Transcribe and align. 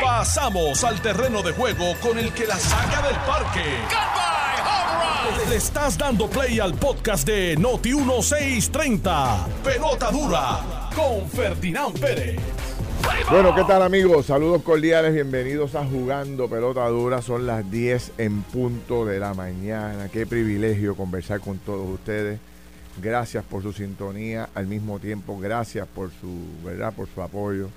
Pasamos 0.00 0.84
al 0.84 1.00
terreno 1.00 1.42
de 1.42 1.52
juego 1.52 1.94
con 2.00 2.18
el 2.18 2.32
que 2.32 2.46
la 2.46 2.56
saca 2.56 3.02
del 3.06 3.16
parque. 3.16 3.64
Le 5.48 5.56
estás 5.56 5.98
dando 5.98 6.28
play 6.28 6.60
al 6.60 6.74
podcast 6.74 7.26
de 7.26 7.56
Noti 7.56 7.94
1630. 7.94 9.46
Pelota 9.64 10.10
dura 10.10 10.90
con 10.94 11.28
Ferdinand 11.28 11.98
Pérez. 11.98 12.40
Bueno, 13.30 13.54
¿qué 13.54 13.64
tal 13.64 13.82
amigos? 13.82 14.26
Saludos 14.26 14.62
cordiales, 14.62 15.12
bienvenidos 15.12 15.74
a 15.74 15.84
Jugando 15.84 16.48
Pelota 16.48 16.86
Dura. 16.88 17.22
Son 17.22 17.46
las 17.46 17.68
10 17.70 18.12
en 18.18 18.42
punto 18.42 19.04
de 19.04 19.18
la 19.18 19.34
mañana. 19.34 20.08
Qué 20.08 20.26
privilegio 20.26 20.94
conversar 20.94 21.40
con 21.40 21.58
todos 21.58 21.88
ustedes. 21.88 22.38
Gracias 23.00 23.44
por 23.44 23.62
su 23.62 23.72
sintonía, 23.72 24.50
al 24.54 24.66
mismo 24.66 24.98
tiempo 24.98 25.38
gracias 25.38 25.88
por 25.88 26.10
su, 26.10 26.44
¿verdad? 26.64 26.92
Por 26.92 27.08
su 27.08 27.22
apoyo. 27.22 27.70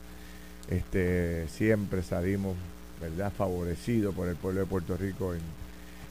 Este, 0.70 1.48
siempre 1.48 2.02
salimos, 2.04 2.56
¿verdad? 3.00 3.32
Favorecidos 3.32 4.16
por 4.16 4.28
el 4.28 4.36
pueblo 4.36 4.62
de 4.62 4.66
Puerto 4.66 4.98
Rico 4.98 5.34
en, 5.34 5.42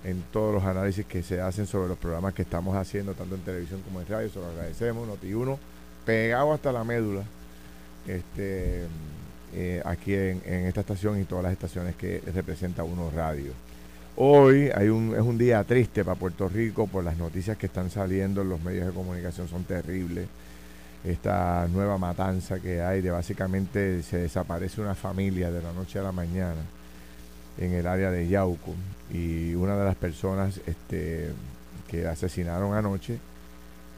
en 0.05 0.23
todos 0.33 0.55
los 0.55 0.65
análisis 0.65 1.05
que 1.07 1.23
se 1.23 1.41
hacen 1.41 1.67
sobre 1.67 1.89
los 1.89 1.99
programas 1.99 2.35
que 2.35 2.43
estamos 2.43 2.77
haciendo, 2.77 3.15
tanto 3.15 3.35
en 3.35 3.41
televisión 3.41 3.81
como 3.83 4.01
en 4.01 4.07
radio. 4.07 4.29
Se 4.29 4.39
lo 4.39 4.47
agradecemos. 4.47 5.09
Noti1, 5.09 5.59
pegado 6.05 6.53
hasta 6.53 6.73
la 6.73 6.85
médula, 6.85 7.23
este, 8.07 8.85
eh, 9.55 9.83
aquí 9.85 10.15
en, 10.15 10.43
en 10.45 10.67
esta 10.67 10.81
estación 10.81 11.21
y 11.21 11.25
todas 11.25 11.45
las 11.45 11.53
estaciones 11.53 11.97
que 11.97 12.23
representa 12.33 12.85
Uno 12.85 13.11
Radio. 13.15 13.53
Hoy 14.17 14.71
hay 14.73 14.91
un, 14.91 15.13
es 15.13 15.23
un 15.23 15.37
día 15.37 15.65
triste 15.65 16.05
para 16.05 16.17
Puerto 16.17 16.49
Rico 16.49 16.87
por 16.87 17.03
las 17.03 17.17
noticias 17.17 17.57
que 17.57 17.67
están 17.67 17.91
saliendo 17.91 18.43
en 18.43 18.49
los 18.49 18.63
medios 18.63 18.87
de 18.87 18.93
comunicación, 18.93 19.49
son 19.49 19.65
terribles. 19.65 20.29
Esta 21.05 21.69
nueva 21.69 21.99
matanza 21.99 22.61
que 22.61 22.81
hay 22.81 23.03
de 23.03 23.11
básicamente 23.11 24.03
se 24.03 24.19
desaparece 24.19 24.81
una 24.81 24.95
familia 24.95 25.51
de 25.51 25.63
la 25.63 25.73
noche 25.73 25.99
a 25.99 26.03
la 26.03 26.13
mañana 26.13 26.63
en 27.59 27.73
el 27.73 27.87
área 27.87 28.11
de 28.11 28.27
Yauco 28.27 28.75
y 29.13 29.55
una 29.55 29.77
de 29.77 29.85
las 29.85 29.97
personas 29.97 30.61
este, 30.67 31.31
que 31.89 32.07
asesinaron 32.07 32.75
anoche 32.75 33.19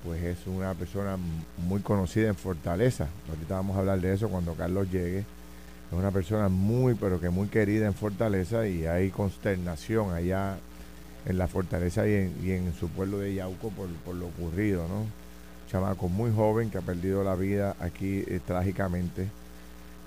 pues 0.04 0.22
es 0.22 0.46
una 0.46 0.74
persona 0.74 1.16
muy 1.56 1.80
conocida 1.80 2.28
en 2.28 2.36
Fortaleza. 2.36 3.08
Ahorita 3.28 3.54
vamos 3.54 3.76
a 3.76 3.80
hablar 3.80 4.00
de 4.00 4.14
eso 4.14 4.28
cuando 4.28 4.54
Carlos 4.54 4.90
llegue 4.90 5.20
es 5.20 5.92
una 5.92 6.10
persona 6.10 6.48
muy, 6.48 6.94
pero 6.94 7.20
que 7.20 7.30
muy 7.30 7.48
querida 7.48 7.86
en 7.86 7.94
Fortaleza 7.94 8.66
y 8.66 8.86
hay 8.86 9.10
consternación 9.10 10.12
allá 10.12 10.58
en 11.26 11.38
la 11.38 11.48
Fortaleza 11.48 12.06
y 12.06 12.50
en, 12.50 12.72
su 12.78 12.88
pueblo 12.88 13.18
de 13.18 13.34
Yauco 13.34 13.70
por, 13.70 14.14
lo 14.14 14.26
ocurrido, 14.26 14.86
¿no? 14.88 15.25
Chamaco 15.70 16.08
muy 16.08 16.32
joven 16.32 16.70
que 16.70 16.78
ha 16.78 16.82
perdido 16.82 17.24
la 17.24 17.34
vida 17.34 17.76
aquí 17.80 18.24
eh, 18.26 18.40
trágicamente 18.44 19.28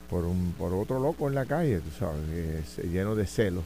por 0.09 0.25
un 0.25 0.53
por 0.57 0.73
otro 0.73 0.99
loco 0.99 1.27
en 1.27 1.35
la 1.35 1.45
calle, 1.45 1.79
tú 1.81 1.91
sabes, 1.99 2.77
lleno 2.91 3.15
de 3.15 3.27
celos, 3.27 3.65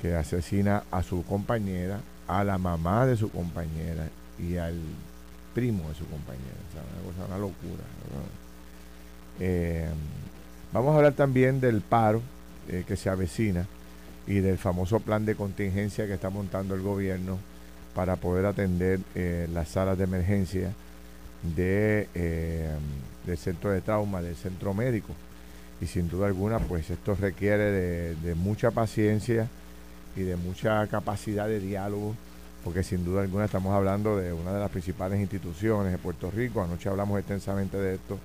que 0.00 0.14
asesina 0.14 0.84
a 0.90 1.02
su 1.02 1.24
compañera, 1.24 2.00
a 2.28 2.44
la 2.44 2.58
mamá 2.58 3.06
de 3.06 3.16
su 3.16 3.30
compañera 3.30 4.08
y 4.38 4.56
al 4.56 4.78
primo 5.54 5.88
de 5.88 5.94
su 5.94 6.06
compañera. 6.06 6.54
O 7.04 7.26
una 7.26 7.38
locura. 7.38 7.82
Eh, 9.40 9.88
Vamos 10.76 10.92
a 10.92 10.96
hablar 10.96 11.14
también 11.14 11.58
del 11.58 11.80
paro 11.80 12.20
eh, 12.68 12.84
que 12.86 12.96
se 12.96 13.08
avecina 13.08 13.66
y 14.26 14.40
del 14.40 14.58
famoso 14.58 15.00
plan 15.00 15.24
de 15.24 15.34
contingencia 15.34 16.06
que 16.06 16.12
está 16.12 16.28
montando 16.28 16.74
el 16.74 16.82
gobierno 16.82 17.38
para 17.96 18.16
poder 18.16 18.44
atender 18.44 19.00
eh, 19.14 19.48
las 19.54 19.70
salas 19.70 19.96
de 19.96 20.04
emergencia 20.04 20.70
de, 21.56 22.08
eh, 22.14 22.68
del 23.24 23.38
centro 23.38 23.70
de 23.70 23.80
trauma, 23.80 24.20
del 24.20 24.36
centro 24.36 24.74
médico. 24.74 25.14
Y 25.80 25.86
sin 25.86 26.08
duda 26.10 26.26
alguna, 26.26 26.58
pues 26.58 26.90
esto 26.90 27.14
requiere 27.14 27.64
de, 27.64 28.14
de 28.16 28.34
mucha 28.34 28.70
paciencia 28.70 29.48
y 30.14 30.20
de 30.20 30.36
mucha 30.36 30.86
capacidad 30.88 31.48
de 31.48 31.58
diálogo, 31.58 32.14
porque 32.62 32.82
sin 32.82 33.02
duda 33.02 33.22
alguna 33.22 33.46
estamos 33.46 33.74
hablando 33.74 34.18
de 34.18 34.30
una 34.34 34.52
de 34.52 34.60
las 34.60 34.70
principales 34.70 35.18
instituciones 35.18 35.90
de 35.90 35.98
Puerto 35.98 36.30
Rico. 36.30 36.62
Anoche 36.62 36.90
hablamos 36.90 37.18
extensamente 37.18 37.78
de 37.78 37.94
esto 37.94 38.18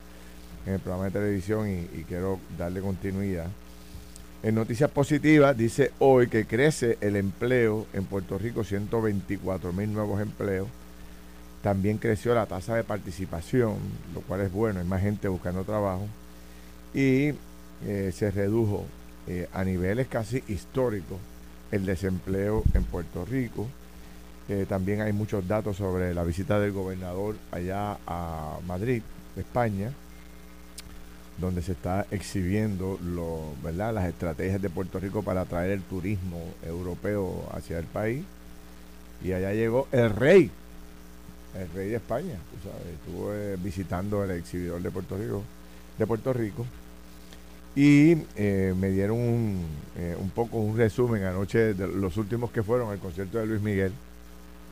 en 0.66 0.74
el 0.74 0.80
programa 0.82 1.06
de 1.06 1.12
televisión 1.12 1.70
y, 1.70 2.04
quiero 2.04 2.40
darle 2.58 2.82
continuidad. 2.82 3.48
En 4.44 4.56
noticias 4.56 4.90
positivas 4.90 5.56
dice 5.56 5.92
hoy 6.00 6.28
que 6.28 6.46
crece 6.46 6.98
el 7.02 7.16
empleo 7.16 7.86
en 7.94 8.06
Puerto 8.06 8.40
Rico, 8.40 8.64
124 8.64 9.72
mil 9.72 9.94
nuevos 9.94 10.20
empleos. 10.20 10.68
También 11.62 12.00
creció 12.00 12.34
la 12.34 12.48
tasa 12.48 12.76
de 12.76 12.84
participación, 12.84 13.76
lo 14.16 14.22
cual 14.22 14.42
es 14.42 14.52
bueno, 14.52 14.80
hay 14.80 14.86
más 14.88 15.04
gente 15.04 15.28
buscando 15.28 15.64
trabajo. 15.64 16.08
Y 16.92 17.34
eh, 17.86 18.12
se 18.16 18.32
redujo 18.32 18.86
eh, 19.28 19.48
a 19.54 19.64
niveles 19.64 20.08
casi 20.08 20.44
históricos 20.48 21.20
el 21.72 21.86
desempleo 21.86 22.64
en 22.74 22.84
Puerto 22.84 23.26
Rico. 23.26 23.68
Eh, 24.50 24.66
también 24.68 25.02
hay 25.02 25.14
muchos 25.14 25.48
datos 25.48 25.78
sobre 25.78 26.16
la 26.16 26.24
visita 26.24 26.60
del 26.60 26.72
gobernador 26.72 27.36
allá 27.52 28.00
a 28.08 28.58
Madrid, 28.66 29.04
España, 29.38 29.92
donde 31.42 31.64
se 31.64 31.72
está 31.72 32.06
exhibiendo 32.12 33.00
las 33.64 34.06
estrategias 34.06 34.62
de 34.62 34.70
Puerto 34.70 35.00
Rico 35.00 35.24
para 35.24 35.42
atraer 35.42 35.72
el 35.72 35.82
turismo 35.82 36.40
europeo 36.66 37.50
hacia 37.52 37.80
el 37.80 37.86
país. 37.86 38.24
Y 39.24 39.34
allá 39.34 39.52
llegó 39.54 39.88
el 39.92 40.12
rey, 40.12 40.52
el 41.60 41.70
rey 41.72 41.90
de 41.90 41.96
España, 41.96 42.36
tú 42.64 42.70
estuvo 42.70 43.34
eh, 43.34 43.58
visitando 43.62 44.24
el 44.24 44.32
exhibidor 44.32 44.82
de 44.82 44.92
Puerto 44.92 45.18
Rico, 45.18 45.44
de 45.98 46.08
Puerto 46.08 46.32
Rico. 46.32 46.66
Y 47.76 48.18
eh, 48.36 48.74
me 48.78 48.90
dieron 48.90 49.18
un, 49.18 49.66
eh, 49.98 50.16
un 50.20 50.30
poco 50.30 50.58
un 50.58 50.78
resumen 50.78 51.24
anoche 51.24 51.74
de 51.74 51.88
los 51.88 52.18
últimos 52.18 52.52
que 52.52 52.64
fueron 52.64 52.92
al 52.92 53.00
concierto 53.00 53.40
de 53.40 53.48
Luis 53.48 53.62
Miguel. 53.62 53.94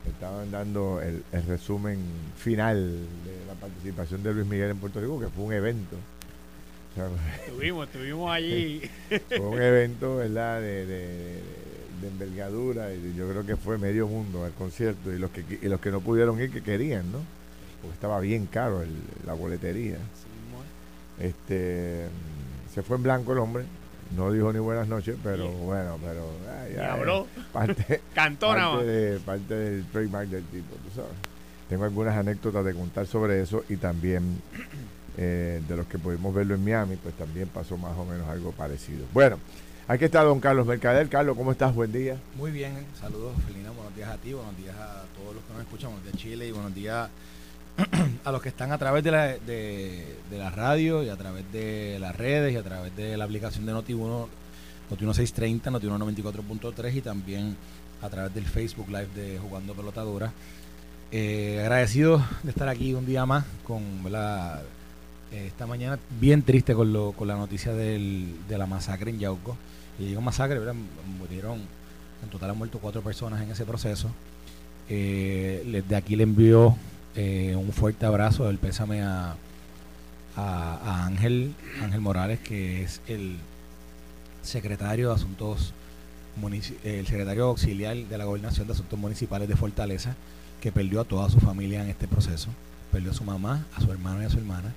Estaban 0.06 0.50
dando 0.50 1.00
el 1.02 1.22
resumen 1.46 1.98
final 2.36 2.76
de 3.24 3.46
la 3.46 3.54
participación 3.54 4.22
de 4.22 4.32
Luis 4.32 4.46
Miguel 4.46 4.70
en 4.70 4.78
Puerto 4.78 5.00
Rico, 5.00 5.20
que 5.20 5.28
fue 5.28 5.44
un 5.44 5.52
evento 5.52 5.96
estuvimos, 7.46 7.86
estuvimos 7.86 8.30
allí. 8.30 8.82
Fue 9.28 9.40
un 9.40 9.60
evento, 9.60 10.16
¿verdad? 10.16 10.60
De, 10.60 10.86
de, 10.86 11.42
envergadura 12.02 12.94
y 12.94 13.14
yo 13.14 13.28
creo 13.28 13.44
que 13.44 13.56
fue 13.56 13.76
medio 13.76 14.06
mundo 14.06 14.46
el 14.46 14.52
concierto 14.52 15.12
y 15.12 15.18
los 15.18 15.30
que 15.30 15.44
y 15.60 15.68
los 15.68 15.80
que 15.80 15.90
no 15.90 16.00
pudieron 16.00 16.40
ir 16.40 16.50
que 16.50 16.62
querían, 16.62 17.12
¿no? 17.12 17.18
Porque 17.82 17.94
estaba 17.94 18.20
bien 18.20 18.46
caro 18.46 18.82
la 19.26 19.34
boletería. 19.34 19.98
Este 21.18 22.06
se 22.72 22.82
fue 22.82 22.96
en 22.96 23.02
blanco 23.02 23.32
el 23.32 23.38
hombre, 23.38 23.64
no 24.16 24.32
dijo 24.32 24.50
ni 24.52 24.58
buenas 24.60 24.88
noches, 24.88 25.16
pero 25.22 25.48
bueno, 25.48 25.98
pero 26.02 26.26
ya, 26.74 26.94
habló. 26.94 27.26
Parte, 27.52 28.00
Cantó 28.14 28.48
parte, 28.48 28.84
de, 28.86 29.20
parte 29.20 29.54
del 29.54 29.84
trademark 29.86 30.28
del 30.28 30.44
tipo, 30.44 30.74
tú 30.76 30.90
sabes. 30.94 31.12
Tengo 31.68 31.84
algunas 31.84 32.16
anécdotas 32.16 32.64
de 32.64 32.74
contar 32.74 33.06
sobre 33.06 33.42
eso 33.42 33.64
y 33.68 33.76
también 33.76 34.40
eh, 35.22 35.60
de 35.68 35.76
los 35.76 35.86
que 35.86 35.98
pudimos 35.98 36.34
verlo 36.34 36.54
en 36.54 36.64
Miami, 36.64 36.96
pues 36.96 37.14
también 37.14 37.46
pasó 37.48 37.76
más 37.76 37.94
o 37.98 38.06
menos 38.06 38.26
algo 38.26 38.52
parecido. 38.52 39.04
Bueno, 39.12 39.38
aquí 39.86 40.06
está 40.06 40.22
don 40.22 40.40
Carlos 40.40 40.66
Mercader. 40.66 41.10
Carlos, 41.10 41.36
¿cómo 41.36 41.52
estás? 41.52 41.74
Buen 41.74 41.92
día. 41.92 42.16
Muy 42.36 42.50
bien, 42.50 42.72
saludos 42.98 43.34
Felina, 43.46 43.70
buenos 43.70 43.94
días 43.94 44.08
a 44.08 44.16
ti, 44.16 44.32
buenos 44.32 44.56
días 44.56 44.74
a 44.76 45.04
todos 45.14 45.34
los 45.34 45.44
que 45.44 45.52
nos 45.52 45.60
escuchan, 45.60 45.90
buenos 45.90 46.06
días 46.06 46.16
Chile 46.16 46.48
y 46.48 46.52
buenos 46.52 46.74
días 46.74 47.10
a 48.24 48.32
los 48.32 48.40
que 48.40 48.48
están 48.48 48.72
a 48.72 48.78
través 48.78 49.04
de 49.04 49.10
la, 49.10 49.26
de, 49.36 50.16
la 50.30 50.48
radio 50.48 51.02
y 51.02 51.10
a 51.10 51.16
través 51.16 51.52
de 51.52 51.98
las 52.00 52.16
redes 52.16 52.54
y 52.54 52.56
a 52.56 52.62
través 52.62 52.96
de 52.96 53.18
la 53.18 53.24
aplicación 53.24 53.66
de 53.66 53.74
Noti1, 53.74 54.26
Noti1 54.90 55.12
630, 55.12 55.70
Noti1 55.70 56.14
94.3 56.16 56.94
y 56.94 57.00
también 57.02 57.58
a 58.00 58.08
través 58.08 58.34
del 58.34 58.46
Facebook 58.46 58.88
Live 58.88 59.08
de 59.14 59.38
Jugando 59.38 59.74
Pelotadura. 59.74 60.32
Eh, 61.12 61.58
agradecido 61.60 62.24
de 62.42 62.50
estar 62.52 62.70
aquí 62.70 62.94
un 62.94 63.04
día 63.04 63.26
más 63.26 63.44
con 63.64 63.82
eh, 63.82 64.79
esta 65.32 65.66
mañana 65.66 65.98
bien 66.18 66.42
triste 66.42 66.74
con, 66.74 66.92
lo, 66.92 67.12
con 67.12 67.28
la 67.28 67.36
noticia 67.36 67.72
del, 67.72 68.36
de 68.48 68.58
la 68.58 68.66
masacre 68.66 69.10
en 69.10 69.18
Yauco. 69.18 69.56
Y 69.98 70.04
digo 70.06 70.20
masacre, 70.20 70.58
¿verdad? 70.58 70.74
murieron, 71.18 71.60
en 72.22 72.28
total 72.30 72.50
han 72.50 72.58
muerto 72.58 72.78
cuatro 72.78 73.02
personas 73.02 73.42
en 73.42 73.50
ese 73.50 73.64
proceso. 73.64 74.10
Eh, 74.88 75.62
desde 75.66 75.94
aquí 75.96 76.16
le 76.16 76.24
envío 76.24 76.76
eh, 77.14 77.54
un 77.56 77.72
fuerte 77.72 78.06
abrazo 78.06 78.46
del 78.46 78.58
pésame 78.58 79.02
a, 79.02 79.36
a, 80.36 81.06
Ángel, 81.06 81.54
Ángel 81.82 82.00
Morales, 82.00 82.40
que 82.40 82.82
es 82.82 83.00
el 83.06 83.36
secretario 84.42 85.08
de 85.08 85.14
Asuntos 85.14 85.74
el 86.84 87.06
secretario 87.06 87.46
auxiliar 87.46 87.96
de 87.96 88.16
la 88.16 88.24
Gobernación 88.24 88.66
de 88.66 88.72
Asuntos 88.72 88.98
Municipales 88.98 89.48
de 89.48 89.56
Fortaleza, 89.56 90.14
que 90.60 90.72
perdió 90.72 91.00
a 91.00 91.04
toda 91.04 91.28
su 91.28 91.38
familia 91.38 91.82
en 91.82 91.90
este 91.90 92.08
proceso. 92.08 92.48
Perdió 92.90 93.10
a 93.10 93.14
su 93.14 93.24
mamá, 93.24 93.66
a 93.76 93.80
su 93.80 93.90
hermano 93.92 94.22
y 94.22 94.24
a 94.24 94.30
su 94.30 94.38
hermana. 94.38 94.72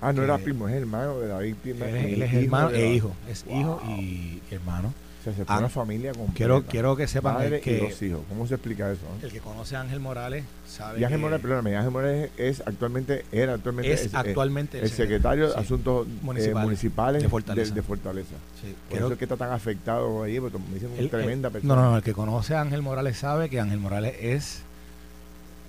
Ah, 0.00 0.12
no 0.12 0.22
era 0.22 0.36
primo, 0.38 0.68
es 0.68 0.74
hermano 0.74 1.18
de 1.20 1.28
la 1.28 1.38
víctima. 1.38 1.86
Él, 1.88 2.20
es 2.22 2.32
hermano 2.34 2.70
e 2.70 2.94
hijo. 2.94 3.14
Es 3.30 3.44
hijo 3.50 3.80
y 3.98 4.40
hermano. 4.50 4.92
O 5.20 5.24
sea, 5.24 5.32
se 5.32 5.46
fue 5.46 5.54
Ah, 5.54 5.58
una 5.60 5.70
familia 5.70 6.10
completa. 6.12 6.34
Quiero, 6.36 6.62
quiero 6.64 6.96
que 6.96 7.06
sepan 7.06 7.38
que 7.62 7.76
y 7.78 7.88
dos 7.88 8.02
hijos. 8.02 8.20
¿Cómo 8.28 8.46
se 8.46 8.56
explica 8.56 8.92
eso? 8.92 9.00
el 9.22 9.32
que 9.32 9.38
conoce 9.40 9.74
a 9.74 9.80
Ángel 9.80 9.98
Morales 9.98 10.44
sabe 10.68 11.00
Y 11.00 11.04
Ángel 11.04 11.18
que 11.18 11.22
Morales, 11.22 11.40
perdóname, 11.40 11.76
Ángel 11.76 11.90
Morales 11.92 12.30
es 12.36 12.62
actualmente, 12.66 13.24
era 13.32 13.54
actualmente 13.54 13.90
es 13.94 14.04
eh, 14.04 14.10
actualmente 14.12 14.80
el 14.80 14.90
secretario 14.90 15.46
de 15.46 15.54
sí. 15.54 15.60
Asuntos 15.60 16.06
eh, 16.06 16.10
Municipales. 16.52 17.22
De 17.22 17.28
Fortaleza. 17.30 17.74
de 17.74 17.80
Fortaleza. 17.82 18.34
Sí, 18.60 18.74
Por 18.90 18.98
eso 18.98 19.12
es 19.12 19.18
que 19.18 19.24
está 19.24 19.38
tan 19.38 19.52
afectado 19.52 20.22
ahí, 20.24 20.38
porque 20.38 20.58
me 20.58 20.74
dicen 20.74 20.90
el- 20.98 21.08
tremenda 21.08 21.48
el- 21.48 21.52
persona. 21.54 21.74
No, 21.74 21.80
no, 21.82 21.90
no, 21.92 21.96
el 21.96 22.02
que 22.02 22.12
conoce 22.12 22.54
a 22.54 22.60
Ángel 22.60 22.82
Morales 22.82 23.16
sabe 23.16 23.48
que 23.48 23.58
Ángel 23.60 23.78
Morales 23.80 24.14
es. 24.20 24.60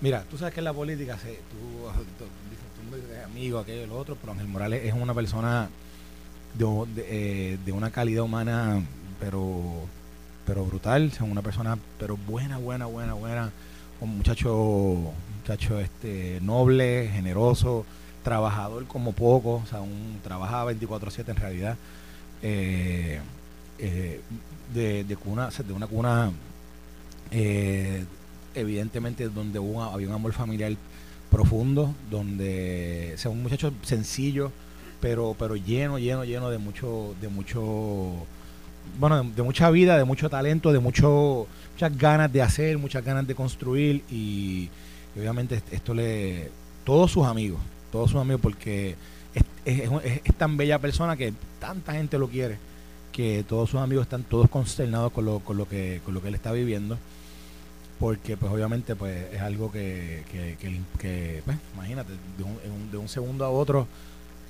Mira, 0.02 0.26
tú 0.30 0.38
sabes 0.38 0.54
que 0.54 0.60
en 0.60 0.66
la 0.66 0.74
política 0.74 1.18
se, 1.18 1.30
tú, 1.30 1.88
amigo, 3.36 3.60
aquello, 3.60 3.86
lo 3.86 3.98
otro, 3.98 4.16
pero 4.16 4.32
Ángel 4.32 4.48
Morales 4.48 4.86
es 4.86 4.94
una 4.94 5.14
persona 5.14 5.68
de, 6.54 6.66
de, 6.96 7.60
eh, 7.68 7.72
una 7.74 7.92
calidad 7.92 8.24
humana, 8.24 8.82
pero 9.20 9.62
pero 10.46 10.64
brutal, 10.64 11.08
es 11.08 11.20
una 11.20 11.42
persona, 11.42 11.78
pero 12.00 12.16
buena, 12.16 12.58
buena, 12.60 12.86
buena, 12.86 13.14
buena, 13.14 13.52
un 14.00 14.18
muchacho, 14.18 15.12
muchacho 15.42 15.82
este 15.82 16.40
noble, 16.44 17.10
generoso, 17.12 17.86
trabajador 18.24 18.86
como 18.86 19.12
poco, 19.12 19.56
o 19.56 19.66
sea, 19.70 19.82
un 19.82 20.22
trabaja 20.24 20.64
24/7 20.64 21.32
en 21.32 21.36
realidad, 21.36 21.78
eh, 22.42 23.20
eh, 23.80 24.22
de, 24.74 25.04
de 25.04 25.16
cuna, 25.18 25.50
de 25.50 25.74
una 25.74 25.88
cuna 25.88 26.32
evidentemente 28.54 29.28
donde 29.28 29.60
hubo, 29.60 29.84
había 29.84 30.08
un 30.08 30.14
amor 30.14 30.32
familiar 30.32 30.72
profundo, 31.36 31.94
donde 32.10 33.12
o 33.16 33.18
sea, 33.18 33.30
un 33.30 33.44
muchacho 33.44 33.74
sencillo, 33.84 34.52
pero 35.02 35.36
pero 35.38 35.56
lleno, 35.58 36.00
lleno, 36.00 36.24
lleno 36.24 36.50
de 36.50 36.58
mucho, 36.58 37.14
de 37.20 37.28
mucho, 37.28 38.14
bueno, 39.00 39.24
de, 39.36 39.44
mucha 39.44 39.70
vida, 39.70 39.98
de 39.98 40.06
mucho 40.06 40.30
talento, 40.30 40.72
de 40.72 40.80
mucho, 40.80 41.46
muchas 41.74 41.98
ganas 41.98 42.32
de 42.32 42.42
hacer, 42.42 42.78
muchas 42.78 43.04
ganas 43.04 43.28
de 43.28 43.36
construir 43.36 44.04
y, 44.10 44.70
obviamente 45.18 45.56
est- 45.56 45.74
esto 45.74 45.94
le, 45.94 46.50
todos 46.86 47.12
sus 47.12 47.26
amigos, 47.26 47.60
todos 47.92 48.12
sus 48.12 48.22
amigos, 48.22 48.42
porque 48.42 48.96
es, 49.34 49.44
es- 49.66 49.90
es- 50.06 50.22
es 50.24 50.36
tan 50.36 50.56
bella 50.56 50.80
persona 50.80 51.18
que 51.18 51.34
tanta 51.60 51.92
gente 51.94 52.18
lo 52.18 52.30
quiere, 52.30 52.58
que 53.12 53.44
todos 53.48 53.70
sus 53.70 53.82
amigos 53.82 54.04
están 54.06 54.24
todos 54.24 54.50
consternados 54.50 55.12
con 55.12 55.26
lo, 55.26 55.40
con 55.40 55.58
lo 55.58 55.68
que, 55.68 56.00
con 56.06 56.14
lo 56.14 56.22
que 56.22 56.30
él 56.30 56.36
está 56.36 56.54
viviendo 56.54 56.98
porque 58.00 58.36
pues 58.38 58.52
obviamente 58.52 58.96
pues 58.96 59.34
es 59.34 59.42
algo 59.42 59.72
que, 59.72 60.24
que, 60.32 60.58
que- 61.00 61.42
pues, 61.46 61.58
imagínate, 61.76 62.12
de 62.38 62.44
un, 62.44 62.92
de 62.92 62.98
un 62.98 63.08
segundo 63.08 63.46
a 63.46 63.50
otro 63.50 63.88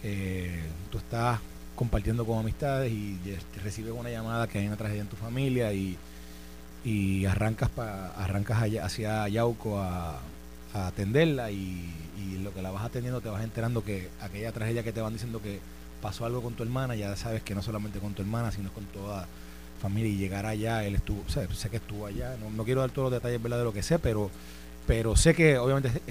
eh, 0.03 0.61
tú 0.91 0.97
estás 0.97 1.39
compartiendo 1.75 2.25
con 2.25 2.39
amistades 2.39 2.91
y 2.91 3.19
recibes 3.63 3.93
una 3.93 4.09
llamada 4.09 4.47
que 4.47 4.59
hay 4.59 4.67
una 4.67 4.77
tragedia 4.77 5.01
en 5.01 5.07
tu 5.07 5.15
familia 5.17 5.73
y, 5.73 5.97
y 6.83 7.25
arrancas 7.25 7.69
pa, 7.69 8.07
arrancas 8.17 8.59
hacia 8.81 9.27
Yauco 9.27 9.79
a, 9.79 10.19
a 10.73 10.87
atenderla 10.87 11.51
y, 11.51 11.91
y 12.17 12.37
lo 12.43 12.53
que 12.53 12.61
la 12.61 12.71
vas 12.71 12.83
atendiendo 12.85 13.21
te 13.21 13.29
vas 13.29 13.43
enterando 13.43 13.83
que 13.83 14.09
aquella 14.21 14.51
tragedia 14.51 14.83
que 14.83 14.93
te 14.93 15.01
van 15.01 15.13
diciendo 15.13 15.41
que 15.41 15.59
pasó 16.01 16.25
algo 16.25 16.41
con 16.41 16.53
tu 16.53 16.63
hermana, 16.63 16.95
ya 16.95 17.15
sabes 17.15 17.41
que 17.41 17.55
no 17.55 17.61
solamente 17.63 17.99
con 17.99 18.13
tu 18.13 18.21
hermana, 18.21 18.51
sino 18.51 18.71
con 18.71 18.85
toda 18.85 19.27
familia 19.85 20.11
y 20.11 20.17
llegar 20.17 20.47
allá, 20.47 20.83
él 20.83 20.95
estuvo, 20.95 21.23
o 21.27 21.29
sea, 21.29 21.47
sé 21.53 21.69
que 21.69 21.77
estuvo 21.77 22.07
allá, 22.07 22.35
no, 22.41 22.49
no 22.49 22.63
quiero 22.63 22.81
dar 22.81 22.89
todos 22.89 23.11
los 23.11 23.21
detalles 23.21 23.41
¿verdad? 23.41 23.59
de 23.59 23.63
lo 23.65 23.71
que 23.73 23.83
sé, 23.83 23.99
pero, 23.99 24.31
pero 24.87 25.15
sé 25.15 25.35
que 25.35 25.59
obviamente 25.59 26.01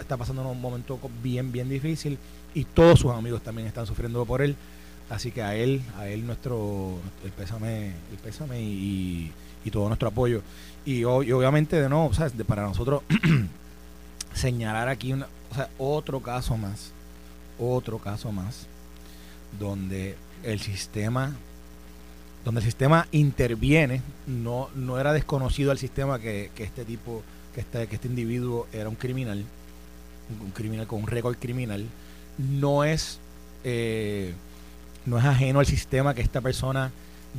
está 0.00 0.16
pasando 0.16 0.48
un 0.48 0.60
momento 0.60 0.98
bien, 1.22 1.52
bien 1.52 1.68
difícil 1.68 2.18
y 2.54 2.64
todos 2.64 3.00
sus 3.00 3.12
amigos 3.12 3.42
también 3.42 3.68
están 3.68 3.86
sufriendo 3.86 4.24
por 4.24 4.40
él, 4.40 4.56
así 5.10 5.30
que 5.32 5.42
a 5.42 5.54
él, 5.54 5.82
a 5.98 6.08
él 6.08 6.26
nuestro, 6.26 6.98
el 7.24 7.30
pésame, 7.32 7.88
el 7.88 8.18
pésame 8.22 8.62
y, 8.62 9.32
todo 9.70 9.88
nuestro 9.88 10.08
apoyo. 10.08 10.42
Y, 10.86 11.04
obviamente 11.04 11.80
de 11.80 11.88
no, 11.88 12.06
o 12.06 12.14
sea, 12.14 12.28
de- 12.28 12.44
para 12.44 12.62
nosotros 12.62 13.02
señalar 14.34 14.88
aquí 14.88 15.14
otro 15.78 16.20
caso 16.20 16.56
más, 16.56 16.92
otro 17.58 17.98
caso 17.98 18.32
más, 18.32 18.66
donde 19.58 20.16
el 20.42 20.60
sistema 20.60 21.32
donde 22.44 22.60
el 22.60 22.64
sistema 22.64 23.08
interviene, 23.10 24.02
no, 24.26 24.68
no 24.74 25.00
era 25.00 25.12
desconocido 25.12 25.70
al 25.70 25.78
sistema 25.78 26.18
que, 26.18 26.50
que 26.54 26.64
este 26.64 26.84
tipo, 26.84 27.22
que 27.54 27.60
este, 27.60 27.86
que 27.86 27.94
este 27.94 28.08
individuo 28.08 28.66
era 28.72 28.88
un 28.88 28.96
criminal, 28.96 29.44
un, 30.42 30.50
criminal 30.50 30.86
con 30.86 31.00
un 31.00 31.06
récord 31.06 31.36
criminal, 31.36 31.86
no 32.38 32.84
es, 32.84 33.18
eh, 33.64 34.34
no 35.06 35.18
es 35.18 35.24
ajeno 35.24 35.60
al 35.60 35.66
sistema 35.66 36.14
que 36.14 36.20
esta 36.20 36.40
persona 36.42 36.90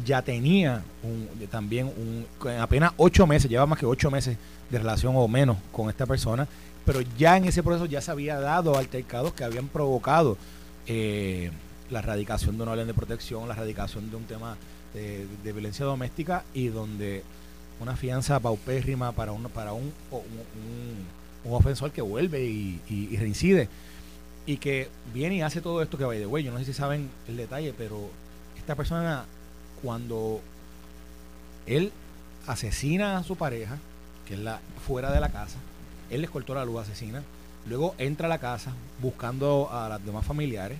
ya 0.03 0.21
tenía 0.23 0.83
un, 1.03 1.29
también 1.47 1.85
un, 1.85 2.25
en 2.49 2.59
apenas 2.59 2.93
ocho 2.97 3.27
meses, 3.27 3.49
lleva 3.49 3.65
más 3.67 3.79
que 3.79 3.85
ocho 3.85 4.09
meses 4.09 4.37
de 4.69 4.77
relación 4.79 5.13
o 5.15 5.27
menos 5.27 5.57
con 5.71 5.89
esta 5.89 6.07
persona, 6.07 6.47
pero 6.83 7.01
ya 7.17 7.37
en 7.37 7.45
ese 7.45 7.61
proceso 7.61 7.85
ya 7.85 8.01
se 8.01 8.11
había 8.11 8.39
dado 8.39 8.77
altercados 8.77 9.33
que 9.33 9.43
habían 9.43 9.67
provocado 9.67 10.37
eh, 10.87 11.51
la 11.91 11.99
erradicación 11.99 12.57
de 12.57 12.63
una 12.63 12.71
orden 12.71 12.87
de 12.87 12.93
protección, 12.93 13.47
la 13.47 13.53
erradicación 13.53 14.09
de 14.09 14.15
un 14.17 14.23
tema 14.23 14.57
de, 14.95 15.27
violencia 15.53 15.85
doméstica 15.85 16.43
y 16.53 16.67
donde 16.69 17.23
una 17.79 17.95
fianza 17.95 18.39
paupérrima 18.39 19.11
para 19.11 19.31
un, 19.33 19.43
para 19.49 19.73
un, 19.73 19.91
un, 20.11 20.21
un- 21.45 21.53
ofensor 21.53 21.91
que 21.91 22.01
vuelve 22.01 22.43
y, 22.43 23.15
reincide 23.19 23.69
y 24.47 24.57
que 24.57 24.89
viene 25.13 25.35
y 25.35 25.41
hace 25.41 25.61
todo 25.61 25.81
esto 25.83 25.97
que 25.97 26.03
vaya 26.05 26.19
de 26.21 26.25
güey. 26.25 26.43
Yo 26.43 26.51
no 26.51 26.57
sé 26.59 26.65
si 26.65 26.73
saben 26.73 27.09
el 27.27 27.37
detalle, 27.37 27.73
pero 27.77 28.09
esta 28.57 28.73
persona 28.75 29.25
cuando 29.83 30.41
él 31.67 31.91
asesina 32.47 33.17
a 33.17 33.23
su 33.23 33.35
pareja, 33.35 33.77
que 34.27 34.33
es 34.35 34.39
la 34.39 34.59
fuera 34.87 35.11
de 35.11 35.19
la 35.19 35.29
casa, 35.29 35.57
él 36.09 36.21
les 36.21 36.29
cortó 36.29 36.55
la 36.55 36.65
luz, 36.65 36.81
asesina, 36.81 37.21
luego 37.67 37.95
entra 37.97 38.27
a 38.27 38.29
la 38.29 38.39
casa 38.39 38.71
buscando 39.01 39.69
a 39.71 39.89
las 39.89 40.03
demás 40.05 40.25
familiares, 40.25 40.77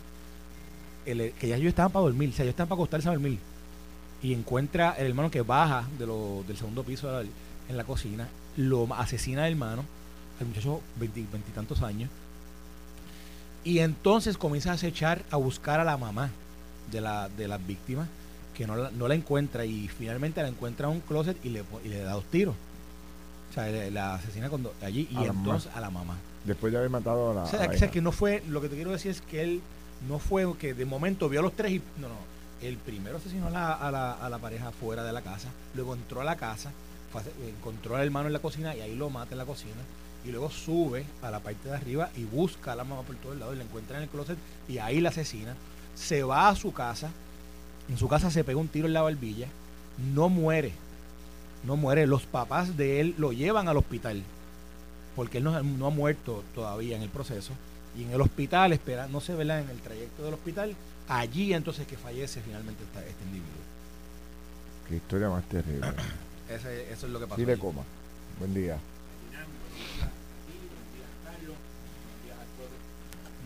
el- 1.06 1.32
que 1.34 1.48
ya 1.48 1.58
ellos 1.58 1.70
estaban 1.70 1.92
para 1.92 2.04
dormir, 2.06 2.30
o 2.30 2.34
sea, 2.34 2.44
ellos 2.44 2.54
estaban 2.54 2.70
para 2.70 2.78
acostarse 2.78 3.08
a 3.08 3.12
dormir, 3.12 3.38
y 4.22 4.34
encuentra 4.34 4.92
el 4.98 5.08
hermano 5.08 5.30
que 5.32 5.42
baja 5.42 5.88
de 6.00 6.06
lo- 6.08 6.44
del 6.48 6.58
segundo 6.58 6.84
piso 6.84 7.22
en 7.22 7.78
la 7.78 7.84
cocina, 7.84 8.28
lo 8.58 8.88
asesina 8.96 9.46
al 9.46 9.52
hermano, 9.52 9.84
al 10.40 10.48
muchacho 10.48 10.82
veinti- 11.00 11.26
veintitantos 11.32 11.82
años, 11.82 12.10
y 13.64 13.80
entonces 13.80 14.38
comienza 14.38 14.72
a 14.72 14.74
acechar, 14.76 15.24
a 15.32 15.38
buscar 15.38 15.80
a 15.80 15.84
la 15.84 15.98
mamá 15.98 16.30
de, 16.92 17.02
la, 17.02 17.30
de 17.30 17.48
las 17.48 17.66
víctimas, 17.66 18.08
que 18.56 18.68
no 18.68 18.76
la, 18.76 18.92
no 18.92 19.08
la 19.08 19.16
encuentra, 19.16 19.66
y 19.66 19.88
finalmente 19.88 20.42
la 20.42 20.48
encuentra 20.48 20.88
en 20.88 20.94
un 20.96 21.00
closet 21.02 21.38
y 21.44 21.50
le, 21.50 21.64
y 21.84 21.90
le 21.90 22.00
da 22.00 22.14
dos 22.14 22.26
tiros. 22.26 22.56
O 23.50 23.54
sea, 23.54 23.68
le- 23.68 23.90
la 23.92 24.16
asesina 24.16 24.50
cuando, 24.50 24.74
allí 24.82 25.08
y 25.12 25.16
A 25.18 25.22
la 25.22 25.28
mamá. 25.28 25.40
entonces 25.40 25.72
a 25.76 25.82
la 25.82 25.90
mamá. 25.90 26.16
Después 26.46 26.72
de 26.72 26.78
haber 26.78 26.90
matado 26.92 27.32
a 27.32 27.34
la. 27.34 27.44
O 27.44 27.48
sea, 27.48 27.60
a 27.60 27.64
la 27.64 27.70
que- 27.70 27.76
o 27.76 27.80
sea, 27.80 27.88
hija. 27.88 27.94
que 27.94 28.02
no 28.02 28.12
fue, 28.12 28.44
lo 28.48 28.62
que 28.62 28.70
te 28.70 28.76
quiero 28.76 28.92
decir 28.92 29.12
es 29.12 29.22
que 29.22 29.42
él 29.42 29.62
no 30.08 30.20
fue 30.20 30.46
que 30.58 30.74
de 30.76 30.86
momento 30.86 31.28
vio 31.28 31.40
a 31.40 31.44
los 31.44 31.54
tres 31.54 31.72
y 31.74 31.82
no, 32.00 32.08
no, 32.08 32.16
el 32.66 32.78
primero 32.78 33.18
asesinó 33.18 33.48
a 33.48 33.52
la, 34.30 34.38
pareja 34.42 34.72
fuera 34.72 35.04
de 35.04 35.14
la 35.14 35.22
casa, 35.22 35.50
luego 35.74 35.94
entró 35.94 36.22
a 36.22 36.24
la 36.24 36.36
casa, 36.36 36.72
hacer- 37.14 37.34
encontró 37.48 37.96
al 37.96 38.04
hermano 38.04 38.28
en 38.28 38.34
la 38.34 38.40
cocina 38.40 38.76
y 38.76 38.82
ahí 38.82 38.96
lo 38.96 39.10
mata 39.10 39.32
en 39.34 39.38
la 39.40 39.46
cocina 39.46 39.82
y 40.26 40.32
luego 40.32 40.50
sube 40.50 41.06
a 41.22 41.30
la 41.32 41.40
parte 41.40 41.70
de 41.70 41.76
arriba 41.76 42.10
y 42.16 42.24
busca 42.24 42.74
a 42.74 42.76
la 42.76 42.84
mamá 42.84 43.04
por 43.04 43.16
todos 43.18 43.38
lados 43.38 43.56
y 43.56 43.58
la 43.58 43.64
encuentra 43.64 43.98
en 43.98 44.04
el 44.04 44.10
closet 44.10 44.38
y 44.68 44.80
ahí 44.80 45.00
la 45.02 45.10
asesina, 45.10 45.56
se 45.96 46.24
va 46.24 46.50
a 46.50 46.56
su 46.56 46.74
casa, 46.74 47.10
en 47.90 47.98
su 47.98 48.08
casa 48.08 48.32
se 48.32 48.44
pega 48.44 48.60
un 48.60 48.68
tiro 48.68 48.88
en 48.88 48.94
la 48.94 49.02
barbilla, 49.02 49.48
no 50.14 50.30
muere, 50.30 50.74
no 51.64 51.76
muere, 51.78 52.08
los 52.08 52.24
papás 52.24 52.76
de 52.78 53.00
él 53.02 53.16
lo 53.18 53.32
llevan 53.32 53.68
al 53.68 53.78
hospital 53.78 54.24
porque 55.16 55.38
él 55.38 55.44
no, 55.46 55.56
ha 55.56 55.90
muerto 55.92 56.44
todavía 56.54 56.96
en 56.98 57.02
el 57.02 57.10
proceso. 57.10 57.54
Y 57.98 58.04
en 58.04 58.12
el 58.12 58.20
hospital, 58.22 58.74
espera, 58.74 59.08
no 59.08 59.22
se 59.22 59.34
ve 59.34 59.44
en 59.44 59.70
el 59.70 59.80
trayecto 59.80 60.24
del 60.24 60.34
hospital, 60.34 60.76
allí 61.08 61.54
entonces 61.54 61.86
que 61.88 61.98
fallece 61.98 62.42
finalmente 62.42 62.84
esta- 62.84 63.06
este 63.06 63.24
individuo. 63.26 63.62
Qué 64.90 64.96
historia 64.98 65.30
más 65.30 65.44
terrible. 65.50 65.88
Ese- 66.50 66.92
eso 66.94 67.06
es 67.08 67.12
lo 67.12 67.20
que 67.20 67.26
pasó. 67.26 67.40
Sí 67.40 67.46
le 67.46 67.54
allí. 67.54 67.62
coma. 67.62 67.82
Buen 68.40 68.54
día. 68.54 68.78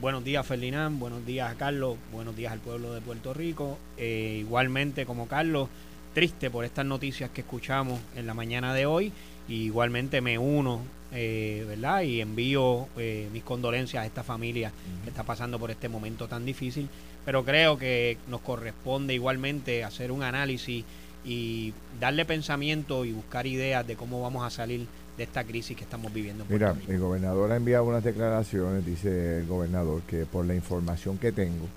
Buenos 0.01 0.23
días, 0.23 0.45
Ferdinand. 0.45 0.97
Buenos 0.97 1.25
días 1.25 1.51
a 1.51 1.55
Carlos. 1.55 1.97
Buenos 2.11 2.35
días 2.35 2.53
al 2.53 2.59
pueblo 2.59 2.93
de 2.93 3.01
Puerto 3.01 3.33
Rico. 3.33 3.77
Eh, 3.97 4.37
igualmente, 4.39 5.05
como 5.05 5.27
Carlos, 5.27 5.67
triste 6.13 6.49
por 6.49 6.63
estas 6.63 6.85
noticias 6.85 7.29
que 7.31 7.41
escuchamos 7.41 7.99
en 8.15 8.25
la 8.25 8.33
mañana 8.33 8.73
de 8.73 8.85
hoy. 8.85 9.11
Y 9.49 9.63
igualmente 9.63 10.21
me 10.21 10.37
uno, 10.37 10.81
eh, 11.11 11.65
¿verdad? 11.67 12.03
Y 12.03 12.21
envío 12.21 12.87
eh, 12.97 13.27
mis 13.33 13.43
condolencias 13.43 14.03
a 14.03 14.05
esta 14.05 14.23
familia 14.23 14.71
que 15.03 15.09
está 15.09 15.23
pasando 15.23 15.59
por 15.59 15.69
este 15.71 15.89
momento 15.89 16.27
tan 16.29 16.45
difícil. 16.45 16.87
Pero 17.29 17.45
creo 17.45 17.77
que 17.77 18.17
nos 18.27 18.41
corresponde 18.41 19.13
igualmente 19.13 19.83
hacer 19.83 20.11
un 20.11 20.23
análisis 20.23 20.83
y 21.23 21.75
darle 21.99 22.25
pensamiento 22.25 23.05
y 23.05 23.11
buscar 23.11 23.45
ideas 23.45 23.85
de 23.85 23.95
cómo 23.95 24.19
vamos 24.19 24.43
a 24.43 24.49
salir 24.49 24.87
de 25.15 25.25
esta 25.25 25.43
crisis 25.43 25.77
que 25.77 25.83
estamos 25.83 26.11
viviendo 26.11 26.43
en 26.43 26.51
Mira, 26.51 26.75
el 26.87 26.97
gobernador 26.97 27.51
ha 27.51 27.57
enviado 27.57 27.83
unas 27.83 28.03
declaraciones, 28.03 28.83
dice 28.83 29.41
el 29.41 29.45
gobernador, 29.45 30.01
que 30.07 30.25
por 30.25 30.43
la 30.43 30.55
información 30.55 31.19
que 31.19 31.31
tengo, 31.31 31.67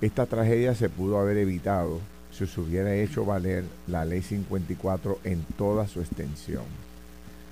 esta 0.00 0.26
tragedia 0.26 0.74
se 0.74 0.90
pudo 0.90 1.20
haber 1.20 1.36
evitado 1.36 2.00
si 2.32 2.44
se 2.48 2.60
hubiera 2.60 2.92
hecho 2.92 3.24
valer 3.24 3.62
la 3.86 4.04
ley 4.04 4.20
54 4.20 5.20
en 5.22 5.44
toda 5.56 5.86
su 5.86 6.00
extensión. 6.00 6.64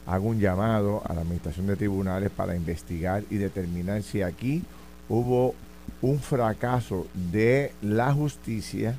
Hago 0.04 0.26
un 0.26 0.40
llamado 0.40 1.00
a 1.06 1.14
la 1.14 1.20
Administración 1.20 1.68
de 1.68 1.76
Tribunales 1.76 2.30
para 2.30 2.56
investigar 2.56 3.22
y 3.30 3.36
determinar 3.36 4.02
si 4.02 4.20
aquí 4.20 4.64
hubo 5.08 5.54
un 6.02 6.18
fracaso 6.18 7.06
de 7.14 7.72
la 7.82 8.12
justicia 8.12 8.96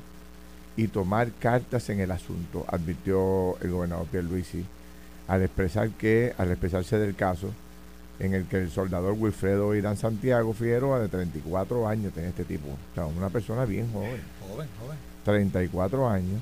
y 0.76 0.88
tomar 0.88 1.32
cartas 1.32 1.90
en 1.90 2.00
el 2.00 2.10
asunto, 2.10 2.64
advirtió 2.68 3.58
el 3.60 3.70
gobernador 3.70 4.06
Pierluisi 4.06 4.64
al 5.28 5.42
expresar 5.42 5.90
que, 5.90 6.34
al 6.38 6.50
expresarse 6.50 6.98
del 6.98 7.14
caso, 7.14 7.50
en 8.18 8.34
el 8.34 8.44
que 8.46 8.58
el 8.58 8.70
soldador 8.70 9.14
Wilfredo 9.18 9.74
Irán 9.74 9.96
Santiago 9.96 10.52
Figueroa, 10.52 11.00
de 11.00 11.08
34 11.08 11.88
años, 11.88 12.12
tenía 12.12 12.30
este 12.30 12.44
tipo. 12.44 12.68
O 12.68 12.94
sea, 12.94 13.06
una 13.06 13.30
persona 13.30 13.64
bien 13.64 13.90
joven. 13.92 14.20
Joven, 14.48 14.68
joven. 14.80 14.98
34 15.24 16.08
años, 16.08 16.40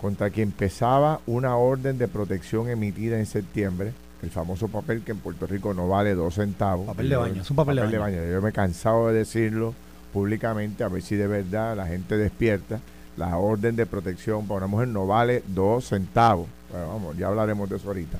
contra 0.00 0.30
quien 0.30 0.52
pesaba 0.52 1.20
una 1.26 1.56
orden 1.56 1.98
de 1.98 2.08
protección 2.08 2.68
emitida 2.68 3.18
en 3.18 3.26
septiembre, 3.26 3.92
el 4.22 4.30
famoso 4.30 4.68
papel 4.68 5.02
que 5.02 5.12
en 5.12 5.18
Puerto 5.18 5.46
Rico 5.46 5.74
no 5.74 5.88
vale 5.88 6.14
dos 6.14 6.34
centavos. 6.34 6.86
Papel 6.86 7.08
de 7.08 7.16
baño, 7.16 7.42
es 7.42 7.50
un 7.50 7.56
papel, 7.56 7.76
de, 7.76 7.98
baño. 7.98 8.24
Yo 8.24 8.40
me 8.40 8.50
he 8.50 8.52
cansado 8.52 9.08
de 9.08 9.14
decirlo 9.14 9.74
públicamente, 10.12 10.84
a 10.84 10.88
ver 10.88 11.02
si 11.02 11.16
de 11.16 11.26
verdad 11.26 11.76
la 11.76 11.86
gente 11.86 12.16
despierta. 12.16 12.80
La 13.16 13.38
orden 13.38 13.76
de 13.76 13.86
protección 13.86 14.46
para 14.46 14.58
una 14.58 14.66
mujer 14.66 14.88
no 14.88 15.06
vale 15.06 15.42
dos 15.46 15.88
centavos. 15.88 16.46
Bueno, 16.70 16.88
vamos, 16.88 17.16
ya 17.16 17.28
hablaremos 17.28 17.68
de 17.68 17.76
eso 17.76 17.88
ahorita. 17.88 18.18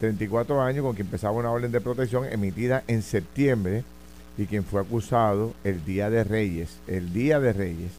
34 0.00 0.62
años 0.62 0.82
con 0.82 0.94
quien 0.94 1.06
empezaba 1.06 1.34
una 1.34 1.50
orden 1.50 1.72
de 1.72 1.80
protección 1.80 2.24
emitida 2.24 2.82
en 2.86 3.02
septiembre 3.02 3.84
y 4.38 4.46
quien 4.46 4.64
fue 4.64 4.80
acusado 4.80 5.52
el 5.64 5.84
Día 5.84 6.08
de 6.08 6.24
Reyes, 6.24 6.78
el 6.86 7.12
Día 7.12 7.40
de 7.40 7.52
Reyes, 7.52 7.92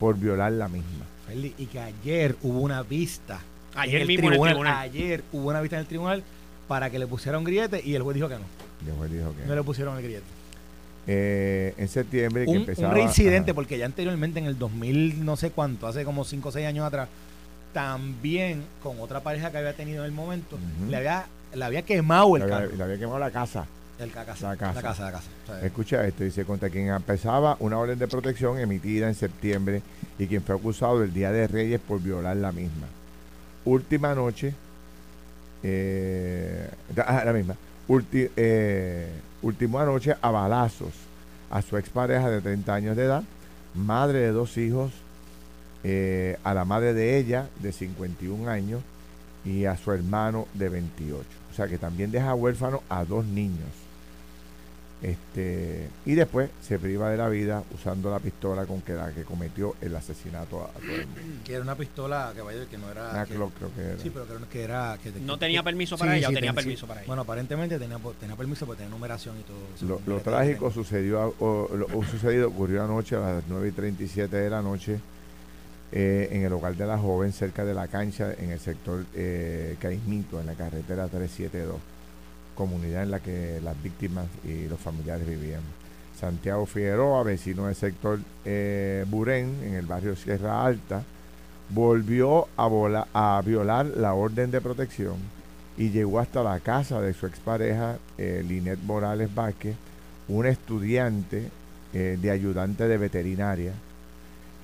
por 0.00 0.16
violar 0.18 0.52
la 0.52 0.68
misma. 0.68 1.06
Y 1.32 1.66
que 1.66 1.80
ayer 1.80 2.36
hubo 2.42 2.60
una 2.60 2.82
vista. 2.82 3.40
Ayer 3.74 4.06
mismo 4.06 4.28
en 4.28 4.34
el 4.34 4.40
tribunal. 4.40 4.78
Ayer 4.78 5.24
hubo 5.32 5.48
una 5.48 5.60
vista 5.60 5.76
en 5.76 5.80
el 5.80 5.86
tribunal 5.86 6.22
para 6.68 6.90
que 6.90 6.98
le 6.98 7.06
pusiera 7.06 7.38
un 7.38 7.44
grillete 7.44 7.82
y 7.84 7.94
el 7.94 8.02
juez 8.02 8.14
dijo 8.14 8.28
que 8.28 8.36
no. 8.36 8.44
el 8.86 8.96
juez 8.96 9.10
dijo 9.10 9.34
que 9.34 9.46
no. 9.46 9.54
le 9.54 9.62
pusieron 9.62 9.96
el 9.96 10.02
grillete. 10.02 10.26
Eh, 11.06 11.74
en 11.76 11.88
septiembre 11.88 12.46
un, 12.46 12.66
un 12.66 12.90
reincidente 12.90 13.52
porque 13.52 13.76
ya 13.76 13.84
anteriormente 13.84 14.38
en 14.38 14.46
el 14.46 14.58
2000 14.58 15.22
no 15.22 15.36
sé 15.36 15.50
cuánto 15.50 15.86
hace 15.86 16.02
como 16.02 16.24
5 16.24 16.48
o 16.48 16.52
6 16.52 16.66
años 16.66 16.86
atrás 16.86 17.10
también 17.74 18.64
con 18.82 18.98
otra 19.00 19.20
pareja 19.20 19.50
que 19.50 19.58
había 19.58 19.74
tenido 19.74 19.98
en 19.98 20.06
el 20.06 20.12
momento 20.12 20.58
le 20.88 20.96
había 20.96 21.26
le 21.52 21.62
había 21.62 21.82
quemado 21.82 22.34
el 22.38 22.46
carro 22.46 22.74
le 22.74 22.82
había 22.82 22.98
quemado 22.98 23.18
la 23.18 23.30
casa 23.30 23.66
el, 23.98 24.08
la, 24.14 24.24
casa. 24.24 24.48
la 24.48 24.56
casa. 24.56 24.74
La 24.74 24.82
casa, 24.82 25.04
la 25.04 25.12
casa. 25.12 25.66
Escucha 25.66 26.04
esto, 26.06 26.24
dice, 26.24 26.44
contra 26.44 26.68
quien 26.68 26.88
empezaba 26.88 27.56
una 27.60 27.78
orden 27.78 27.98
de 27.98 28.08
protección 28.08 28.58
emitida 28.58 29.06
en 29.06 29.14
septiembre 29.14 29.82
y 30.18 30.26
quien 30.26 30.42
fue 30.42 30.56
acusado 30.56 31.02
el 31.04 31.12
Día 31.12 31.30
de 31.30 31.46
Reyes 31.46 31.80
por 31.80 32.02
violar 32.02 32.36
la 32.36 32.50
misma. 32.50 32.88
Última 33.64 34.14
noche, 34.14 34.54
eh, 35.62 36.70
ah, 36.98 37.22
la 37.24 37.32
misma, 37.32 37.56
eh, 38.12 39.08
último 39.42 39.78
anoche 39.78 40.14
a 40.20 40.30
balazos 40.30 40.92
a 41.50 41.62
su 41.62 41.76
expareja 41.76 42.30
de 42.30 42.40
30 42.40 42.74
años 42.74 42.96
de 42.96 43.04
edad, 43.04 43.22
madre 43.74 44.18
de 44.18 44.32
dos 44.32 44.56
hijos, 44.58 44.92
eh, 45.82 46.38
a 46.44 46.54
la 46.54 46.64
madre 46.64 46.94
de 46.94 47.18
ella 47.18 47.48
de 47.60 47.72
51 47.72 48.48
años 48.48 48.82
y 49.44 49.66
a 49.66 49.76
su 49.76 49.92
hermano 49.92 50.48
de 50.54 50.68
28. 50.68 51.24
O 51.52 51.54
sea 51.54 51.68
que 51.68 51.78
también 51.78 52.10
deja 52.10 52.34
huérfano 52.34 52.82
a 52.88 53.04
dos 53.04 53.24
niños. 53.24 53.83
Este, 55.04 55.86
y 56.06 56.14
después 56.14 56.48
se 56.62 56.78
priva 56.78 57.10
de 57.10 57.18
la 57.18 57.28
vida 57.28 57.62
usando 57.74 58.10
la 58.10 58.20
pistola 58.20 58.64
con 58.64 58.80
que 58.80 58.94
la 58.94 59.12
que 59.12 59.24
cometió 59.24 59.76
el 59.82 59.94
asesinato 59.94 60.64
a, 60.64 60.68
todo 60.68 60.94
el 60.94 61.06
Que 61.44 61.52
era 61.52 61.62
una 61.62 61.74
pistola 61.74 62.32
que 62.34 62.40
vaya 62.40 62.64
que 62.64 62.78
no 62.78 62.90
era. 62.90 63.26
creo 63.26 63.52
que 63.76 63.82
era. 63.82 63.98
Sí, 63.98 64.08
pero 64.08 64.24
creo 64.24 64.48
que 64.48 64.62
era. 64.62 64.96
Que, 65.02 65.12
no 65.20 65.38
tenía 65.38 65.62
permiso 65.62 65.98
para 65.98 66.16
ella 66.16 66.30
o 66.30 66.32
tenía 66.32 66.54
permiso 66.54 66.86
para 66.86 67.00
ella. 67.00 67.06
Bueno, 67.06 67.20
aparentemente 67.20 67.78
tenía, 67.78 67.98
tenía 68.18 68.34
permiso 68.34 68.64
porque 68.64 68.78
tenía 68.78 68.94
numeración 68.94 69.36
y 69.38 69.42
todo. 69.42 70.00
Lo, 70.06 70.20
trágico 70.20 70.70
sucedió, 70.70 71.34
o, 71.38 71.68
lo, 71.76 72.02
sucedido 72.04 72.48
ocurrió 72.48 72.82
anoche 72.82 73.16
a 73.16 73.20
las 73.20 73.44
9 73.46 73.68
y 73.68 73.72
37 73.72 74.34
de 74.34 74.48
la 74.48 74.62
noche 74.62 75.00
eh, 75.92 76.28
en 76.32 76.46
el 76.46 76.52
hogar 76.54 76.76
de 76.76 76.86
la 76.86 76.96
joven 76.96 77.30
cerca 77.34 77.66
de 77.66 77.74
la 77.74 77.88
cancha 77.88 78.32
en 78.38 78.52
el 78.52 78.58
sector 78.58 79.04
eh, 79.14 79.76
Caimito, 79.80 80.40
en 80.40 80.46
la 80.46 80.54
carretera 80.54 81.08
372 81.08 81.93
comunidad 82.54 83.02
en 83.02 83.10
la 83.10 83.20
que 83.20 83.60
las 83.62 83.80
víctimas 83.82 84.26
y 84.44 84.68
los 84.68 84.80
familiares 84.80 85.26
vivían. 85.28 85.62
Santiago 86.18 86.64
Figueroa, 86.66 87.22
vecino 87.22 87.66
del 87.66 87.74
sector 87.74 88.18
eh, 88.44 89.04
Burén, 89.08 89.60
en 89.62 89.74
el 89.74 89.86
barrio 89.86 90.16
Sierra 90.16 90.64
Alta, 90.64 91.02
volvió 91.70 92.46
a, 92.56 93.42
violar 93.44 93.86
la 93.86 94.14
orden 94.14 94.50
de 94.50 94.60
protección 94.60 95.16
y 95.76 95.90
llegó 95.90 96.20
hasta 96.20 96.42
la 96.42 96.60
casa 96.60 97.00
de 97.00 97.14
su 97.14 97.26
expareja, 97.26 97.98
eh, 98.16 98.44
Linet 98.46 98.78
Morales 98.80 99.34
Vázquez, 99.34 99.76
un 100.28 100.46
estudiante 100.46 101.50
eh, 101.92 102.18
de 102.20 102.30
ayudante 102.30 102.86
de 102.86 102.98
veterinaria, 102.98 103.72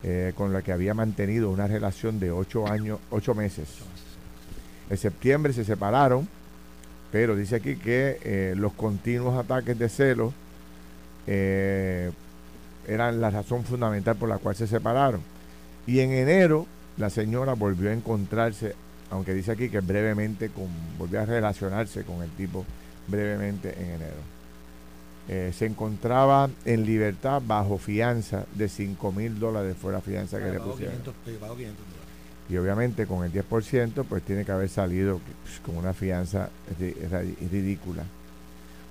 eh, 0.02 0.32
con 0.36 0.52
la 0.52 0.62
que 0.62 0.72
había 0.72 0.94
mantenido 0.94 1.50
una 1.50 1.66
relación 1.66 2.18
de 2.20 2.30
ocho 2.30 2.66
años, 2.66 3.00
ocho 3.10 3.34
meses. 3.34 3.68
En 4.88 4.96
septiembre 4.96 5.52
se 5.52 5.64
separaron 5.64 6.28
pero 7.12 7.36
dice 7.36 7.56
aquí 7.56 7.76
que 7.76 8.18
eh, 8.22 8.54
los 8.56 8.72
continuos 8.72 9.36
ataques 9.36 9.78
de 9.78 9.88
celos 9.88 10.32
eh, 11.26 12.10
eran 12.86 13.20
la 13.20 13.30
razón 13.30 13.64
fundamental 13.64 14.16
por 14.16 14.28
la 14.28 14.38
cual 14.38 14.54
se 14.54 14.66
separaron. 14.66 15.20
Y 15.86 16.00
en 16.00 16.12
enero 16.12 16.66
la 16.96 17.10
señora 17.10 17.54
volvió 17.54 17.90
a 17.90 17.92
encontrarse, 17.92 18.74
aunque 19.10 19.34
dice 19.34 19.52
aquí 19.52 19.68
que 19.68 19.80
brevemente 19.80 20.50
con, 20.50 20.68
volvió 20.98 21.20
a 21.20 21.26
relacionarse 21.26 22.04
con 22.04 22.22
el 22.22 22.30
tipo 22.30 22.64
brevemente 23.08 23.74
en 23.78 23.90
enero. 23.90 24.40
Eh, 25.28 25.52
se 25.56 25.66
encontraba 25.66 26.50
en 26.64 26.84
libertad 26.84 27.42
bajo 27.44 27.78
fianza 27.78 28.46
de 28.54 28.68
5 28.68 29.12
mil 29.12 29.38
dólares 29.38 29.76
fuera 29.80 30.00
fianza 30.00 30.38
que 30.38 30.50
le 30.50 30.60
pusieron. 30.60 30.96
Y 32.50 32.56
obviamente 32.56 33.06
con 33.06 33.24
el 33.24 33.32
10% 33.32 34.04
pues 34.08 34.22
tiene 34.24 34.44
que 34.44 34.52
haber 34.52 34.68
salido 34.68 35.20
pues, 35.44 35.60
con 35.60 35.76
una 35.76 35.92
fianza 35.92 36.50
ridícula. 36.78 38.02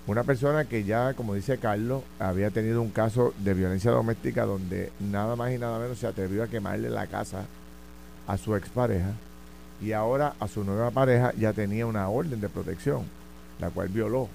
Una 0.08 0.24
persona 0.24 0.66
que 0.66 0.86
ya, 0.86 1.14
como 1.14 1.36
dice 1.36 1.58
Carlos, 1.58 2.04
había 2.18 2.50
tenido 2.50 2.82
un 2.82 2.90
caso 2.90 3.34
de 3.38 3.54
violencia 3.54 3.92
doméstica 3.92 4.46
donde 4.46 4.92
nada 5.00 5.36
más 5.36 5.52
y 5.52 5.58
nada 5.58 5.78
menos 5.78 6.00
se 6.00 6.08
atrevió 6.08 6.42
a 6.44 6.48
quemarle 6.48 6.90
la 6.90 7.06
casa 7.08 7.46
a 8.26 8.38
su 8.38 8.56
expareja 8.56 9.12
y 9.82 9.92
ahora 9.92 10.34
a 10.40 10.48
su 10.48 10.64
nueva 10.64 10.92
pareja 10.92 11.34
ya 11.38 11.54
tenía 11.54 11.86
una 11.86 12.08
orden 12.10 12.42
de 12.42 12.50
protección, 12.50 13.04
la 13.60 13.70
cual 13.70 13.90
violó. 13.90 14.30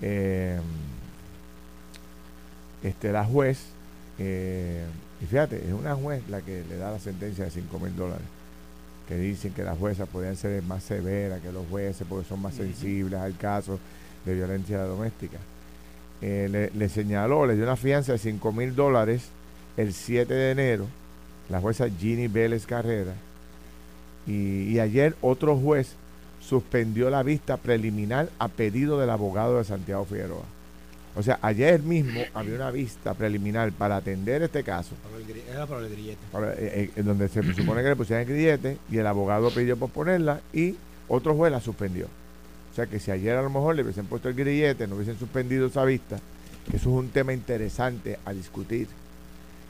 Eh, 0.00 0.58
este, 2.82 3.12
la 3.12 3.24
juez 3.24 3.66
eh, 4.18 4.84
y 5.20 5.26
fíjate, 5.26 5.56
es 5.56 5.72
una 5.72 5.94
juez 5.94 6.22
la 6.28 6.40
que 6.40 6.64
le 6.68 6.76
da 6.76 6.90
la 6.90 6.98
sentencia 6.98 7.44
de 7.44 7.50
5 7.50 7.78
mil 7.78 7.94
dólares. 7.94 8.26
Que 9.08 9.16
dicen 9.16 9.52
que 9.52 9.62
las 9.62 9.78
juezas 9.78 10.08
podrían 10.08 10.36
ser 10.36 10.62
más 10.62 10.82
severas 10.82 11.40
que 11.40 11.52
los 11.52 11.66
jueces 11.68 12.06
porque 12.08 12.28
son 12.28 12.40
más 12.40 12.54
sensibles 12.54 13.20
al 13.20 13.36
caso 13.36 13.78
de 14.24 14.34
violencia 14.34 14.82
doméstica. 14.82 15.38
Eh, 16.20 16.70
le, 16.72 16.88
señaló, 16.88 17.46
le 17.46 17.56
dio 17.56 17.64
una 17.64 17.76
fianza 17.76 18.12
de 18.12 18.18
5 18.18 18.52
mil 18.52 18.74
dólares 18.74 19.28
el 19.76 19.92
7 19.92 20.32
de 20.32 20.50
enero, 20.52 20.86
la 21.48 21.60
jueza 21.60 21.88
Ginny 21.88 22.28
Vélez 22.28 22.66
Carrera. 22.66 23.14
Y, 24.26 24.68
y 24.68 24.78
ayer 24.78 25.16
otro 25.20 25.56
juez 25.56 25.96
suspendió 26.40 27.10
la 27.10 27.22
vista 27.22 27.56
preliminar 27.56 28.28
a 28.38 28.48
pedido 28.48 29.00
del 29.00 29.10
abogado 29.10 29.58
de 29.58 29.64
Santiago 29.64 30.04
Figueroa. 30.04 30.44
O 31.14 31.22
sea, 31.22 31.38
ayer 31.42 31.82
mismo 31.82 32.22
había 32.32 32.54
una 32.54 32.70
vista 32.70 33.12
preliminar 33.12 33.70
para 33.72 33.96
atender 33.96 34.42
este 34.42 34.64
caso. 34.64 34.94
Era 35.50 35.66
para 35.66 35.86
el 35.86 35.90
grillete. 35.90 36.18
Eh, 36.56 36.90
eh, 36.96 37.02
donde 37.02 37.28
se 37.28 37.42
supone 37.52 37.82
que 37.82 37.88
le 37.90 37.96
pusieran 37.96 38.22
el 38.22 38.32
grillete 38.32 38.78
y 38.90 38.96
el 38.96 39.06
abogado 39.06 39.50
pidió 39.50 39.76
posponerla 39.76 40.40
y 40.52 40.76
otro 41.08 41.34
juez 41.34 41.52
la 41.52 41.60
suspendió. 41.60 42.06
O 42.72 42.74
sea 42.74 42.86
que 42.86 42.98
si 42.98 43.10
ayer 43.10 43.36
a 43.36 43.42
lo 43.42 43.50
mejor 43.50 43.76
le 43.76 43.82
hubiesen 43.82 44.06
puesto 44.06 44.30
el 44.30 44.34
grillete, 44.34 44.86
no 44.86 44.96
hubiesen 44.96 45.18
suspendido 45.18 45.66
esa 45.66 45.84
vista, 45.84 46.18
que 46.70 46.78
eso 46.78 46.88
es 46.88 46.96
un 46.96 47.10
tema 47.10 47.34
interesante 47.34 48.18
a 48.24 48.32
discutir. 48.32 48.88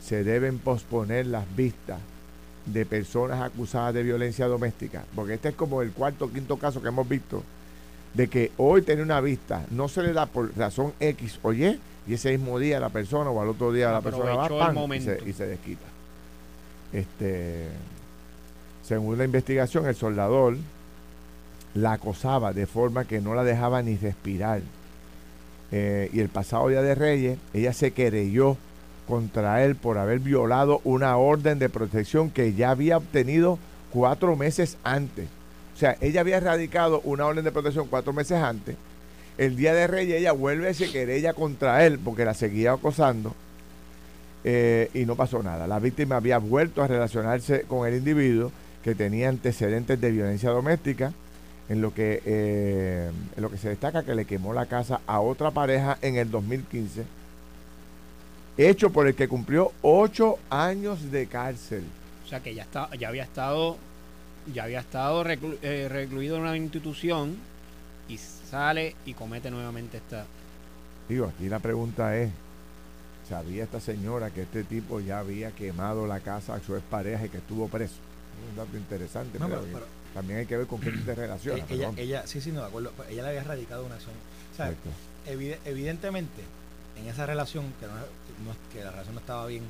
Se 0.01 0.23
deben 0.23 0.59
posponer 0.59 1.27
las 1.27 1.45
vistas 1.57 1.99
de 2.67 2.87
personas 2.87 3.43
acusadas 3.43 3.95
de 3.95 4.05
violencia 4.05 4.47
doméstica, 4.47 5.05
porque 5.17 5.35
este 5.35 5.49
es 5.49 5.55
como 5.57 5.83
el 5.83 5.91
cuarto 5.91 6.27
o 6.27 6.31
quinto 6.31 6.57
caso 6.57 6.81
que 6.81 6.89
hemos 6.89 7.09
visto 7.09 7.43
de 8.15 8.29
que 8.29 8.53
hoy 8.57 8.83
tiene 8.83 9.03
una 9.03 9.21
vista, 9.21 9.65
no 9.71 9.89
se 9.89 10.03
le 10.03 10.13
da 10.13 10.27
por 10.27 10.57
razón 10.57 10.93
X 11.01 11.39
o 11.43 11.53
Y, 11.53 11.79
y 12.07 12.15
ese 12.15 12.37
mismo 12.37 12.59
día 12.59 12.81
la 12.81 12.91
persona 12.91 13.31
o 13.31 13.41
al 13.41 13.49
otro 13.49 13.73
día 13.73 13.91
la 13.91 14.01
persona 14.01 14.35
va 14.35 14.49
pan, 14.49 14.77
y, 14.93 15.01
se, 15.01 15.19
y 15.27 15.33
se 15.33 15.47
desquita. 15.47 15.87
Este, 16.93 17.69
según 18.83 19.17
la 19.17 19.25
investigación, 19.25 19.87
el 19.87 19.95
soldador 19.95 20.57
la 21.75 21.93
acosaba 21.93 22.53
de 22.53 22.67
forma 22.67 23.05
que 23.05 23.21
no 23.21 23.35
la 23.35 23.45
dejaba 23.45 23.83
ni 23.83 23.97
respirar. 23.97 24.61
Eh, 25.71 26.11
y 26.13 26.21
el 26.21 26.29
pasado 26.29 26.69
día 26.69 26.83
de 26.83 26.95
Reyes, 26.95 27.39
ella 27.55 27.73
se 27.73 27.93
querelló 27.93 28.59
contra 29.09 29.65
él 29.65 29.75
por 29.75 29.99
haber 29.99 30.19
violado 30.19 30.81
una 30.85 31.17
orden 31.17 31.59
de 31.59 31.69
protección 31.69 32.31
que 32.31 32.53
ya 32.53 32.71
había 32.71 32.99
obtenido 32.99 33.59
cuatro 33.91 34.37
meses 34.37 34.77
antes. 34.85 35.29
Sea, 35.83 35.97
ella 36.01 36.21
había 36.21 36.39
radicado 36.39 37.01
una 37.01 37.27
orden 37.27 37.43
de 37.43 37.51
protección 37.51 37.89
cuatro 37.89 38.13
meses 38.13 38.41
antes. 38.41 38.77
El 39.37 39.57
día 39.57 39.75
de 39.75 39.89
Reyes 39.89 40.21
ella 40.21 40.31
vuelve 40.31 40.69
a 40.69 40.75
se 40.75 40.93
querella 40.93 41.35
contra 41.35 41.85
él 41.85 41.99
porque 41.99 42.25
la 42.25 42.35
seguía 42.35 42.71
acosando 42.71 43.35
eh, 44.45 44.91
y 44.95 45.05
no 45.07 45.17
pasó 45.17 45.43
nada. 45.43 45.67
La 45.67 45.81
víctima 45.81 46.19
había 46.19 46.39
vuelto 46.39 46.85
a 46.85 46.87
relacionarse 46.87 47.63
con 47.63 47.89
el 47.89 47.97
individuo 47.97 48.53
que 48.85 48.95
tenía 48.95 49.29
antecedentes 49.29 50.01
de 50.01 50.13
violencia 50.13 50.51
doméstica, 50.51 51.13
en 51.69 51.83
lo 51.83 51.93
que, 51.93 52.23
eh, 52.27 53.11
en 53.37 53.43
lo 53.43 53.51
que 53.51 53.59
se 53.59 53.71
destaca 53.71 54.05
que 54.05 54.15
le 54.15 54.25
quemó 54.25 54.55
la 54.55 54.67
casa 54.67 55.01
a 55.09 55.19
otra 55.19 55.51
pareja 55.51 55.99
en 56.01 56.15
el 56.15 56.31
2015, 56.31 57.03
hecho 58.57 58.91
por 58.91 59.09
el 59.09 59.17
que 59.17 59.27
cumplió 59.27 59.73
ocho 59.83 60.39
años 60.49 61.11
de 61.11 61.27
cárcel. 61.27 61.83
O 62.25 62.29
sea 62.29 62.39
que 62.39 62.55
ya, 62.55 62.63
está, 62.63 62.89
ya 62.95 63.09
había 63.09 63.25
estado, 63.25 63.79
ya 64.53 64.65
había 64.65 64.81
estado 64.81 65.25
eh, 65.27 65.89
recluido 65.89 66.37
en 66.37 66.43
una 66.43 66.57
institución 66.57 67.37
y 68.09 68.19
sale 68.19 68.97
y 69.07 69.15
comete 69.15 69.51
nuevamente 69.51 69.99
esta... 69.99 70.27
Digo, 71.09 71.27
aquí 71.27 71.49
la 71.49 71.59
pregunta 71.59 72.17
es, 72.17 72.31
¿sabía 73.29 73.65
esta 73.65 73.81
señora 73.81 74.31
que 74.31 74.43
este 74.43 74.65
tipo 74.65 75.01
ya 75.01 75.19
había 75.19 75.51
quemado 75.53 76.07
la 76.07 76.21
casa 76.21 76.55
a 76.55 76.61
su 76.61 76.77
expareja 76.77 77.27
y 77.27 77.29
que 77.29 77.39
estuvo 77.39 77.69
preso? 77.69 77.97
un 78.51 78.57
dato 78.57 78.77
interesante. 78.77 79.39
pero, 79.39 79.63
también 80.15 80.41
hay 80.41 80.47
que 80.47 80.57
ver 80.57 80.67
con 80.67 80.79
quién 80.79 81.05
te 81.05 81.15
relaciona. 81.15 81.65
Ella, 81.69 81.91
ella, 81.97 82.27
sí, 82.27 82.41
sí, 82.41 82.53
no, 82.53 82.61
de 82.61 82.67
acuerdo. 82.67 82.93
Pues 82.97 83.09
ella 83.11 83.23
le 83.23 83.29
había 83.29 83.45
radicado 83.45 83.85
una 83.85 83.95
acción. 83.95 84.15
evidentemente, 85.65 86.43
en 86.97 87.09
esa 87.09 87.25
relación, 87.27 87.73
que, 87.81 87.87
no, 87.87 87.93
que 88.73 88.85
la 88.85 88.91
relación 88.91 89.15
no 89.15 89.21
estaba 89.21 89.47
bien, 89.47 89.63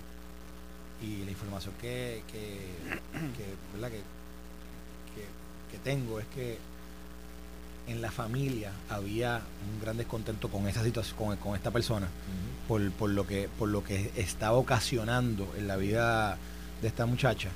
y 1.01 1.25
la 1.25 1.31
información 1.31 1.75
que, 1.81 2.23
que, 2.31 2.59
que, 3.37 3.45
¿verdad? 3.75 3.91
que, 3.91 4.01
que 5.73 5.79
tengo 5.79 6.21
es 6.21 6.27
que 6.27 6.59
en 7.89 8.01
la 8.01 8.13
familia 8.13 8.71
había 8.89 9.43
un 9.73 9.81
gran 9.81 9.97
descontento 9.97 10.49
con 10.49 10.69
esa 10.69 10.85
situación, 10.85 11.37
con, 11.39 11.57
esta 11.57 11.73
persona, 11.73 12.07
por, 12.69 12.93
por, 12.93 13.11
lo 13.11 13.27
que, 13.27 13.49
por 13.59 13.69
lo 13.69 13.83
que 13.83 14.13
estaba 14.15 14.57
ocasionando 14.57 15.53
en 15.59 15.67
la 15.67 15.77
vida 15.77 16.39
de 16.81 16.87
esta 16.87 17.07
muchacha 17.07 17.51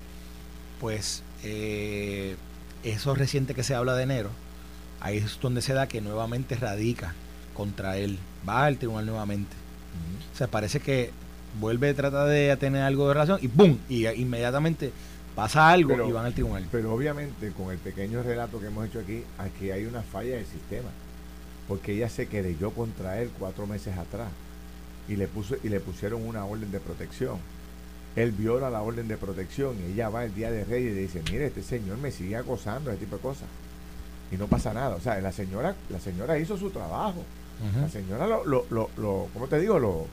pues 0.80 1.22
eh, 1.42 2.36
eso 2.82 3.14
reciente 3.14 3.54
que 3.54 3.62
se 3.62 3.74
habla 3.74 3.94
de 3.94 4.02
enero, 4.02 4.30
ahí 5.00 5.18
es 5.18 5.38
donde 5.40 5.62
se 5.62 5.74
da 5.74 5.86
que 5.86 6.00
nuevamente 6.00 6.54
radica 6.56 7.14
contra 7.54 7.96
él, 7.96 8.18
va 8.48 8.66
al 8.66 8.78
tribunal 8.78 9.06
nuevamente. 9.06 9.54
O 10.34 10.36
sea, 10.36 10.48
parece 10.48 10.80
que 10.80 11.10
vuelve, 11.58 11.94
trata 11.94 12.26
de 12.26 12.54
tener 12.58 12.82
algo 12.82 13.08
de 13.08 13.14
relación 13.14 13.38
y 13.40 13.48
¡pum! 13.48 13.78
Y 13.88 14.06
inmediatamente 14.06 14.92
pasa 15.36 15.70
algo 15.70 15.94
y 16.08 16.10
van 16.10 16.26
al 16.26 16.34
tribunal. 16.34 16.66
Pero 16.72 16.92
obviamente 16.92 17.52
con 17.52 17.70
el 17.70 17.78
pequeño 17.78 18.24
relato 18.24 18.58
que 18.58 18.66
hemos 18.66 18.86
hecho 18.86 18.98
aquí, 18.98 19.22
aquí 19.38 19.70
hay 19.70 19.84
una 19.84 20.02
falla 20.02 20.34
del 20.34 20.46
sistema. 20.46 20.88
Porque 21.68 21.92
ella 21.92 22.08
se 22.08 22.26
querelló 22.26 22.72
contra 22.72 23.20
él 23.20 23.30
cuatro 23.38 23.68
meses 23.68 23.96
atrás 23.96 24.28
y 25.08 25.14
le, 25.16 25.28
puso, 25.28 25.56
y 25.62 25.68
le 25.68 25.78
pusieron 25.78 26.26
una 26.26 26.44
orden 26.44 26.72
de 26.72 26.80
protección 26.80 27.38
él 28.16 28.32
viola 28.32 28.70
la 28.70 28.80
orden 28.80 29.08
de 29.08 29.18
protección 29.18 29.76
y 29.78 29.92
ella 29.92 30.08
va 30.08 30.24
el 30.24 30.34
día 30.34 30.50
de 30.50 30.64
Reyes 30.64 30.92
y 30.92 30.94
le 30.94 31.00
dice, 31.02 31.22
mire, 31.30 31.46
este 31.46 31.62
señor 31.62 31.98
me 31.98 32.10
sigue 32.10 32.34
acosando, 32.34 32.90
ese 32.90 33.00
tipo 33.00 33.16
de 33.16 33.22
cosas. 33.22 33.46
Y 34.32 34.36
no 34.36 34.46
pasa 34.46 34.72
nada. 34.72 34.96
O 34.96 35.00
sea, 35.00 35.20
la 35.20 35.32
señora, 35.32 35.76
la 35.90 36.00
señora 36.00 36.38
hizo 36.38 36.56
su 36.56 36.70
trabajo. 36.70 37.22
La 37.80 37.88
señora 37.88 38.26
lo, 38.26 38.44
lo, 38.44 38.66
lo, 38.70 39.28
¿cómo 39.32 39.46
te 39.46 39.58
digo? 39.58 39.78
Lo, 39.78 40.06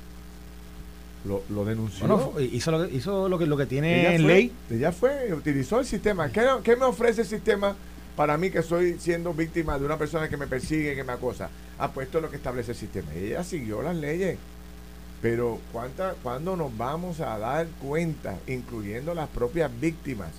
lo, 1.26 1.66
denunció. 1.66 2.34
hizo, 2.40 2.72
lo, 2.72 2.86
hizo 2.90 3.30
lo 3.30 3.40
que, 3.40 3.46
lo 3.46 3.58
que 3.58 3.66
tiene 3.66 4.16
en 4.16 4.28
ley. 4.28 4.52
Ella 4.70 4.92
fue, 4.92 5.34
utilizó 5.34 5.80
el 5.80 5.86
sistema. 5.86 6.30
¿Qué, 6.30 6.46
¿Qué, 6.64 6.76
me 6.76 6.86
ofrece 6.86 7.22
el 7.22 7.28
sistema 7.28 7.76
para 8.16 8.38
mí 8.38 8.50
que 8.50 8.60
estoy 8.60 9.00
siendo 9.00 9.34
víctima 9.34 9.80
de 9.80 9.86
una 9.86 9.98
persona 9.98 10.28
que 10.30 10.38
me 10.38 10.48
persigue, 10.48 10.96
que 10.96 11.04
me 11.04 11.14
acosa? 11.14 11.50
Ha 11.80 11.92
puesto 11.92 12.20
lo 12.20 12.30
que 12.30 12.36
establece 12.36 12.72
el 12.72 12.78
sistema. 12.78 13.14
Ella 13.14 13.44
siguió 13.44 13.82
las 13.82 13.96
leyes. 13.96 14.38
Pero 15.22 15.62
¿cuánta, 15.72 16.16
¿cuándo 16.22 16.58
nos 16.58 16.78
vamos 16.78 17.22
a 17.22 17.38
dar 17.38 17.68
cuenta, 17.82 18.38
incluyendo 18.46 19.14
las 19.14 19.30
propias 19.30 19.72
víctimas? 19.80 20.32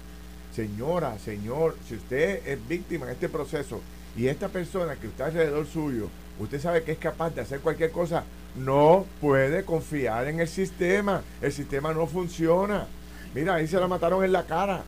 Señora, 0.54 1.18
señor, 1.18 1.74
si 1.88 1.94
usted 1.94 2.46
es 2.46 2.68
víctima 2.68 3.06
en 3.06 3.12
este 3.12 3.30
proceso 3.30 3.80
y 4.14 4.26
esta 4.26 4.48
persona 4.48 4.96
que 4.96 5.06
está 5.06 5.26
alrededor 5.26 5.66
suyo, 5.66 6.10
usted 6.38 6.60
sabe 6.60 6.82
que 6.82 6.92
es 6.92 6.98
capaz 6.98 7.34
de 7.34 7.40
hacer 7.40 7.60
cualquier 7.60 7.90
cosa, 7.90 8.24
no 8.56 9.06
puede 9.20 9.64
confiar 9.64 10.28
en 10.28 10.40
el 10.40 10.48
sistema. 10.48 11.22
El 11.40 11.52
sistema 11.52 11.92
no 11.92 12.06
funciona. 12.06 12.86
Mira, 13.34 13.54
ahí 13.54 13.66
se 13.66 13.80
la 13.80 13.88
mataron 13.88 14.24
en 14.24 14.32
la 14.32 14.44
cara. 14.44 14.82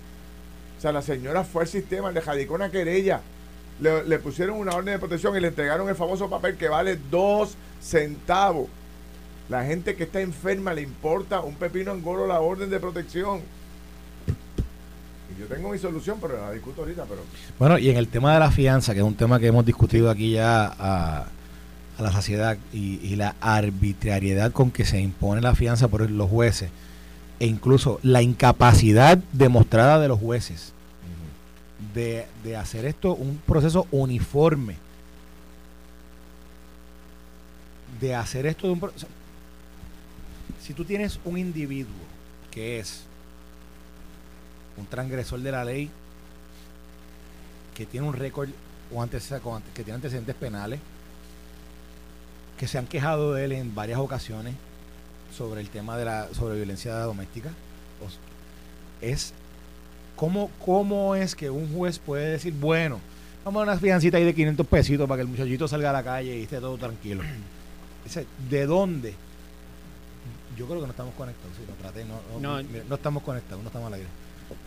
O 0.77 0.81
sea, 0.81 0.93
la 0.93 1.03
señora 1.03 1.45
fue 1.45 1.63
al 1.63 1.69
sistema, 1.69 2.13
le 2.13 2.21
jadicó 2.21 2.55
una 2.55 2.71
querella, 2.71 3.23
le, 3.81 4.19
pusieron 4.19 4.59
una 4.59 4.73
orden 4.73 4.95
de 4.95 4.99
protección 4.99 5.37
y 5.37 5.41
le 5.41 5.49
entregaron 5.49 5.89
el 5.89 5.95
famoso 5.95 6.29
papel 6.29 6.57
que 6.57 6.69
vale 6.69 6.99
dos 7.11 7.57
centavos. 7.81 8.69
La 9.49 9.65
gente 9.65 9.95
que 9.95 10.05
está 10.05 10.21
enferma 10.21 10.75
le 10.75 10.83
importa 10.83 11.41
un 11.41 11.55
pepino 11.55 11.93
angolo 11.93 12.27
la 12.27 12.41
orden 12.41 12.69
de 12.69 12.79
protección. 12.79 13.41
Y 14.27 15.41
yo 15.41 15.47
tengo 15.47 15.71
mi 15.71 15.79
solución, 15.79 16.19
pero 16.21 16.37
la 16.41 16.53
discuto 16.53 16.83
ahorita. 16.83 17.05
pero 17.09 17.23
Bueno, 17.59 17.79
y 17.79 17.89
en 17.91 17.97
el 17.97 18.09
tema 18.09 18.35
de 18.35 18.41
la 18.41 18.51
fianza, 18.51 18.93
que 18.93 19.01
es 19.01 19.07
un 19.07 19.15
tema 19.15 19.39
que 19.39 19.47
hemos 19.47 19.65
discutido 19.65 20.11
aquí 20.11 20.33
ya 20.33 20.75
a, 20.79 21.27
la 21.99 22.13
saciedad, 22.13 22.59
y, 22.73 23.17
la 23.17 23.35
arbitrariedad 23.41 24.53
con 24.53 24.71
que 24.71 24.85
se 24.85 25.01
impone 25.01 25.41
la 25.41 25.55
fianza 25.55 25.89
por 25.89 26.11
los 26.11 26.31
jueces, 26.31 26.71
e 27.41 27.47
incluso 27.47 28.01
la 28.03 28.23
incapacidad 28.23 29.19
demostrada 29.33 29.99
de 29.99 30.09
los 30.09 30.19
jueces 30.19 30.73
de, 31.95 32.27
de 32.45 32.57
hacer 32.57 32.85
esto 32.85 33.15
un 33.15 33.39
proceso 33.47 33.87
uniforme. 33.91 34.77
De 38.01 38.15
hacer 38.15 38.47
esto 38.47 38.67
de 38.67 38.73
un 38.75 38.81
proceso 38.81 39.07
si 40.67 40.75
tú 40.75 40.85
tienes 40.85 41.21
un 41.25 41.39
individuo 41.39 41.95
que 42.51 42.81
es 42.81 43.03
un 44.77 44.85
transgresor 44.87 45.39
de 45.39 45.53
la 45.53 45.65
ley, 45.65 45.89
que 47.73 47.87
tiene 47.87 48.05
un 48.09 48.15
récord 48.15 48.49
o 48.93 49.07
que 49.07 49.85
tiene 49.85 49.93
antecedentes 49.95 50.35
penales, 50.35 50.81
que 52.59 52.69
se 52.69 52.79
han 52.79 52.87
quejado 52.87 53.35
de 53.35 53.45
él 53.45 53.53
en 53.53 53.75
varias 53.75 53.99
ocasiones 53.99 54.55
sobre 55.37 55.61
el 55.61 55.69
tema 55.69 55.97
de 55.97 56.05
la 56.05 56.29
sobre 56.33 56.57
violencia 56.57 56.95
doméstica, 57.01 57.51
es 59.01 59.35
cómo, 60.16 60.51
cómo 60.64 61.14
es 61.14 61.35
que 61.35 61.51
un 61.51 61.73
juez 61.73 61.99
puede 61.99 62.31
decir, 62.31 62.55
bueno, 62.55 63.01
vamos 63.45 63.61
a 63.61 63.62
una 63.64 63.79
fiancita 63.79 64.16
ahí 64.16 64.25
de 64.25 64.35
500 64.35 64.66
pesitos 64.66 65.07
para 65.07 65.19
que 65.19 65.23
el 65.23 65.29
muchachito 65.29 65.69
salga 65.69 65.90
a 65.90 65.92
la 65.92 66.03
calle 66.03 66.38
y 66.38 66.42
esté 66.42 66.59
todo 66.59 66.77
tranquilo. 66.79 67.23
¿De 68.51 68.66
dónde? 68.66 69.14
Yo 70.57 70.66
creo 70.66 70.81
que 70.81 70.87
no 70.87 70.92
estamos 70.92 71.14
conectados, 71.14 71.55
sí, 71.57 71.64
lo 71.69 71.75
traté, 71.75 72.05
no, 72.05 72.21
no, 72.40 72.62
no, 72.62 72.95
estamos 72.95 73.23
conectados, 73.23 73.62
no 73.62 73.69
estamos 73.69 73.88
al 73.88 73.95
aire. 73.95 74.09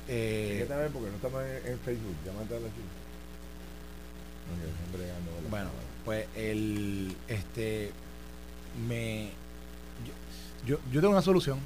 Eh, 0.07 0.65
¿Qué 0.67 0.89
porque 0.91 1.09
no 1.09 1.15
estamos 1.15 1.41
en, 1.65 1.79
Facebook? 1.79 2.15
Llámate 2.25 2.57
a 2.57 2.59
la 2.59 2.67
bueno, 5.49 5.69
pues 6.05 6.27
el 6.35 7.15
este 7.27 7.91
me 8.87 9.31
yo, 10.65 10.77
yo, 10.91 11.01
tengo 11.01 11.13
una 11.13 11.21
solución. 11.21 11.59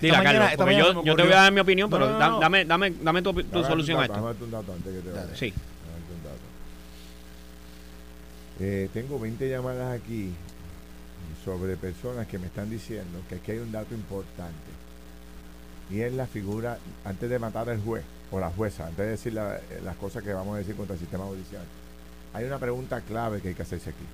Dila, 0.00 0.22
Carlos, 0.22 0.50
porque 0.56 0.76
yo, 0.76 1.04
yo 1.04 1.14
te 1.14 1.22
voy 1.22 1.32
a 1.32 1.42
dar 1.42 1.52
mi 1.52 1.60
opinión, 1.60 1.90
pero 1.90 2.18
dame, 2.18 2.64
dame, 2.64 2.90
dame 3.02 3.22
tu, 3.22 3.34
tu 3.34 3.62
solución 3.62 4.00
a 4.00 4.04
esto. 4.04 4.14
Dame 4.14 4.44
un 4.44 4.50
dato 4.50 4.72
antes 4.72 4.94
que 4.94 5.00
te 5.00 5.10
vaya. 5.10 5.36
Sí. 5.36 5.52
Eh, 8.60 8.90
tengo 8.92 9.18
20 9.18 9.48
llamadas 9.48 9.98
aquí 9.98 10.32
sobre 11.44 11.76
personas 11.76 12.26
que 12.26 12.38
me 12.38 12.46
están 12.46 12.68
diciendo 12.68 13.20
que 13.28 13.36
aquí 13.36 13.52
hay 13.52 13.58
un 13.58 13.72
dato 13.72 13.94
importante 13.94 14.70
y 15.90 16.02
es 16.02 16.12
la 16.12 16.26
figura, 16.26 16.78
antes 17.04 17.28
de 17.28 17.38
matar 17.38 17.68
al 17.68 17.80
juez 17.80 18.04
o 18.30 18.38
la 18.38 18.50
jueza, 18.50 18.86
antes 18.86 18.98
de 18.98 19.10
decir 19.10 19.32
las 19.32 19.96
cosas 19.96 20.22
que 20.22 20.32
vamos 20.32 20.54
a 20.54 20.58
decir 20.58 20.76
contra 20.76 20.94
el 20.94 21.00
sistema 21.00 21.24
judicial, 21.24 21.62
hay 22.32 22.44
una 22.44 22.58
pregunta 22.58 23.00
clave 23.00 23.40
que 23.40 23.48
hay 23.48 23.54
que 23.54 23.62
hacerse 23.62 23.90
aquí. 23.90 24.04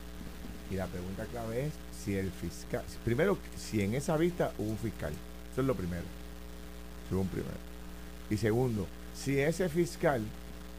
Y 0.70 0.74
la 0.76 0.86
pregunta 0.86 1.24
clave 1.26 1.66
es 1.66 1.72
si 2.04 2.16
el 2.16 2.30
fiscal, 2.30 2.82
primero, 3.04 3.38
si 3.56 3.82
en 3.82 3.94
esa 3.94 4.16
vista 4.16 4.52
hubo 4.58 4.70
un 4.70 4.78
fiscal. 4.78 5.12
Eso 5.52 5.60
es 5.60 5.66
lo 5.66 5.74
primero. 5.74 6.04
Si 7.08 7.14
un 7.14 7.28
primero. 7.28 7.56
Y 8.30 8.36
segundo, 8.36 8.86
si 9.14 9.38
ese 9.38 9.68
fiscal 9.68 10.22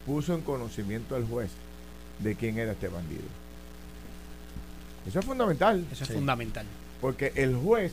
puso 0.06 0.34
en 0.34 0.42
conocimiento 0.42 1.16
al 1.16 1.26
juez 1.26 1.50
de 2.18 2.34
quién 2.34 2.58
era 2.58 2.72
este 2.72 2.88
bandido. 2.88 3.24
Eso 5.06 5.20
es 5.20 5.24
fundamental. 5.24 5.86
Eso 5.90 6.04
es 6.04 6.12
fundamental. 6.12 6.66
Porque 7.00 7.32
el 7.36 7.56
juez 7.56 7.92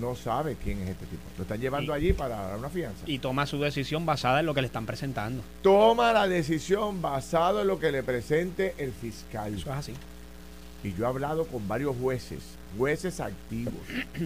no 0.00 0.14
sabe 0.14 0.56
quién 0.62 0.80
es 0.82 0.90
este 0.90 1.06
tipo. 1.06 1.22
Lo 1.36 1.42
están 1.42 1.60
llevando 1.60 1.92
allí 1.92 2.12
para 2.12 2.36
dar 2.36 2.58
una 2.58 2.68
fianza. 2.68 3.04
Y 3.06 3.18
toma 3.18 3.46
su 3.46 3.58
decisión 3.58 4.06
basada 4.06 4.40
en 4.40 4.46
lo 4.46 4.54
que 4.54 4.60
le 4.60 4.66
están 4.66 4.86
presentando. 4.86 5.42
Toma 5.62 6.12
la 6.12 6.26
decisión 6.28 7.00
basada 7.00 7.62
en 7.62 7.68
lo 7.68 7.78
que 7.78 7.92
le 7.92 8.02
presente 8.02 8.74
el 8.78 8.92
fiscal. 8.92 9.54
Eso 9.54 9.70
es 9.70 9.76
así. 9.76 9.94
Y 10.82 10.94
yo 10.94 11.04
he 11.04 11.08
hablado 11.08 11.46
con 11.46 11.66
varios 11.66 11.96
jueces, 11.96 12.40
jueces 12.76 13.20
activos, 13.20 13.74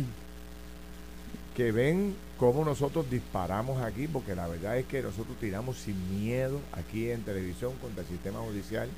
que 1.56 1.72
ven 1.72 2.16
cómo 2.38 2.64
nosotros 2.64 3.08
disparamos 3.10 3.82
aquí, 3.82 4.08
porque 4.08 4.34
la 4.34 4.48
verdad 4.48 4.78
es 4.78 4.86
que 4.86 5.02
nosotros 5.02 5.36
tiramos 5.40 5.76
sin 5.76 6.20
miedo 6.20 6.60
aquí 6.72 7.10
en 7.10 7.22
televisión 7.22 7.72
contra 7.80 8.02
el 8.02 8.08
sistema 8.08 8.40
judicial 8.40 8.88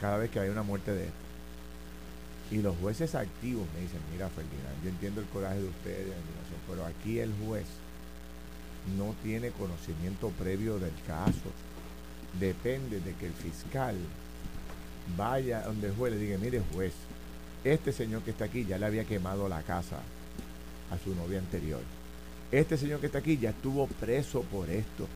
cada 0.00 0.16
vez 0.16 0.30
que 0.30 0.40
hay 0.40 0.48
una 0.48 0.62
muerte 0.62 0.92
de 0.92 1.04
esto. 1.04 1.29
Y 2.50 2.62
los 2.62 2.76
jueces 2.78 3.14
activos 3.14 3.66
me 3.74 3.82
dicen, 3.82 4.00
mira 4.12 4.28
Ferdinand, 4.28 4.82
yo 4.82 4.90
entiendo 4.90 5.20
el 5.20 5.26
coraje 5.28 5.60
de 5.60 5.68
ustedes, 5.68 6.14
pero 6.68 6.84
aquí 6.84 7.20
el 7.20 7.32
juez 7.46 7.66
no 8.96 9.14
tiene 9.22 9.50
conocimiento 9.50 10.30
previo 10.30 10.78
del 10.78 10.94
caso. 11.06 11.50
Depende 12.38 13.00
de 13.00 13.14
que 13.14 13.26
el 13.26 13.32
fiscal 13.32 13.96
vaya 15.16 15.62
donde 15.62 15.88
el 15.88 15.94
juez 15.94 16.12
le 16.12 16.18
diga, 16.18 16.38
mire 16.38 16.62
juez, 16.72 16.92
este 17.62 17.92
señor 17.92 18.22
que 18.22 18.30
está 18.30 18.46
aquí 18.46 18.64
ya 18.64 18.78
le 18.78 18.86
había 18.86 19.04
quemado 19.04 19.48
la 19.48 19.62
casa 19.62 19.98
a 20.90 20.98
su 20.98 21.14
novia 21.14 21.38
anterior 21.38 21.80
este 22.52 22.76
señor 22.76 23.00
que 23.00 23.06
está 23.06 23.18
aquí 23.18 23.38
ya 23.38 23.50
estuvo 23.50 23.86
preso 23.86 24.42
por 24.42 24.68
esto. 24.70 25.06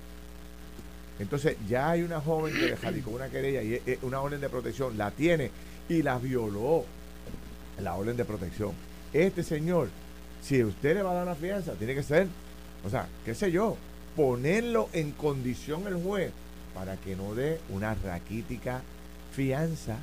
Entonces 1.19 1.57
ya 1.69 1.91
hay 1.91 2.03
una 2.03 2.21
joven 2.21 2.55
que 2.55 2.77
le 2.93 3.03
con 3.03 3.15
una 3.15 3.29
querella 3.29 3.63
y 3.63 3.99
una 4.03 4.21
orden 4.21 4.41
de 4.41 4.49
protección, 4.49 4.99
la 4.99 5.11
tiene 5.11 5.51
y 5.89 6.03
la 6.03 6.19
violó 6.19 6.85
la 7.81 7.95
orden 7.95 8.17
de 8.17 8.25
protección. 8.25 8.73
Este 9.13 9.43
señor, 9.43 9.89
si 10.43 10.63
usted 10.63 10.95
le 10.95 11.03
va 11.03 11.13
a 11.13 11.15
dar 11.15 11.23
una 11.25 11.35
fianza, 11.35 11.73
tiene 11.75 11.95
que 11.95 12.03
ser, 12.03 12.27
o 12.85 12.91
sea, 12.91 13.09
qué 13.25 13.35
sé 13.35 13.51
yo, 13.51 13.77
ponerlo 14.17 14.89
en 14.93 15.13
condición 15.13 15.87
el 15.87 16.03
juez 16.03 16.33
para 16.75 16.97
que 16.97 17.17
no 17.17 17.35
dé 17.35 17.61
una 17.71 17.95
raquítica 17.95 18.83
fianza 19.33 19.97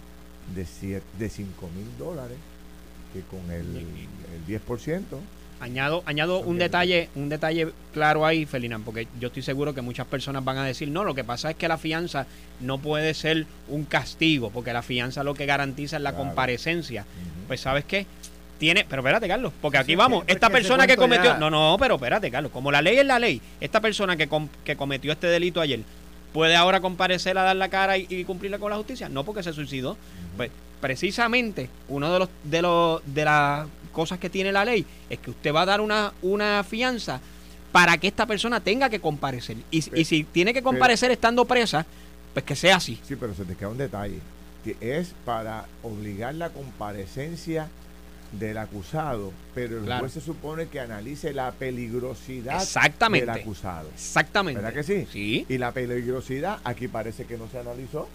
de, 0.55 1.01
de 1.19 1.29
5 1.29 1.69
mil 1.75 1.97
dólares, 1.97 2.37
que 3.13 3.21
con 3.21 3.51
el, 3.51 3.77
el 3.77 4.61
10% 4.61 5.03
Añado, 5.61 6.01
añado 6.07 6.39
un 6.39 6.57
detalle, 6.57 7.09
un 7.13 7.29
detalle 7.29 7.69
claro 7.93 8.25
ahí, 8.25 8.47
Felinan, 8.47 8.83
porque 8.83 9.07
yo 9.19 9.27
estoy 9.27 9.43
seguro 9.43 9.75
que 9.75 9.81
muchas 9.81 10.07
personas 10.07 10.43
van 10.43 10.57
a 10.57 10.65
decir, 10.65 10.89
no, 10.89 11.03
lo 11.03 11.13
que 11.13 11.23
pasa 11.23 11.51
es 11.51 11.55
que 11.55 11.67
la 11.67 11.77
fianza 11.77 12.25
no 12.59 12.79
puede 12.79 13.13
ser 13.13 13.45
un 13.67 13.85
castigo, 13.85 14.49
porque 14.49 14.73
la 14.73 14.81
fianza 14.81 15.23
lo 15.23 15.35
que 15.35 15.45
garantiza 15.45 15.97
es 15.97 16.01
la 16.01 16.15
comparecencia. 16.15 17.05
Pues 17.47 17.61
sabes 17.61 17.85
qué, 17.85 18.07
tiene, 18.57 18.85
pero 18.89 19.01
espérate, 19.01 19.27
Carlos, 19.27 19.53
porque 19.61 19.77
aquí 19.77 19.95
vamos, 19.95 20.23
esta 20.27 20.49
persona 20.49 20.87
que 20.87 20.97
cometió, 20.97 21.37
no, 21.37 21.49
no, 21.49 21.77
pero 21.79 21.95
espérate, 21.95 22.29
Carlos, 22.29 22.51
como 22.51 22.71
la 22.71 22.81
ley 22.81 22.97
es 22.97 23.05
la 23.05 23.19
ley, 23.19 23.41
esta 23.59 23.81
persona 23.81 24.17
que, 24.17 24.27
que 24.63 24.75
cometió 24.75 25.11
este 25.11 25.27
delito 25.27 25.61
ayer, 25.61 25.81
¿puede 26.33 26.55
ahora 26.55 26.79
comparecer 26.79 27.37
a 27.37 27.43
dar 27.43 27.55
la 27.55 27.69
cara 27.69 27.97
y, 27.97 28.07
y 28.09 28.23
cumplirla 28.23 28.59
con 28.59 28.71
la 28.71 28.77
justicia? 28.77 29.09
No, 29.09 29.23
porque 29.23 29.43
se 29.43 29.53
suicidó. 29.53 29.97
Pues 30.37 30.51
precisamente 30.81 31.69
uno 31.87 32.11
de 32.11 32.19
los 32.19 32.29
de 32.43 32.61
los 32.61 33.01
de 33.05 33.25
las 33.25 33.67
cosas 33.91 34.19
que 34.19 34.29
tiene 34.29 34.51
la 34.51 34.65
ley 34.65 34.85
es 35.09 35.19
que 35.19 35.31
usted 35.31 35.53
va 35.53 35.61
a 35.61 35.65
dar 35.65 35.81
una, 35.81 36.13
una 36.21 36.63
fianza 36.63 37.21
para 37.71 37.97
que 37.97 38.07
esta 38.07 38.25
persona 38.25 38.59
tenga 38.59 38.89
que 38.89 38.99
comparecer. 38.99 39.57
Y, 39.69 39.81
si 39.81 40.23
tiene 40.25 40.53
que 40.53 40.61
comparecer 40.61 41.11
estando 41.11 41.45
presa, 41.45 41.85
pues 42.33 42.45
que 42.45 42.55
sea 42.55 42.77
así. 42.77 42.99
Sí, 43.07 43.15
pero 43.15 43.33
se 43.33 43.45
te 43.45 43.55
queda 43.55 43.69
un 43.69 43.77
detalle. 43.77 44.19
Que 44.63 44.77
es 44.79 45.13
para 45.25 45.65
obligar 45.81 46.35
la 46.35 46.49
comparecencia 46.49 47.69
del 48.31 48.57
acusado, 48.57 49.33
pero 49.53 49.79
el 49.79 49.99
juez 49.99 50.13
se 50.13 50.21
supone 50.21 50.67
que 50.67 50.79
analice 50.79 51.33
la 51.33 51.51
peligrosidad 51.51 52.65
del 53.11 53.29
acusado. 53.29 53.89
Exactamente. 53.93 54.61
¿Verdad 54.61 54.73
que 54.73 54.83
sí? 54.83 55.07
Sí. 55.11 55.45
Y 55.49 55.57
la 55.57 55.73
peligrosidad 55.73 56.59
aquí 56.63 56.87
parece 56.87 57.25
que 57.25 57.37
no 57.37 57.49
se 57.49 57.59
analizó, 57.59 58.07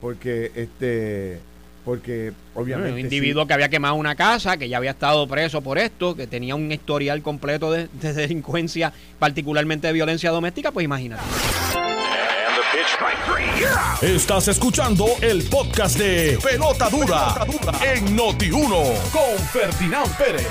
porque 0.00 0.50
este 0.56 1.40
porque 1.84 2.32
obviamente... 2.54 2.92
un 2.92 2.98
individuo 3.00 3.46
que 3.46 3.54
había 3.54 3.68
quemado 3.68 3.94
una 3.94 4.14
casa, 4.14 4.56
que 4.56 4.68
ya 4.68 4.76
había 4.76 4.92
estado 4.92 5.26
preso 5.26 5.60
por 5.62 5.78
esto, 5.78 6.14
que 6.14 6.26
tenía 6.26 6.54
un 6.54 6.70
historial 6.70 7.22
completo 7.22 7.72
de, 7.72 7.88
delincuencia, 8.00 8.92
particularmente 9.18 9.86
de 9.88 9.92
violencia 9.92 10.30
doméstica, 10.30 10.70
pues 10.70 10.84
imagínate. 10.84 11.22
Estás 14.00 14.48
escuchando 14.48 15.06
el 15.20 15.42
podcast 15.44 15.98
de 15.98 16.38
Pelota 16.42 16.88
Dura, 16.88 17.34
en 17.94 18.16
Noti1 18.16 19.10
con 19.12 19.38
Ferdinand 19.52 20.16
Pérez. 20.16 20.48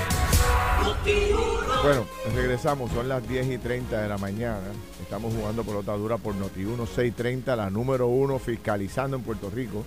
Bueno, 1.82 2.06
regresamos, 2.34 2.90
son 2.92 3.08
las 3.08 3.26
10 3.28 3.50
y 3.50 3.58
30 3.58 4.02
de 4.02 4.08
la 4.08 4.16
mañana. 4.16 4.68
Estamos 5.02 5.34
jugando 5.34 5.64
Pelota 5.64 5.92
Dura 5.92 6.16
por 6.16 6.34
Noti1 6.34 6.86
630, 6.86 7.56
la 7.56 7.70
número 7.70 8.06
uno 8.06 8.38
fiscalizando 8.38 9.16
en 9.16 9.22
Puerto 9.22 9.50
Rico. 9.50 9.84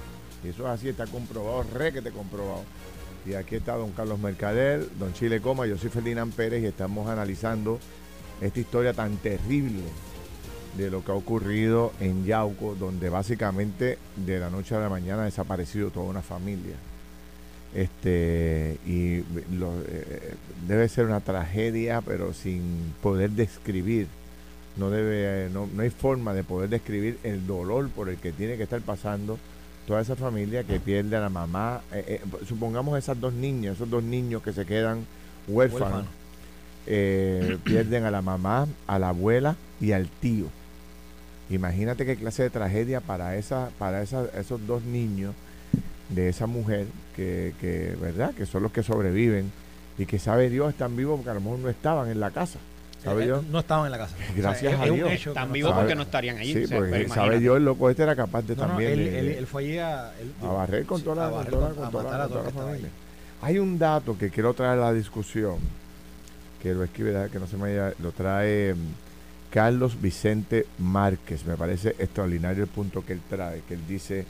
Eso 0.50 0.64
es 0.64 0.70
así, 0.70 0.90
está 0.90 1.08
comprobado, 1.08 1.64
re 1.74 1.92
que 1.92 2.02
te 2.02 2.12
comprobado. 2.12 2.64
Y 3.26 3.34
aquí 3.34 3.56
está 3.56 3.74
don 3.76 3.92
Carlos 3.92 4.20
Mercader, 4.20 4.88
don 5.00 5.14
Chile 5.14 5.42
Coma, 5.42 5.66
yo 5.66 5.78
soy 5.78 5.90
Ferdinand 5.90 6.34
Pérez 6.34 6.62
y 6.64 6.68
estamos 6.68 7.10
analizando 7.10 7.80
esta 8.40 8.60
historia 8.60 8.94
tan 8.94 9.18
terrible 9.18 9.82
de 10.78 10.92
lo 10.92 11.04
que 11.04 11.12
ha 11.12 11.16
ocurrido 11.16 11.92
en 12.00 12.26
Yauco, 12.26 12.76
donde 12.76 13.10
básicamente 13.10 13.98
de 14.16 14.40
la 14.40 14.50
noche 14.50 14.76
a 14.76 14.80
la 14.80 14.90
mañana 14.90 15.24
ha 15.24 15.26
desaparecido 15.26 15.90
toda 15.90 16.06
una 16.06 16.22
familia. 16.22 16.76
Este, 17.74 18.78
y 18.86 19.18
eh, 19.18 19.24
debe 20.68 20.88
ser 20.88 21.06
una 21.06 21.20
tragedia, 21.20 22.02
pero 22.02 22.34
sin 22.34 22.94
poder 23.02 23.32
describir. 23.32 24.08
No, 24.78 24.90
debe, 24.90 25.50
no, 25.50 25.68
no 25.74 25.82
hay 25.82 25.90
forma 25.90 26.34
de 26.34 26.44
poder 26.44 26.70
describir 26.70 27.18
el 27.24 27.48
dolor 27.48 27.90
por 27.90 28.10
el 28.10 28.18
que 28.18 28.34
tiene 28.34 28.58
que 28.58 28.64
estar 28.64 28.82
pasando 28.82 29.40
toda 29.86 30.02
esa 30.02 30.16
familia 30.16 30.64
que 30.64 30.80
pierde 30.80 31.16
a 31.16 31.22
la 31.22 31.30
mamá, 31.30 31.82
eh, 31.92 32.22
eh, 32.24 32.46
supongamos 32.48 32.98
esas 32.98 33.20
dos 33.20 33.34
niñas, 33.34 33.76
esos 33.76 33.90
dos 33.90 34.04
niños 34.04 34.42
que 34.42 34.54
se 34.54 34.66
quedan 34.66 35.06
huérfanos, 35.48 36.06
eh, 36.88 37.58
pierden 37.64 38.04
a 38.06 38.12
la 38.12 38.22
mamá, 38.22 38.68
a 38.88 39.00
la 39.00 39.10
abuela 39.10 39.56
y 39.80 39.92
al 39.92 40.08
tío. 40.08 40.48
Imagínate 41.50 42.06
qué 42.06 42.16
clase 42.16 42.44
de 42.44 42.50
tragedia 42.50 43.02
para 43.02 43.36
esa, 43.36 43.70
para 43.78 44.02
esa, 44.02 44.26
esos 44.40 44.66
dos 44.66 44.84
niños 44.84 45.36
de 46.10 46.30
esa 46.30 46.48
mujer 46.48 46.88
que, 47.16 47.54
que, 47.62 47.96
¿verdad? 48.02 48.34
Que 48.34 48.46
son 48.46 48.64
los 48.64 48.72
que 48.72 48.82
sobreviven 48.82 49.52
y 49.98 50.06
que 50.06 50.18
sabe 50.18 50.50
Dios 50.50 50.70
están 50.70 50.96
vivos 50.96 51.18
porque 51.18 51.30
a 51.30 51.36
lo 51.36 51.42
mejor 51.42 51.60
no 51.60 51.70
estaban 51.70 52.10
en 52.10 52.20
la 52.20 52.32
casa. 52.32 52.60
¿Sabe 53.06 53.26
eh, 53.26 53.34
No 53.52 53.60
estaban 53.60 53.86
en 53.86 53.92
la 53.92 53.98
casa. 54.00 54.16
Gracias 54.36 54.80
a 54.80 54.86
Dios. 54.86 55.12
Están 55.12 55.52
vivos 55.52 55.74
porque 55.74 55.96
no 55.96 56.02
estarían 56.02 56.38
allí. 56.38 56.66
Sí, 56.66 56.74
porque 56.74 57.08
sabe 57.08 57.40
Dios, 57.40 57.58
el 57.58 57.66
loco 57.66 57.90
este 57.90 58.04
era 58.04 58.16
capaz 58.16 58.42
de 58.42 58.56
también. 58.56 58.92
él, 58.92 59.08
él, 59.38 59.48
fue 59.48 59.64
allí 59.64 59.78
a, 59.78 60.12
a 60.42 60.48
barrer 60.48 60.86
con 60.86 61.02
toda 61.02 61.30
la, 61.30 62.28
con 62.28 62.52
familia. 62.52 62.90
Hay 63.42 63.60
un 63.60 63.78
dato 63.78 64.18
que 64.18 64.32
quiero 64.32 64.54
traer 64.54 64.80
a 64.80 64.86
la 64.86 64.94
discusión, 64.94 65.58
que 66.62 66.74
lo 66.74 66.84
escribe, 66.84 67.30
que 67.32 67.40
no 67.40 67.46
se 67.46 67.58
me 67.58 67.94
lo 68.00 68.12
trae 68.12 68.74
mm, 68.74 68.78
Carlos 69.52 70.02
Vicente 70.02 70.66
Márquez. 70.80 71.46
Me 71.46 71.56
parece 71.56 71.90
extraordinario 72.00 72.64
el 72.64 72.70
punto 72.70 73.06
que 73.06 73.14
él 73.14 73.22
trae, 73.30 73.62
que 73.68 73.76
él 73.76 73.82
dice, 73.88 74.26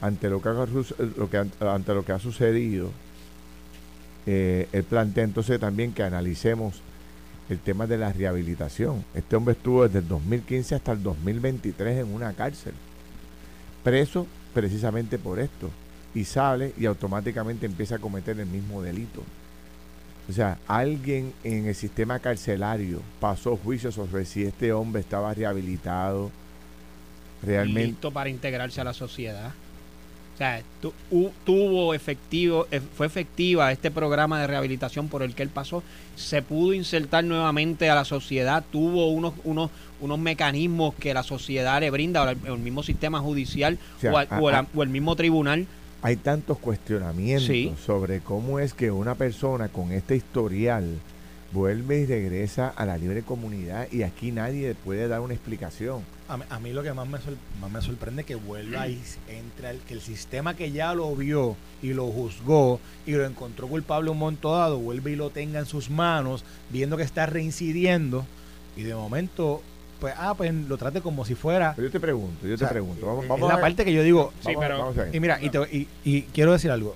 ante 0.00 0.30
lo 0.30 0.40
que 0.40 0.48
ha, 0.48 0.52
lo 0.52 1.30
que, 1.30 1.36
ante 1.60 1.94
lo 1.94 2.02
que 2.02 2.12
ha 2.12 2.18
sucedido, 2.18 2.90
eh, 4.24 4.68
él 4.72 4.84
plantea 4.84 5.24
entonces 5.24 5.60
también 5.60 5.92
que 5.92 6.02
analicemos 6.02 6.80
el 7.48 7.58
tema 7.58 7.86
de 7.86 7.98
la 7.98 8.12
rehabilitación. 8.12 9.04
Este 9.14 9.36
hombre 9.36 9.52
estuvo 9.52 9.84
desde 9.86 10.00
el 10.00 10.08
2015 10.08 10.74
hasta 10.74 10.92
el 10.92 11.02
2023 11.02 11.98
en 11.98 12.14
una 12.14 12.32
cárcel, 12.32 12.74
preso 13.82 14.26
precisamente 14.52 15.18
por 15.18 15.38
esto, 15.38 15.70
y 16.14 16.24
sale 16.24 16.72
y 16.78 16.86
automáticamente 16.86 17.66
empieza 17.66 17.96
a 17.96 17.98
cometer 17.98 18.38
el 18.40 18.46
mismo 18.46 18.82
delito. 18.82 19.22
O 20.28 20.32
sea, 20.32 20.58
alguien 20.66 21.32
en 21.44 21.66
el 21.66 21.74
sistema 21.74 22.18
carcelario 22.18 23.00
pasó 23.20 23.56
juicio 23.56 23.92
sobre 23.92 24.24
si 24.24 24.44
este 24.44 24.72
hombre 24.72 25.00
estaba 25.00 25.32
rehabilitado 25.32 26.32
realmente. 27.42 27.86
Listo 27.86 28.10
para 28.10 28.28
integrarse 28.28 28.80
a 28.80 28.84
la 28.84 28.92
sociedad. 28.92 29.52
O 30.36 30.38
sea, 30.38 30.60
tuvo 31.46 31.94
efectivo, 31.94 32.66
e, 32.70 32.78
fue 32.80 33.06
efectiva 33.06 33.72
este 33.72 33.90
programa 33.90 34.38
de 34.38 34.46
rehabilitación 34.46 35.08
por 35.08 35.22
el 35.22 35.34
que 35.34 35.42
él 35.42 35.48
pasó, 35.48 35.82
se 36.14 36.42
pudo 36.42 36.74
insertar 36.74 37.24
nuevamente 37.24 37.88
a 37.88 37.94
la 37.94 38.04
sociedad, 38.04 38.62
tuvo 38.70 39.08
unos, 39.08 39.32
unos, 39.44 39.70
unos 39.98 40.18
mecanismos 40.18 40.94
que 40.96 41.14
la 41.14 41.22
sociedad 41.22 41.80
le 41.80 41.90
brinda, 41.90 42.22
o 42.22 42.28
el, 42.28 42.58
mismo 42.58 42.82
sistema 42.82 43.20
judicial 43.20 43.78
o, 44.02 44.82
el, 44.82 44.88
mismo 44.90 45.16
tribunal. 45.16 45.66
Hay 46.02 46.16
tantos 46.16 46.58
cuestionamientos 46.58 47.80
sobre 47.80 48.20
cómo 48.20 48.58
es 48.58 48.74
que 48.74 48.90
una 48.90 49.14
persona 49.14 49.68
con 49.68 49.90
este 49.90 50.16
historial 50.16 51.00
vuelve 51.52 52.00
y 52.00 52.06
regresa 52.06 52.68
a 52.68 52.84
la 52.86 52.98
libre 52.98 53.22
comunidad 53.22 53.88
y 53.90 54.02
aquí 54.02 54.32
nadie 54.32 54.74
puede 54.74 55.08
dar 55.08 55.20
una 55.20 55.34
explicación. 55.34 56.02
A, 56.28 56.58
mí 56.58 56.72
lo 56.72 56.82
que 56.82 56.92
más 56.92 57.06
me, 57.06 57.18
más 57.60 57.70
me 57.70 57.80
sorprende 57.80 58.22
es 58.22 58.26
que 58.26 58.34
vuelva 58.34 58.88
y 58.88 59.00
entra 59.28 59.70
el, 59.70 59.78
que 59.78 59.94
el 59.94 60.00
sistema 60.00 60.56
que 60.56 60.72
ya 60.72 60.92
lo 60.92 61.14
vio 61.14 61.56
y 61.82 61.92
lo 61.92 62.06
juzgó 62.08 62.80
y 63.06 63.12
lo 63.12 63.24
encontró 63.24 63.68
culpable 63.68 64.10
un 64.10 64.18
momento 64.18 64.52
dado, 64.52 64.78
vuelve 64.78 65.12
y 65.12 65.16
lo 65.16 65.30
tenga 65.30 65.60
en 65.60 65.66
sus 65.66 65.88
manos, 65.88 66.44
viendo 66.70 66.96
que 66.96 67.04
está 67.04 67.26
reincidiendo 67.26 68.26
y 68.76 68.82
de 68.82 68.94
momento 68.94 69.62
pues 70.00 70.14
ah 70.18 70.34
pues 70.34 70.52
lo 70.52 70.76
trate 70.76 71.00
como 71.00 71.24
si 71.24 71.34
fuera 71.34 71.74
yo 71.74 71.90
te 71.90 71.98
pregunto 71.98 72.46
yo 72.46 72.58
te 72.58 72.66
pregunto 72.66 73.06
vamos, 73.06 73.26
vamos 73.26 73.48
es 73.48 73.56
la 73.56 73.62
parte 73.62 73.82
que 73.82 73.94
yo 73.94 74.02
digo 74.02 74.30
sí, 74.44 74.52
pero, 74.58 74.92
y 75.10 75.20
mira 75.20 75.40
y, 75.40 75.88
y, 76.04 76.22
quiero 76.34 76.52
decir 76.52 76.70
algo. 76.70 76.94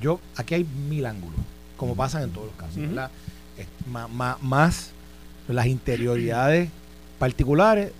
Yo 0.00 0.18
aquí 0.36 0.54
hay 0.54 0.64
mil 0.64 1.06
ángulos 1.06 1.38
como 1.82 1.96
pasan 1.96 2.22
en 2.22 2.30
todos 2.30 2.46
los 2.46 2.54
casos 2.54 2.80
más 4.40 4.90
las 5.48 5.66
interioridades 5.66 6.70
particulares 7.18 7.90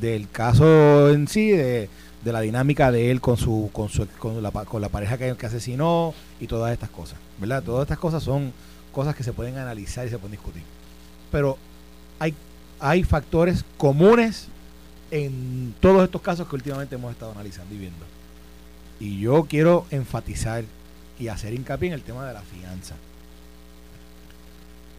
del 0.00 0.30
caso 0.30 1.10
en 1.10 1.26
sí, 1.26 1.50
de, 1.50 1.88
la 2.24 2.40
dinámica 2.42 2.92
de 2.92 3.10
él 3.10 3.20
con 3.20 3.36
su 3.36 3.70
con 3.72 3.88
su 3.88 4.06
con 4.20 4.40
la, 4.40 4.52
con 4.52 4.80
la 4.80 4.88
pareja 4.88 5.18
que, 5.18 5.34
que, 5.36 5.46
asesinó 5.46 6.14
y 6.38 6.46
todas 6.46 6.72
estas 6.72 6.90
cosas, 6.90 7.18
¿verdad? 7.40 7.64
Todas 7.64 7.82
estas 7.82 7.98
cosas 7.98 8.22
son 8.22 8.52
cosas 8.92 9.16
que 9.16 9.24
se 9.24 9.32
pueden 9.32 9.58
analizar 9.58 10.06
y 10.06 10.10
se 10.10 10.18
pueden 10.18 10.30
discutir. 10.30 10.62
Pero 11.32 11.58
hay 12.20 12.34
hay 12.78 13.02
factores 13.02 13.64
comunes 13.76 14.46
en 15.10 15.74
todos 15.80 16.04
estos 16.04 16.22
casos 16.22 16.46
que 16.46 16.54
últimamente 16.54 16.94
hemos 16.94 17.10
estado 17.10 17.32
analizando 17.32 17.74
y 17.74 17.78
viendo. 17.78 18.06
Y 19.00 19.18
yo 19.18 19.44
quiero 19.46 19.86
enfatizar 19.90 20.62
y 21.18 21.26
hacer 21.26 21.52
hincapié 21.52 21.88
en 21.88 21.94
el 21.94 22.02
tema 22.02 22.28
de 22.28 22.32
la 22.32 22.42
fianza. 22.42 22.94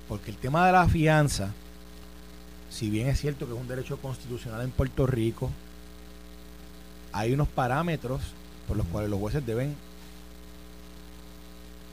Porque 0.08 0.32
el 0.32 0.38
tema 0.38 0.66
de 0.66 0.72
la 0.72 0.88
fianza, 0.88 1.52
si 2.70 2.90
bien 2.90 3.08
es 3.08 3.20
cierto 3.20 3.46
que 3.46 3.54
es 3.54 3.60
un 3.60 3.68
derecho 3.68 3.98
constitucional 3.98 4.62
en 4.62 4.72
Puerto 4.72 5.08
Rico, 5.08 5.50
hay 7.12 7.34
unos 7.34 7.48
parámetros 7.48 8.22
por 8.68 8.78
los 8.78 8.86
cuales 8.88 9.10
los 9.10 9.20
jueces 9.20 9.46
deben 9.46 9.76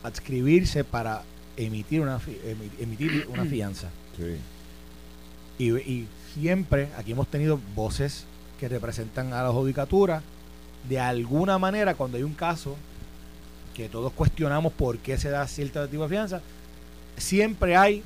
adscribirse 0.03 0.85
para 0.85 1.23
emitir 1.57 2.01
una, 2.01 2.21
emitir 2.79 3.27
una 3.33 3.45
fianza. 3.45 3.89
Y, 5.59 5.71
y, 5.71 6.09
siempre 6.35 6.89
aquí 6.97 7.13
hemos 7.13 7.29
tenido 7.29 7.61
voces 7.77 8.25
que 8.59 8.69
representan 8.71 9.35
a 9.35 9.43
la 9.43 9.51
judicatura. 9.51 10.23
De 10.89 10.99
alguna 10.99 11.59
manera, 11.59 11.95
cuando 11.95 12.17
hay 12.17 12.23
un 12.25 12.33
caso 12.33 12.75
que 13.75 13.89
todos 13.91 14.13
cuestionamos 14.13 14.73
por 14.73 14.99
qué 14.99 15.19
se 15.19 15.29
da 15.29 15.47
cierto 15.47 15.87
tipo 15.89 16.05
de 16.05 16.09
fianza, 16.09 16.41
siempre 17.17 17.77
hay 17.77 18.03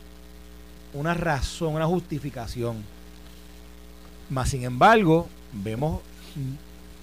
una 0.93 1.15
razón, 1.15 1.75
una 1.75 1.87
justificación. 1.87 2.77
Más 4.31 4.49
sin 4.49 4.65
embargo, 4.65 5.29
vemos 5.53 6.01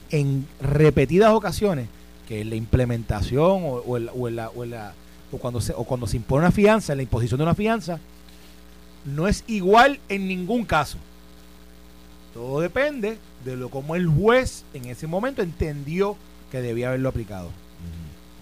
en 0.10 0.48
repetidas 0.60 1.32
ocasiones 1.32 1.88
que 2.28 2.42
en 2.42 2.50
la 2.50 2.56
implementación 2.56 3.64
o, 3.64 3.84
o, 3.86 5.38
cuando 5.40 5.62
se, 5.62 5.74
o 5.74 5.84
cuando 5.84 6.08
se 6.08 6.18
impone 6.18 6.46
una 6.46 6.52
fianza, 6.52 6.94
en 6.94 6.98
la 6.98 7.04
imposición 7.04 7.38
de 7.38 7.44
una 7.44 7.56
fianza, 7.56 8.00
no 9.06 9.28
es 9.28 9.44
igual 9.48 10.00
en 10.10 10.28
ningún 10.28 10.66
caso. 10.66 10.98
Todo 12.34 12.62
depende 12.62 13.18
de 13.46 13.56
lo 13.56 13.70
como 13.70 13.96
el 13.96 14.08
juez 14.08 14.64
en 14.74 14.86
ese 14.86 15.08
momento 15.08 15.42
entendió 15.42 16.16
que 16.52 16.62
debía 16.62 16.88
haberlo 16.88 17.10
aplicado. 17.10 17.50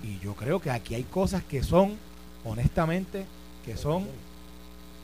Y 0.04 0.19
yo 0.24 0.34
creo 0.34 0.60
que 0.60 0.71
aquí 0.71 0.95
hay 0.95 1.04
cosas 1.04 1.43
que 1.43 1.63
son, 1.63 1.93
honestamente, 2.43 3.26
que 3.65 3.78
son, 3.78 4.08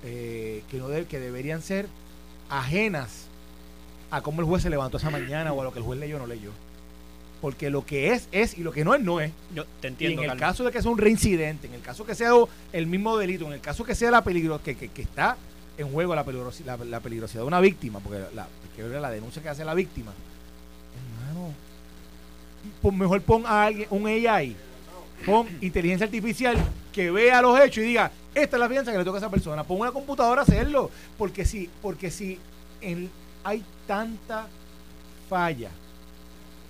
eh, 0.03 0.63
que, 0.69 0.77
no 0.77 0.87
que 1.07 1.19
deberían 1.19 1.61
ser 1.61 1.87
ajenas 2.49 3.25
a 4.09 4.21
cómo 4.21 4.41
el 4.41 4.47
juez 4.47 4.63
se 4.63 4.69
levantó 4.69 4.97
esa 4.97 5.09
mañana 5.09 5.53
o 5.53 5.61
a 5.61 5.63
lo 5.63 5.73
que 5.73 5.79
el 5.79 5.85
juez 5.85 5.99
leyó 5.99 6.17
o 6.17 6.19
no 6.19 6.27
leyó. 6.27 6.51
Porque 7.41 7.69
lo 7.69 7.85
que 7.85 8.13
es, 8.13 8.27
es 8.31 8.57
y 8.57 8.63
lo 8.63 8.71
que 8.71 8.83
no 8.83 8.95
es, 8.95 9.01
no 9.01 9.19
es. 9.19 9.31
Yo 9.53 9.65
te 9.79 9.89
entiendo. 9.89 10.21
Y 10.21 10.25
en 10.25 10.31
el 10.31 10.37
caso 10.39 10.63
de 10.63 10.71
que 10.71 10.81
sea 10.81 10.89
un 10.89 10.97
reincidente, 10.97 11.67
en 11.67 11.73
el 11.75 11.81
caso 11.81 12.03
que 12.05 12.15
sea 12.15 12.31
el 12.73 12.87
mismo 12.87 13.15
delito, 13.17 13.45
en 13.45 13.53
el 13.53 13.61
caso 13.61 13.83
que 13.83 13.93
sea 13.93 14.09
la 14.09 14.23
peligro, 14.23 14.61
que, 14.63 14.75
que, 14.75 15.01
está 15.01 15.37
en 15.77 15.91
juego 15.91 16.15
la 16.15 16.23
peligrosidad, 16.23 16.79
la, 16.79 16.99
peligrosidad 16.99 17.43
de 17.43 17.47
una 17.47 17.59
víctima, 17.59 17.99
porque 17.99 18.23
la, 18.33 18.47
que 18.75 18.83
la 18.83 19.11
denuncia 19.11 19.41
que 19.43 19.49
hace 19.49 19.63
la 19.63 19.75
víctima, 19.75 20.11
hermano, 21.21 21.53
pues 22.81 22.95
mejor 22.95 23.21
pon 23.21 23.45
a 23.45 23.65
alguien, 23.65 23.87
un 23.91 24.07
AI 24.07 24.55
Pon 25.25 25.47
inteligencia 25.61 26.05
artificial 26.05 26.57
que 26.97 27.11
vea 27.11 27.43
los 27.43 27.59
hechos 27.59 27.83
y 27.83 27.89
diga, 27.89 28.11
esta 28.33 28.55
es 28.55 28.59
la 28.59 28.67
fianza 28.67 28.91
que 28.91 28.97
le 28.97 29.05
toca 29.05 29.17
a 29.17 29.19
esa 29.19 29.29
persona. 29.29 29.63
Pon 29.63 29.79
una 29.79 29.91
computadora 29.91 30.41
a 30.41 30.43
hacerlo. 30.43 30.89
Porque 31.15 31.45
si, 31.45 31.69
porque 31.79 32.09
si 32.09 32.39
hay 33.43 33.63
tanta 33.85 34.47
falla 35.29 35.69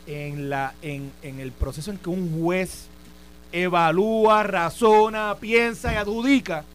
en, 0.06 0.50
la, 0.50 0.74
en, 0.82 1.14
en 1.22 1.40
el 1.40 1.54
proceso 1.54 1.92
en 1.92 1.98
que 1.98 2.10
un 2.10 2.44
juez 2.44 2.88
evalúa, 3.54 4.44
razona, 4.44 5.38
piensa 5.40 5.94
y 5.94 5.96
adjudica, 5.96 6.66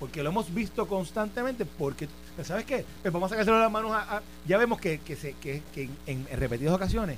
porque 0.00 0.24
lo 0.24 0.30
hemos 0.30 0.52
visto 0.52 0.88
constantemente, 0.88 1.64
porque, 1.64 2.08
¿sabes 2.42 2.64
qué? 2.64 2.84
Pues 3.00 3.14
vamos 3.14 3.28
a 3.28 3.34
sacárselo 3.34 3.60
las 3.60 3.70
manos 3.70 3.92
a, 3.92 4.22
ya 4.44 4.58
vemos 4.58 4.80
que, 4.80 4.98
que, 4.98 5.14
se, 5.14 5.34
que, 5.34 5.62
en, 6.08 6.26
repetidas 6.32 6.74
ocasiones 6.74 7.16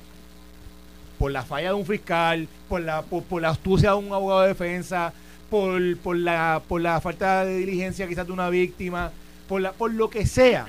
por 1.18 1.32
la 1.32 1.42
falla 1.42 1.68
de 1.68 1.74
un 1.74 1.86
fiscal, 1.86 2.46
por 2.68 2.82
la, 2.82 3.00
por, 3.00 3.40
la 3.40 3.48
astucia 3.48 3.92
de 3.92 3.96
un 3.96 4.12
abogado 4.12 4.42
de 4.42 4.48
defensa, 4.48 5.14
por, 5.50 5.96
por, 5.98 6.16
la, 6.16 6.62
por 6.66 6.80
la 6.80 7.00
falta 7.00 7.44
de 7.44 7.58
diligencia 7.58 8.06
quizás 8.06 8.26
de 8.26 8.32
una 8.32 8.50
víctima, 8.50 9.12
por, 9.48 9.60
la, 9.60 9.72
por 9.72 9.92
lo 9.92 10.10
que 10.10 10.26
sea. 10.26 10.66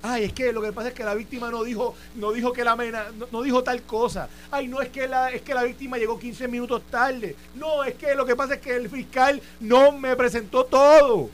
Ay, 0.00 0.24
es 0.24 0.32
que 0.32 0.52
lo 0.52 0.62
que 0.62 0.72
pasa 0.72 0.88
es 0.88 0.94
que 0.94 1.02
la 1.02 1.14
víctima 1.14 1.50
no 1.50 1.64
dijo, 1.64 1.94
no 2.14 2.30
dijo 2.32 2.52
que 2.52 2.62
la 2.62 2.76
mena, 2.76 3.06
no, 3.32 3.42
dijo 3.42 3.64
tal 3.64 3.82
cosa. 3.82 4.28
Ay, 4.50 4.68
no 4.68 4.80
es 4.80 4.90
que 4.90 5.08
la, 5.08 5.30
es 5.30 5.42
que 5.42 5.54
la 5.54 5.64
víctima 5.64 5.98
llegó 5.98 6.18
15 6.18 6.46
minutos 6.46 6.82
tarde. 6.88 7.34
No, 7.56 7.82
es 7.82 7.94
que 7.94 8.14
lo 8.14 8.24
que 8.24 8.36
pasa 8.36 8.54
es 8.54 8.60
que 8.60 8.76
el 8.76 8.88
fiscal 8.88 9.42
no 9.60 9.92
me 9.92 10.14
presentó 10.14 10.64
todo. 10.64 11.30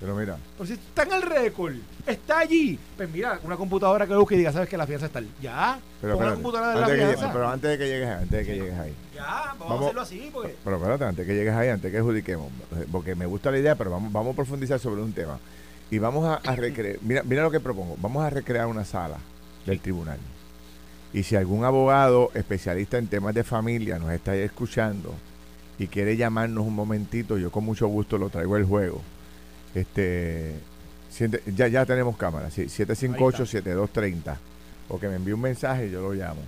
Pero 0.00 0.14
mira. 0.14 0.36
Pero 0.56 0.66
si 0.66 0.74
está 0.74 1.04
en 1.04 1.12
el 1.12 1.22
récord, 1.22 1.74
está 2.06 2.40
allí. 2.40 2.78
Pues 2.96 3.08
mira, 3.08 3.40
una 3.42 3.56
computadora 3.56 4.06
que 4.06 4.14
busque 4.14 4.34
y 4.34 4.38
diga, 4.38 4.52
sabes 4.52 4.68
que 4.68 4.76
la 4.76 4.86
fianza 4.86 5.06
está. 5.06 5.22
Ya. 5.40 5.78
Pero, 6.02 6.18
una 6.18 6.34
computadora 6.34 6.74
de 6.74 6.80
la 6.80 6.86
fianza. 6.86 7.32
pero 7.32 7.48
antes 7.48 7.70
de 7.70 7.78
que 7.78 7.88
llegues, 7.88 8.08
antes 8.08 8.30
de 8.30 8.44
que 8.44 8.54
llegues 8.54 8.78
ahí. 8.78 8.94
Ya, 9.14 9.54
vamos, 9.58 9.80
a 9.80 9.84
hacerlo 9.84 10.00
así. 10.02 10.30
Porque... 10.32 10.54
Pero 10.62 10.76
espérate, 10.76 11.04
antes 11.04 11.26
de 11.26 11.32
que 11.32 11.38
llegues 11.38 11.54
ahí, 11.54 11.68
antes 11.70 11.84
de 11.84 11.90
que 11.90 11.98
adjudiquemos. 11.98 12.52
Porque 12.92 13.14
me 13.14 13.24
gusta 13.24 13.50
la 13.50 13.58
idea, 13.58 13.74
pero 13.74 13.90
vamos, 13.90 14.12
vamos 14.12 14.34
a 14.34 14.36
profundizar 14.36 14.78
sobre 14.78 15.00
un 15.00 15.12
tema. 15.12 15.38
Y 15.90 15.98
vamos 15.98 16.26
a, 16.26 16.54
recrear. 16.54 16.98
Mira, 17.02 17.22
mira 17.22 17.42
lo 17.42 17.50
que 17.50 17.60
propongo. 17.60 17.96
Vamos 17.98 18.22
a 18.22 18.28
recrear 18.28 18.66
una 18.66 18.84
sala 18.84 19.16
del 19.64 19.80
tribunal. 19.80 20.18
Y 21.14 21.22
si 21.22 21.36
algún 21.36 21.64
abogado 21.64 22.30
especialista 22.34 22.98
en 22.98 23.06
temas 23.06 23.34
de 23.34 23.44
familia 23.44 23.98
nos 23.98 24.10
está 24.10 24.36
escuchando 24.36 25.14
y 25.78 25.86
quiere 25.86 26.18
llamarnos 26.18 26.66
un 26.66 26.74
momentito, 26.74 27.38
yo 27.38 27.50
con 27.50 27.64
mucho 27.64 27.86
gusto 27.86 28.18
lo 28.18 28.28
traigo 28.28 28.58
el 28.58 28.64
juego 28.64 29.00
este, 29.74 30.54
ya, 31.54 31.68
ya 31.68 31.86
tenemos 31.86 32.16
cámara, 32.16 32.50
sí, 32.50 32.64
758-7230. 32.64 34.36
O 34.88 35.00
que 35.00 35.08
me 35.08 35.16
envíe 35.16 35.32
un 35.32 35.40
mensaje 35.40 35.88
y 35.88 35.90
yo 35.90 36.00
lo 36.00 36.12
llamo. 36.12 36.40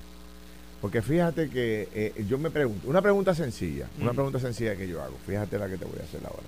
Porque 0.80 1.02
fíjate 1.02 1.50
que 1.50 1.88
eh, 1.92 2.24
yo 2.28 2.38
me 2.38 2.50
pregunto, 2.50 2.88
una 2.88 3.02
pregunta 3.02 3.34
sencilla, 3.34 3.88
una 4.00 4.12
pregunta 4.12 4.38
sencilla 4.38 4.76
que 4.76 4.86
yo 4.86 5.02
hago, 5.02 5.16
fíjate 5.26 5.58
la 5.58 5.68
que 5.68 5.76
te 5.76 5.84
voy 5.84 5.98
a 5.98 6.04
hacer 6.04 6.20
ahora. 6.24 6.46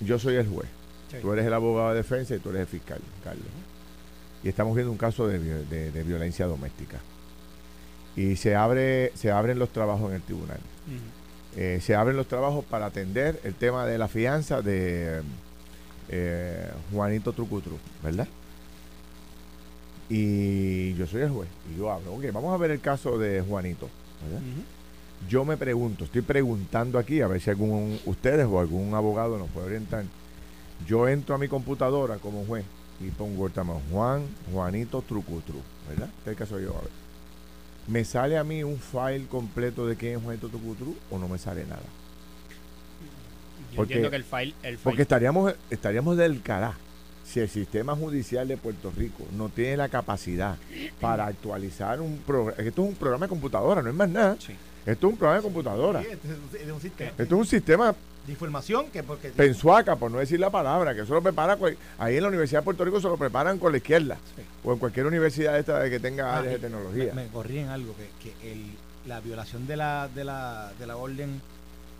Yo 0.00 0.18
soy 0.18 0.36
el 0.36 0.46
juez, 0.46 0.68
tú 1.22 1.32
eres 1.32 1.46
el 1.46 1.54
abogado 1.54 1.90
de 1.90 1.96
defensa 1.96 2.34
y 2.34 2.38
tú 2.38 2.50
eres 2.50 2.62
el 2.62 2.66
fiscal, 2.66 3.00
Carlos. 3.24 3.46
Y 4.42 4.48
estamos 4.48 4.74
viendo 4.74 4.92
un 4.92 4.98
caso 4.98 5.26
de, 5.26 5.38
violencia 6.04 6.46
doméstica. 6.46 6.98
Y 8.14 8.36
se, 8.36 8.54
abre, 8.56 9.12
se 9.14 9.30
abren 9.30 9.58
los 9.58 9.70
trabajos 9.70 10.10
en 10.10 10.16
el 10.16 10.22
tribunal. 10.22 10.60
Eh, 11.56 11.80
se 11.82 11.94
abren 11.94 12.16
los 12.16 12.28
trabajos 12.28 12.64
para 12.64 12.86
atender 12.86 13.40
el 13.42 13.54
tema 13.54 13.84
de 13.84 13.98
la 13.98 14.08
fianza 14.08 14.62
de 14.62 15.22
eh, 16.08 16.70
Juanito 16.92 17.32
Trucutru, 17.32 17.76
¿verdad? 18.02 18.28
Y 20.08 20.94
yo 20.94 21.06
soy 21.06 21.22
el 21.22 21.30
juez 21.30 21.48
y 21.72 21.78
yo 21.78 21.90
hablo, 21.90 22.14
ok, 22.14 22.24
vamos 22.32 22.54
a 22.54 22.56
ver 22.56 22.72
el 22.72 22.80
caso 22.80 23.18
de 23.18 23.42
Juanito, 23.42 23.88
¿verdad? 24.24 24.40
Yo 25.28 25.44
me 25.44 25.56
pregunto, 25.56 26.04
estoy 26.04 26.22
preguntando 26.22 26.98
aquí 26.98 27.20
a 27.20 27.26
ver 27.26 27.40
si 27.40 27.50
algún 27.50 27.98
ustedes 28.06 28.46
o 28.46 28.58
algún 28.58 28.94
abogado 28.94 29.38
nos 29.38 29.48
puede 29.50 29.66
orientar. 29.66 30.04
Yo 30.86 31.08
entro 31.08 31.34
a 31.34 31.38
mi 31.38 31.46
computadora 31.46 32.16
como 32.16 32.44
juez 32.44 32.64
y 33.00 33.10
pongo 33.10 33.48
Juan, 33.90 34.22
Juanito 34.52 35.02
Trucutru, 35.02 35.60
¿verdad? 35.88 36.08
Este 36.18 36.22
es 36.22 36.28
el 36.28 36.36
caso 36.36 36.58
yo, 36.58 36.70
a 36.70 36.80
ver. 36.80 36.99
¿Me 37.86 38.04
sale 38.04 38.38
a 38.38 38.44
mí 38.44 38.62
un 38.62 38.78
file 38.78 39.26
completo 39.26 39.86
de 39.86 39.96
quién 39.96 40.18
es 40.18 40.22
Juanito 40.22 40.48
Tucutru 40.48 40.96
o 41.10 41.18
no 41.18 41.28
me 41.28 41.38
sale 41.38 41.64
nada? 41.64 41.82
porque, 43.76 43.94
entiendo 43.94 44.10
que 44.10 44.16
el 44.16 44.24
file, 44.24 44.54
Porque 44.82 45.02
estaríamos, 45.02 45.54
estaríamos 45.70 46.16
del 46.16 46.42
cará 46.42 46.74
si 47.24 47.38
el 47.38 47.48
sistema 47.48 47.94
judicial 47.94 48.48
de 48.48 48.56
Puerto 48.56 48.92
Rico 48.96 49.24
no 49.36 49.48
tiene 49.48 49.76
la 49.76 49.88
capacidad 49.88 50.56
para 51.00 51.26
actualizar 51.26 52.00
un 52.00 52.18
programa. 52.18 52.60
Esto 52.62 52.82
es 52.82 52.88
un 52.88 52.94
programa 52.96 53.26
de 53.26 53.28
computadora, 53.28 53.82
no 53.82 53.90
es 53.90 53.94
más 53.94 54.08
nada. 54.08 54.36
Esto 54.86 55.06
es 55.06 55.12
un 55.12 55.18
programa 55.18 55.36
de 55.36 55.42
computadora. 55.42 56.02
Esto 56.02 56.28
es 57.18 57.32
un 57.32 57.46
sistema 57.46 57.94
de 58.26 58.32
información 58.32 58.86
que 58.90 59.02
porque 59.02 59.30
Pensuaca, 59.30 59.96
por 59.96 60.10
no 60.10 60.18
decir 60.18 60.38
la 60.40 60.50
palabra, 60.50 60.94
que 60.94 61.02
eso 61.02 61.14
lo 61.14 61.22
prepara 61.22 61.58
ahí 61.98 62.16
en 62.16 62.22
la 62.22 62.28
Universidad 62.28 62.60
de 62.60 62.64
Puerto 62.64 62.84
Rico 62.84 63.00
se 63.00 63.08
lo 63.08 63.16
preparan 63.16 63.58
con 63.58 63.72
la 63.72 63.78
izquierda 63.78 64.18
o 64.62 64.72
en 64.72 64.78
cualquier 64.78 65.06
universidad 65.06 65.58
esta 65.58 65.88
que 65.88 65.98
tenga 66.00 66.34
ah, 66.34 66.38
áreas 66.38 66.54
de 66.54 66.60
tecnología. 66.60 67.14
Me, 67.14 67.26
corrí 67.28 67.58
en 67.58 67.68
algo 67.68 67.94
que, 67.96 68.34
que 68.38 68.52
el, 68.52 68.66
la 69.06 69.20
violación 69.20 69.66
de 69.66 69.76
la 69.76 70.08
de 70.14 70.24
la, 70.24 70.72
de 70.78 70.86
la 70.86 70.96
orden 70.96 71.40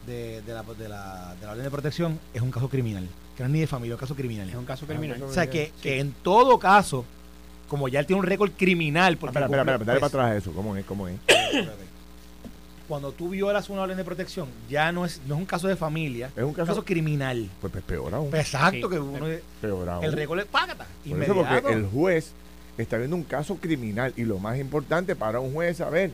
de, 0.07 0.43
de, 0.43 0.53
la, 0.53 0.63
de, 0.63 0.89
la, 0.89 1.35
de 1.41 1.47
la 1.47 1.53
orden 1.53 1.65
de 1.65 1.71
protección 1.71 2.19
es 2.35 2.43
un 2.43 2.51
caso 2.51 2.69
criminal, 2.69 3.07
que 3.37 3.43
no 3.43 3.47
es 3.47 3.53
ni 3.53 3.61
de 3.61 3.67
familia, 3.67 3.95
es 3.95 4.01
un 4.01 4.07
caso 4.07 4.15
criminal. 4.15 4.49
Es 4.49 4.55
un 4.55 4.65
caso 4.65 4.87
criminal. 4.87 5.23
o 5.23 5.33
sea 5.33 5.49
que, 5.49 5.73
que 5.83 6.01
en 6.01 6.13
todo 6.23 6.59
caso, 6.59 7.05
como 7.69 7.89
ya 7.89 8.01
él 8.01 8.07
tiene 8.07 8.21
un 8.21 8.27
récord 8.27 8.51
criminal, 8.57 9.17
porque 9.17 9.39
espera, 9.39 9.47
espera, 9.47 9.63
espera, 9.63 9.85
dale 9.85 10.01
para 10.01 10.09
atrás 10.09 10.37
eso, 10.37 10.53
¿cómo 10.53 10.77
es? 10.77 10.85
¿Cómo 10.85 11.09
es? 11.09 11.17
cuando 12.91 13.13
tú 13.13 13.29
violas 13.29 13.71
una 13.71 13.83
orden 13.83 13.97
de 13.97 14.03
protección, 14.03 14.49
ya 14.69 14.91
no 14.91 15.05
es, 15.05 15.21
no 15.29 15.37
es 15.37 15.41
un 15.41 15.47
caso 15.47 15.69
de 15.69 15.77
familia, 15.77 16.29
es 16.37 16.43
un 16.43 16.53
caso, 16.53 16.85
criminal. 16.85 17.49
Pues, 17.61 17.73
pues, 17.73 17.85
peor 17.85 18.13
aún. 18.13 18.31
Pues 18.31 18.43
exacto, 18.43 18.91
que 18.91 18.99
uno 18.99 19.27
peor 19.61 19.89
aún. 19.89 20.05
el 20.05 20.13
récord 20.13 20.41
es 20.41 20.47
págata. 20.47 20.89
Eso 21.05 21.33
porque 21.33 21.73
el 21.73 21.87
juez 21.87 22.33
está 22.77 22.99
viendo 22.99 23.15
un 23.15 23.23
caso 23.23 23.55
criminal 23.59 24.13
y 24.17 24.25
lo 24.25 24.41
más 24.41 24.59
importante 24.59 25.15
para 25.15 25.39
un 25.39 25.53
juez 25.53 25.71
es 25.71 25.77
saber 25.77 26.11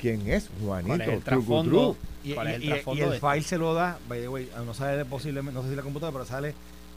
quién 0.00 0.28
es 0.28 0.50
Juanito. 0.60 0.88
¿Cuál 0.88 1.00
es 1.02 1.08
el 1.08 1.22
trasfondo? 1.22 1.96
Y, 2.24 2.32
el, 2.32 3.20
file 3.20 3.42
se 3.42 3.56
lo 3.56 3.72
da, 3.72 4.00
by 4.08 4.20
the 4.20 4.28
way, 4.28 4.50
no 4.64 4.74
sale 4.74 5.04
posiblemente, 5.04 5.54
no 5.54 5.62
sé 5.62 5.70
si 5.70 5.76
la 5.76 5.82
computadora, 5.82 6.12
pero 6.12 6.24
sale 6.24 6.56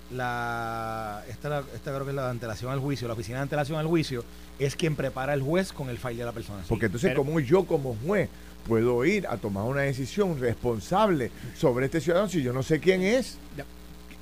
la 0.09 1.23
esta, 1.29 1.63
esta 1.75 1.91
creo 1.91 2.03
que 2.03 2.09
es 2.09 2.15
la 2.15 2.31
antelación 2.31 2.71
al 2.71 2.79
juicio, 2.79 3.07
la 3.07 3.13
oficina 3.13 3.37
de 3.37 3.43
antelación 3.43 3.77
al 3.77 3.85
juicio, 3.85 4.25
es 4.57 4.75
quien 4.75 4.95
prepara 4.95 5.35
el 5.35 5.43
juez 5.43 5.71
con 5.71 5.87
el 5.89 5.99
file 5.99 6.15
de 6.15 6.25
la 6.25 6.31
persona. 6.31 6.63
Porque 6.67 6.87
entonces, 6.87 7.13
como 7.13 7.39
yo 7.39 7.65
como 7.65 7.95
juez 8.03 8.27
puedo 8.67 9.03
ir 9.05 9.27
a 9.27 9.37
tomar 9.37 9.63
una 9.63 9.81
decisión 9.81 10.39
responsable 10.39 11.31
sobre 11.55 11.85
este 11.85 12.01
ciudadano 12.01 12.29
si 12.29 12.41
yo 12.41 12.53
no 12.53 12.63
sé 12.63 12.79
quién 12.79 13.01
es? 13.01 13.37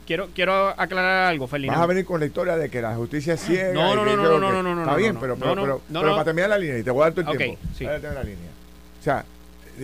Quiero, 0.05 0.29
quiero 0.33 0.69
aclarar 0.79 1.27
algo, 1.27 1.47
Felina. 1.47 1.73
Vas 1.73 1.81
a 1.81 1.85
venir 1.85 2.05
con 2.05 2.21
la 2.21 2.25
historia 2.25 2.55
de 2.55 2.69
que 2.69 2.81
la 2.81 2.95
justicia 2.95 3.33
es 3.33 3.41
ciega. 3.41 3.73
No, 3.73 3.93
no, 3.93 4.05
no, 4.05 4.15
no, 4.15 4.39
no, 4.39 4.63
no, 4.63 4.75
no, 4.75 4.81
Está 4.81 4.95
bien, 4.95 5.17
pero, 5.19 5.35
pero, 5.35 5.81
pero, 5.91 6.11
para 6.11 6.23
terminar 6.23 6.49
la 6.51 6.57
línea, 6.57 6.77
y 6.77 6.83
te 6.83 6.91
voy 6.91 7.01
a 7.01 7.05
dar 7.05 7.13
todo 7.13 7.31
el 7.31 7.37
tiempo. 7.37 7.59
Sí. 7.77 7.83
Para 7.83 7.99
la 8.13 8.23
línea. 8.23 8.49
O 8.99 9.03
sea, 9.03 9.25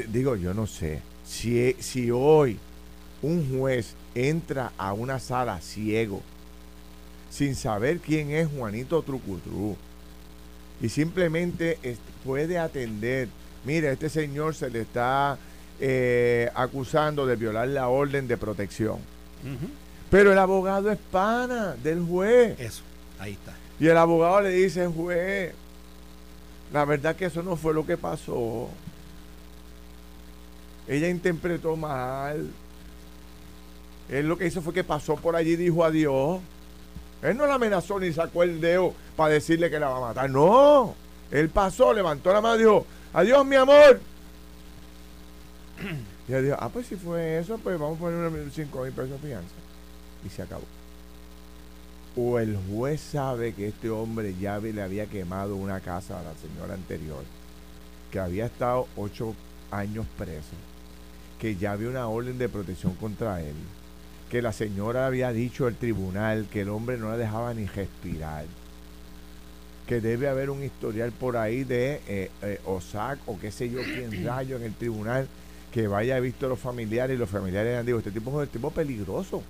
digo, 0.07 0.37
yo 0.37 0.53
no 0.53 0.65
sé. 0.65 1.01
Si, 1.25 1.75
si 1.79 2.09
hoy 2.09 2.57
un 3.21 3.59
juez 3.59 3.95
entra 4.15 4.71
a 4.77 4.93
una 4.93 5.19
sala 5.19 5.59
ciego, 5.59 6.21
sin 7.29 7.55
saber 7.55 7.99
quién 7.99 8.31
es 8.31 8.47
Juanito 8.47 9.01
Trucutru, 9.01 9.75
y 10.81 10.89
simplemente 10.89 11.77
puede 12.23 12.59
atender, 12.59 13.27
mire, 13.65 13.91
este 13.91 14.10
señor 14.10 14.56
se 14.56 14.69
le 14.69 14.82
está 14.82 15.38
eh, 15.80 16.49
acusando 16.56 17.26
de 17.26 17.36
violar 17.36 17.67
la 17.67 17.88
orden 17.88 18.28
de 18.28 18.38
protección. 18.38 18.97
Pero 20.10 20.32
el 20.32 20.38
abogado 20.38 20.91
es 20.91 20.99
pana 21.12 21.76
del 21.84 22.04
juez. 22.06 22.60
Eso, 22.60 22.84
ahí 23.19 23.34
está. 23.34 23.54
Y 23.80 23.88
el 23.88 23.97
abogado 23.97 24.41
le 24.41 24.52
dice, 24.52 24.88
juez, 24.88 25.54
la 26.71 26.86
verdad 26.86 27.15
que 27.15 27.26
eso 27.26 27.43
no 27.43 27.56
fue 27.56 27.73
lo 27.73 27.86
que 27.86 27.97
pasó. 27.97 28.69
Ella 30.88 31.10
interpretó 31.10 31.76
mal. 31.76 32.49
Él 34.10 34.28
lo 34.28 34.38
que 34.38 34.47
hizo 34.47 34.62
fue 34.62 34.73
que 34.73 34.84
pasó 34.84 35.15
por 35.15 35.36
allí 35.36 35.52
y 35.52 35.56
dijo 35.56 35.84
adiós. 35.84 36.39
Él 37.21 37.38
no 37.38 37.47
la 37.47 37.56
amenazó 37.56 37.99
ni 37.99 38.12
sacó 38.12 38.43
el 38.43 38.60
dedo 38.60 38.93
para 39.15 39.34
decirle 39.34 39.69
que 39.69 39.80
la 39.80 39.89
va 39.89 39.97
a 39.97 40.02
matar. 40.02 40.30
No. 40.30 40.93
Él 41.32 41.49
pasó, 41.49 41.93
levantó 41.93 42.32
la 42.34 42.41
mano 42.41 42.56
y 42.56 42.60
dijo, 42.60 42.86
adiós 43.13 43.45
mi 43.45 43.56
amor. 43.56 43.99
Y 46.28 46.32
ella 46.32 46.41
dijo, 46.41 46.56
ah, 46.60 46.69
pues 46.69 46.88
si 46.88 46.95
fue 46.95 47.38
eso, 47.39 47.58
pues 47.58 47.78
vamos 47.78 47.97
a 47.97 47.99
poner 47.99 48.52
5 48.52 48.84
mil 48.84 48.91
pesos 48.93 49.21
de 49.21 49.28
fianza 49.28 49.56
y 50.26 50.30
se 50.30 50.41
acabó. 50.41 50.63
O 52.15 52.39
el 52.39 52.58
juez 52.69 53.02
sabe 53.02 53.54
que 53.54 53.67
este 53.67 53.89
hombre 53.89 54.36
ya 54.39 54.60
le 54.60 54.82
había 54.82 55.08
quemado 55.08 55.56
una 55.56 55.80
casa 55.80 56.19
a 56.19 56.23
la 56.23 56.34
señora 56.36 56.76
anterior, 56.76 57.23
que 58.12 58.19
había 58.19 58.45
estado 58.45 58.88
ocho 58.95 59.36
años 59.71 60.06
preso, 60.17 60.56
que 61.39 61.56
ya 61.56 61.71
había 61.71 61.89
una 61.89 62.08
orden 62.08 62.38
de 62.38 62.49
protección 62.49 62.93
contra 62.93 63.41
él, 63.41 63.56
que 64.30 64.41
la 64.41 64.54
señora 64.54 65.08
había 65.08 65.32
dicho 65.32 65.65
al 65.65 65.76
tribunal 65.76 66.47
que 66.52 66.62
el 66.62 66.69
hombre 66.69 66.97
no 66.97 67.10
la 67.10 67.17
dejaba 67.17 67.54
ni 67.54 67.65
respirar, 67.65 68.45
que 69.88 70.02
debe 70.02 70.28
haber 70.28 70.50
un 70.50 70.63
historial 70.63 71.12
por 71.12 71.38
ahí 71.38 71.63
de 71.63 72.02
eh, 72.08 72.32
eh, 72.41 72.60
OSAC 72.65 73.19
o 73.28 73.39
qué 73.39 73.52
sé 73.52 73.69
yo 73.69 73.82
quién 73.84 74.26
rayo 74.26 74.56
en 74.56 74.63
el 74.63 74.74
tribunal 74.74 75.28
que 75.72 75.88
vaya 75.88 76.19
visto 76.19 76.46
a 76.46 76.50
los 76.50 76.60
familiares 76.60 77.15
y 77.15 77.19
los 77.19 77.30
familiares 77.30 77.78
han 77.78 77.86
dicho, 77.86 77.98
este 77.98 78.12
tipo 78.12 78.30
es 78.30 78.48
un 78.48 78.54
tipo 78.54 78.72
peligroso 78.72 79.43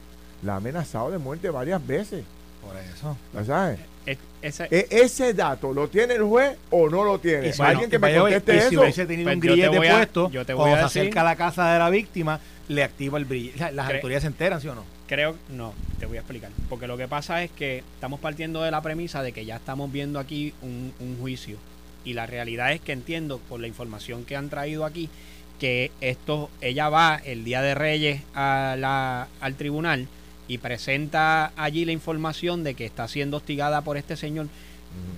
la 0.43 0.53
ha 0.53 0.55
amenazado 0.57 1.11
de 1.11 1.17
muerte 1.17 1.49
varias 1.49 1.85
veces. 1.85 2.23
Por 2.61 2.77
eso. 2.77 3.17
¿Lo 3.33 3.43
sabes? 3.43 3.79
E, 4.05 4.17
e, 4.41 4.87
ese, 4.89 5.33
dato 5.33 5.73
lo 5.73 5.87
tiene 5.87 6.15
el 6.15 6.23
juez 6.23 6.57
o 6.69 6.89
no 6.89 7.03
lo 7.03 7.19
tiene? 7.19 7.51
Si 7.53 7.61
alguien 7.61 7.89
que 7.89 7.99
me 7.99 8.17
conteste 8.17 8.57
eso. 8.57 8.69
Si 8.69 8.77
hubiese 8.77 9.05
tenido 9.05 9.27
pues 9.27 9.35
un 9.35 9.41
grillete 9.41 9.77
puesto, 9.77 10.29
yo 10.29 10.45
te 10.45 10.53
voy 10.53 10.69
cuando 10.69 10.85
a 10.85 10.89
se 10.89 10.99
acerca 11.01 11.21
a 11.21 11.23
la 11.23 11.35
casa 11.35 11.73
de 11.73 11.79
la 11.79 11.89
víctima, 11.89 12.39
le 12.67 12.83
activa 12.83 13.17
el 13.17 13.25
brillo. 13.25 13.53
Las 13.71 13.89
autoridades 13.91 14.23
se 14.23 14.27
enteran, 14.27 14.61
¿sí 14.61 14.67
o 14.67 14.75
no? 14.75 14.83
Creo, 15.07 15.35
no, 15.49 15.73
te 15.99 16.05
voy 16.05 16.17
a 16.17 16.21
explicar. 16.21 16.51
Porque 16.69 16.87
lo 16.87 16.97
que 16.97 17.07
pasa 17.07 17.43
es 17.43 17.51
que 17.51 17.83
estamos 17.95 18.19
partiendo 18.19 18.61
de 18.61 18.71
la 18.71 18.81
premisa 18.81 19.21
de 19.21 19.31
que 19.31 19.45
ya 19.45 19.57
estamos 19.57 19.91
viendo 19.91 20.19
aquí 20.19 20.53
un, 20.61 20.93
un 20.99 21.17
juicio. 21.19 21.57
Y 22.05 22.13
la 22.13 22.25
realidad 22.25 22.73
es 22.73 22.81
que 22.81 22.91
entiendo, 22.91 23.39
por 23.39 23.59
la 23.59 23.67
información 23.67 24.25
que 24.25 24.35
han 24.35 24.49
traído 24.49 24.85
aquí, 24.85 25.09
que 25.59 25.91
esto, 26.01 26.49
ella 26.61 26.89
va 26.89 27.21
el 27.23 27.43
día 27.43 27.61
de 27.61 27.75
Reyes 27.75 28.21
a 28.33 28.75
la, 28.77 29.27
al 29.39 29.55
tribunal 29.55 30.07
y 30.47 30.57
presenta 30.57 31.53
allí 31.55 31.85
la 31.85 31.93
información 31.93 32.63
de 32.63 32.73
que 32.73 32.85
está 32.85 33.07
siendo 33.07 33.37
hostigada 33.37 33.81
por 33.81 33.97
este 33.97 34.17
señor, 34.17 34.47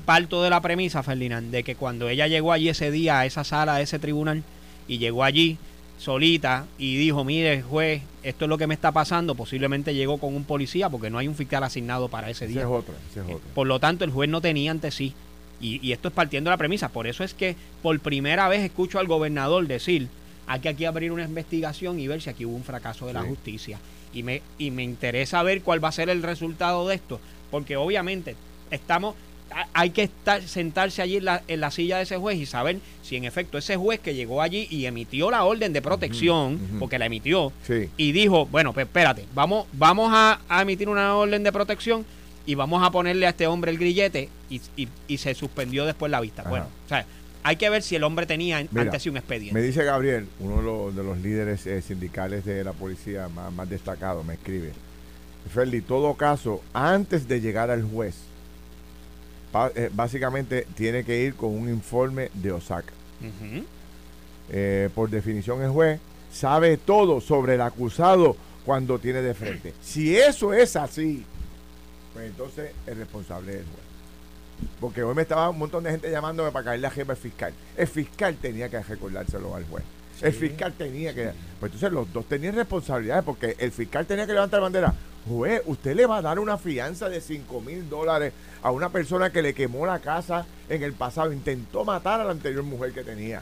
parto 0.05 0.43
de 0.43 0.49
la 0.49 0.61
premisa, 0.61 1.03
Ferdinand, 1.03 1.51
de 1.51 1.63
que 1.63 1.75
cuando 1.75 2.09
ella 2.09 2.27
llegó 2.27 2.51
allí 2.51 2.69
ese 2.69 2.91
día 2.91 3.19
a 3.19 3.25
esa 3.25 3.43
sala, 3.43 3.75
a 3.75 3.81
ese 3.81 3.97
tribunal, 3.97 4.43
y 4.87 4.99
llegó 4.99 5.23
allí 5.23 5.57
solita 5.97 6.65
y 6.77 6.97
dijo, 6.97 7.23
mire 7.23 7.61
juez, 7.61 8.01
esto 8.23 8.45
es 8.45 8.49
lo 8.49 8.57
que 8.57 8.67
me 8.67 8.73
está 8.73 8.91
pasando, 8.91 9.35
posiblemente 9.35 9.93
llegó 9.93 10.17
con 10.17 10.35
un 10.35 10.43
policía 10.43 10.89
porque 10.89 11.09
no 11.09 11.17
hay 11.17 11.27
un 11.27 11.35
fiscal 11.35 11.63
asignado 11.63 12.09
para 12.09 12.29
ese 12.29 12.47
día. 12.47 12.61
es 12.61 12.67
otra, 12.67 12.95
es 13.11 13.21
otra. 13.23 13.53
Por 13.53 13.67
lo 13.67 13.79
tanto, 13.79 14.03
el 14.03 14.11
juez 14.11 14.29
no 14.29 14.41
tenía 14.41 14.71
ante 14.71 14.91
sí. 14.91 15.13
Y, 15.61 15.79
y, 15.87 15.93
esto 15.93 16.09
es 16.09 16.13
partiendo 16.13 16.49
de 16.49 16.53
la 16.53 16.57
premisa. 16.57 16.89
Por 16.89 17.07
eso 17.07 17.23
es 17.23 17.33
que 17.33 17.55
por 17.81 17.97
primera 18.01 18.49
vez 18.49 18.61
escucho 18.61 18.99
al 18.99 19.07
gobernador 19.07 19.65
decir, 19.67 20.09
hay 20.47 20.59
que 20.59 20.69
aquí 20.69 20.85
abrir 20.85 21.11
una 21.11 21.23
investigación 21.23 21.99
y 21.99 22.07
ver 22.07 22.21
si 22.21 22.29
aquí 22.29 22.45
hubo 22.45 22.55
un 22.55 22.63
fracaso 22.63 23.07
de 23.07 23.13
la 23.13 23.23
justicia 23.23 23.79
y 24.15 24.23
me, 24.23 24.41
y 24.57 24.71
me 24.71 24.83
interesa 24.83 25.43
ver 25.43 25.61
cuál 25.61 25.83
va 25.83 25.89
a 25.89 25.91
ser 25.91 26.09
el 26.09 26.23
resultado 26.23 26.87
de 26.87 26.95
esto, 26.95 27.19
porque 27.51 27.77
obviamente 27.77 28.35
estamos, 28.71 29.15
hay 29.73 29.91
que 29.91 30.03
estar, 30.03 30.41
sentarse 30.43 31.01
allí 31.01 31.17
en 31.17 31.25
la, 31.25 31.43
en 31.47 31.59
la 31.59 31.71
silla 31.71 31.97
de 31.97 32.03
ese 32.03 32.17
juez 32.17 32.37
y 32.37 32.45
saber 32.45 32.79
si 33.03 33.15
en 33.15 33.25
efecto 33.25 33.57
ese 33.57 33.77
juez 33.77 33.99
que 33.99 34.15
llegó 34.15 34.41
allí 34.41 34.67
y 34.69 34.85
emitió 34.85 35.31
la 35.31 35.43
orden 35.43 35.73
de 35.73 35.81
protección, 35.81 36.59
porque 36.79 36.99
la 36.99 37.05
emitió, 37.05 37.51
y 37.97 38.11
dijo, 38.11 38.47
bueno, 38.47 38.73
pues 38.73 38.85
espérate, 38.85 39.25
vamos, 39.33 39.67
vamos 39.73 40.11
a, 40.13 40.39
emitir 40.61 40.89
una 40.89 41.15
orden 41.15 41.43
de 41.43 41.51
protección 41.51 42.05
y 42.45 42.55
vamos 42.55 42.85
a 42.85 42.91
ponerle 42.91 43.25
a 43.25 43.29
este 43.29 43.47
hombre 43.47 43.71
el 43.71 43.77
grillete 43.77 44.29
y, 44.49 44.61
y, 45.07 45.17
se 45.17 45.33
suspendió 45.33 45.85
después 45.85 46.11
la 46.11 46.21
vista. 46.21 46.43
Bueno, 46.43 46.67
o 46.85 46.89
sea, 46.89 47.05
hay 47.43 47.55
que 47.55 47.69
ver 47.69 47.81
si 47.81 47.95
el 47.95 48.03
hombre 48.03 48.25
tenía 48.25 48.57
antes 48.57 49.03
sí 49.03 49.09
un 49.09 49.17
expediente. 49.17 49.53
Me 49.53 49.65
dice 49.65 49.83
Gabriel, 49.83 50.27
uno 50.39 50.91
de 50.91 51.03
los, 51.03 51.17
líderes 51.19 51.65
eh, 51.67 51.81
sindicales 51.81 52.45
de 52.45 52.63
la 52.63 52.73
policía 52.73 53.29
más, 53.29 53.53
más 53.53 53.69
destacado, 53.69 54.23
me 54.23 54.33
escribe. 54.33 54.73
Ferdi, 55.53 55.81
todo 55.81 56.15
caso, 56.15 56.61
antes 56.73 57.27
de 57.27 57.39
llegar 57.39 57.69
al 57.69 57.83
juez, 57.83 58.15
básicamente 59.93 60.67
tiene 60.75 61.03
que 61.03 61.21
ir 61.21 61.35
con 61.35 61.51
un 61.51 61.69
informe 61.69 62.29
de 62.33 62.51
Osaka. 62.51 62.93
Eh, 64.49 64.89
por 64.93 65.09
definición, 65.09 65.61
el 65.61 65.69
juez 65.69 65.99
sabe 66.31 66.77
todo 66.77 67.21
sobre 67.21 67.55
el 67.55 67.61
acusado 67.61 68.35
cuando 68.65 68.99
tiene 68.99 69.21
de 69.21 69.33
frente. 69.33 69.73
Si 69.81 70.17
eso 70.17 70.53
es 70.53 70.75
así, 70.75 71.23
pues 72.13 72.27
entonces 72.27 72.71
el 72.87 72.97
responsable 72.97 73.53
es 73.53 73.59
el 73.59 73.65
juez. 73.65 73.85
Porque 74.79 75.03
hoy 75.03 75.13
me 75.15 75.23
estaba 75.23 75.49
un 75.49 75.57
montón 75.57 75.83
de 75.83 75.91
gente 75.91 76.09
llamándome 76.09 76.51
para 76.51 76.65
caerle 76.65 76.87
a 76.87 76.91
jefe 76.91 77.11
al 77.11 77.17
fiscal. 77.17 77.53
El 77.75 77.87
fiscal 77.87 78.35
tenía 78.35 78.69
que 78.69 78.81
recordárselo 78.81 79.55
al 79.55 79.65
juez. 79.65 79.83
El 80.21 80.33
fiscal 80.33 80.73
tenía 80.73 81.13
que. 81.13 81.31
Pues 81.59 81.73
entonces 81.73 81.91
los 81.91 82.11
dos 82.13 82.25
tenían 82.25 82.55
responsabilidades 82.55 83.23
porque 83.25 83.55
el 83.59 83.71
fiscal 83.71 84.05
tenía 84.05 84.25
que 84.25 84.33
levantar 84.33 84.59
la 84.59 84.63
bandera. 84.63 84.93
Juez, 85.27 85.61
usted 85.65 85.95
le 85.95 86.05
va 86.05 86.17
a 86.17 86.21
dar 86.21 86.39
una 86.39 86.57
fianza 86.57 87.09
de 87.09 87.21
5 87.21 87.61
mil 87.61 87.89
dólares 87.89 88.33
a 88.61 88.71
una 88.71 88.89
persona 88.89 89.31
que 89.31 89.41
le 89.41 89.53
quemó 89.53 89.85
la 89.85 89.99
casa 89.99 90.45
en 90.69 90.83
el 90.83 90.93
pasado, 90.93 91.33
intentó 91.33 91.83
matar 91.83 92.21
a 92.21 92.25
la 92.25 92.31
anterior 92.31 92.63
mujer 92.63 92.93
que 92.93 93.03
tenía. 93.03 93.41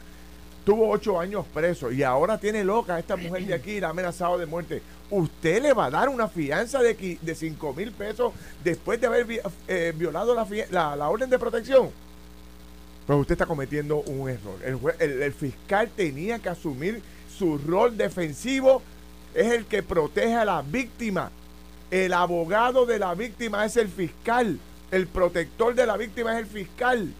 Tuvo 0.64 0.90
ocho 0.90 1.20
años 1.20 1.44
preso 1.52 1.92
y 1.92 2.02
ahora 2.02 2.38
tiene 2.38 2.64
loca 2.64 2.94
a 2.94 2.98
esta 2.98 3.16
mujer 3.16 3.44
de 3.44 3.52
aquí, 3.52 3.80
la 3.80 3.88
ha 3.88 3.90
amenazado 3.90 4.38
de 4.38 4.46
muerte 4.46 4.82
usted 5.10 5.62
le 5.62 5.72
va 5.72 5.86
a 5.86 5.90
dar 5.90 6.08
una 6.08 6.28
fianza 6.28 6.80
de, 6.80 7.18
de 7.20 7.34
5 7.34 7.72
mil 7.74 7.92
pesos 7.92 8.32
después 8.62 9.00
de 9.00 9.06
haber 9.06 9.26
eh, 9.68 9.92
violado 9.96 10.34
la, 10.34 10.96
la, 10.96 11.08
orden 11.08 11.30
de 11.30 11.38
protección. 11.38 11.90
Pues 13.06 13.18
usted 13.18 13.34
está 13.34 13.46
cometiendo 13.46 13.98
un 13.98 14.30
error. 14.30 14.58
El, 14.98 15.32
fiscal 15.32 15.90
tenía 15.94 16.38
que 16.38 16.48
asumir 16.48 17.02
su 17.36 17.58
rol 17.58 17.96
defensivo. 17.96 18.82
Es 19.34 19.52
el 19.52 19.66
que 19.66 19.82
protege 19.82 20.34
a 20.34 20.44
la 20.44 20.62
víctima. 20.62 21.30
El 21.94 22.12
abogado 22.12 22.86
de 22.86 22.98
la 22.98 23.14
víctima 23.14 23.64
es 23.64 23.76
el 23.76 23.86
fiscal. 23.86 24.58
El 24.90 25.06
protector 25.06 25.76
de 25.76 25.86
la 25.86 25.96
víctima 25.96 26.32
es 26.32 26.40
el 26.40 26.46
fiscal. 26.46 27.14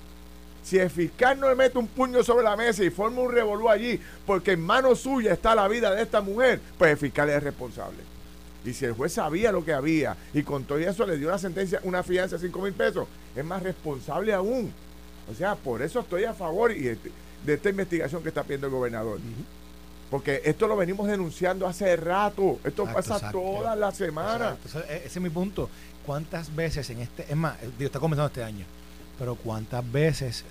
Si 0.64 0.78
el 0.78 0.90
fiscal 0.90 1.38
no 1.38 1.48
le 1.48 1.54
mete 1.54 1.78
un 1.78 1.86
puño 1.86 2.24
sobre 2.24 2.42
la 2.42 2.56
mesa 2.56 2.82
y 2.82 2.90
forma 2.90 3.20
un 3.20 3.30
revolú 3.30 3.68
allí, 3.68 4.00
porque 4.26 4.50
en 4.50 4.60
mano 4.60 4.96
suya 4.96 5.32
está 5.32 5.54
la 5.54 5.68
vida 5.68 5.94
de 5.94 6.02
esta 6.02 6.20
mujer, 6.20 6.60
pues 6.76 6.90
el 6.90 6.96
fiscal 6.96 7.30
es 7.30 7.40
responsable. 7.44 7.98
Y 8.64 8.72
si 8.72 8.84
el 8.84 8.94
juez 8.94 9.12
sabía 9.12 9.52
lo 9.52 9.64
que 9.64 9.72
había 9.72 10.16
y 10.32 10.42
con 10.42 10.64
todo 10.64 10.78
eso 10.78 11.06
le 11.06 11.18
dio 11.18 11.28
una 11.28 11.38
sentencia, 11.38 11.78
una 11.84 12.02
fianza 12.02 12.34
de 12.34 12.42
5 12.48 12.60
mil 12.60 12.72
pesos, 12.72 13.06
es 13.36 13.44
más 13.44 13.62
responsable 13.62 14.32
aún. 14.32 14.72
O 15.30 15.34
sea, 15.36 15.54
por 15.54 15.82
eso 15.82 16.00
estoy 16.00 16.24
a 16.24 16.34
favor 16.34 16.72
y 16.72 16.88
este, 16.88 17.12
de 17.46 17.54
esta 17.54 17.70
investigación 17.70 18.24
que 18.24 18.30
está 18.30 18.42
pidiendo 18.42 18.66
el 18.66 18.72
gobernador. 18.72 19.20
Porque 20.10 20.42
esto 20.44 20.66
lo 20.66 20.76
venimos 20.76 21.08
denunciando 21.08 21.66
hace 21.66 21.96
rato. 21.96 22.58
Esto 22.64 22.84
pasa 22.84 23.30
todas 23.30 23.76
las 23.76 23.96
semanas. 23.96 24.56
E, 24.88 24.96
ese 24.96 25.06
es 25.06 25.20
mi 25.20 25.30
punto. 25.30 25.68
¿Cuántas 26.06 26.54
veces 26.54 26.88
en 26.90 27.00
este, 27.00 27.24
es 27.28 27.36
más, 27.36 27.56
está 27.78 27.98
comenzando 27.98 28.26
este 28.26 28.44
año, 28.44 28.66
pero 29.18 29.34
cuántas 29.36 29.90
veces 29.90 30.44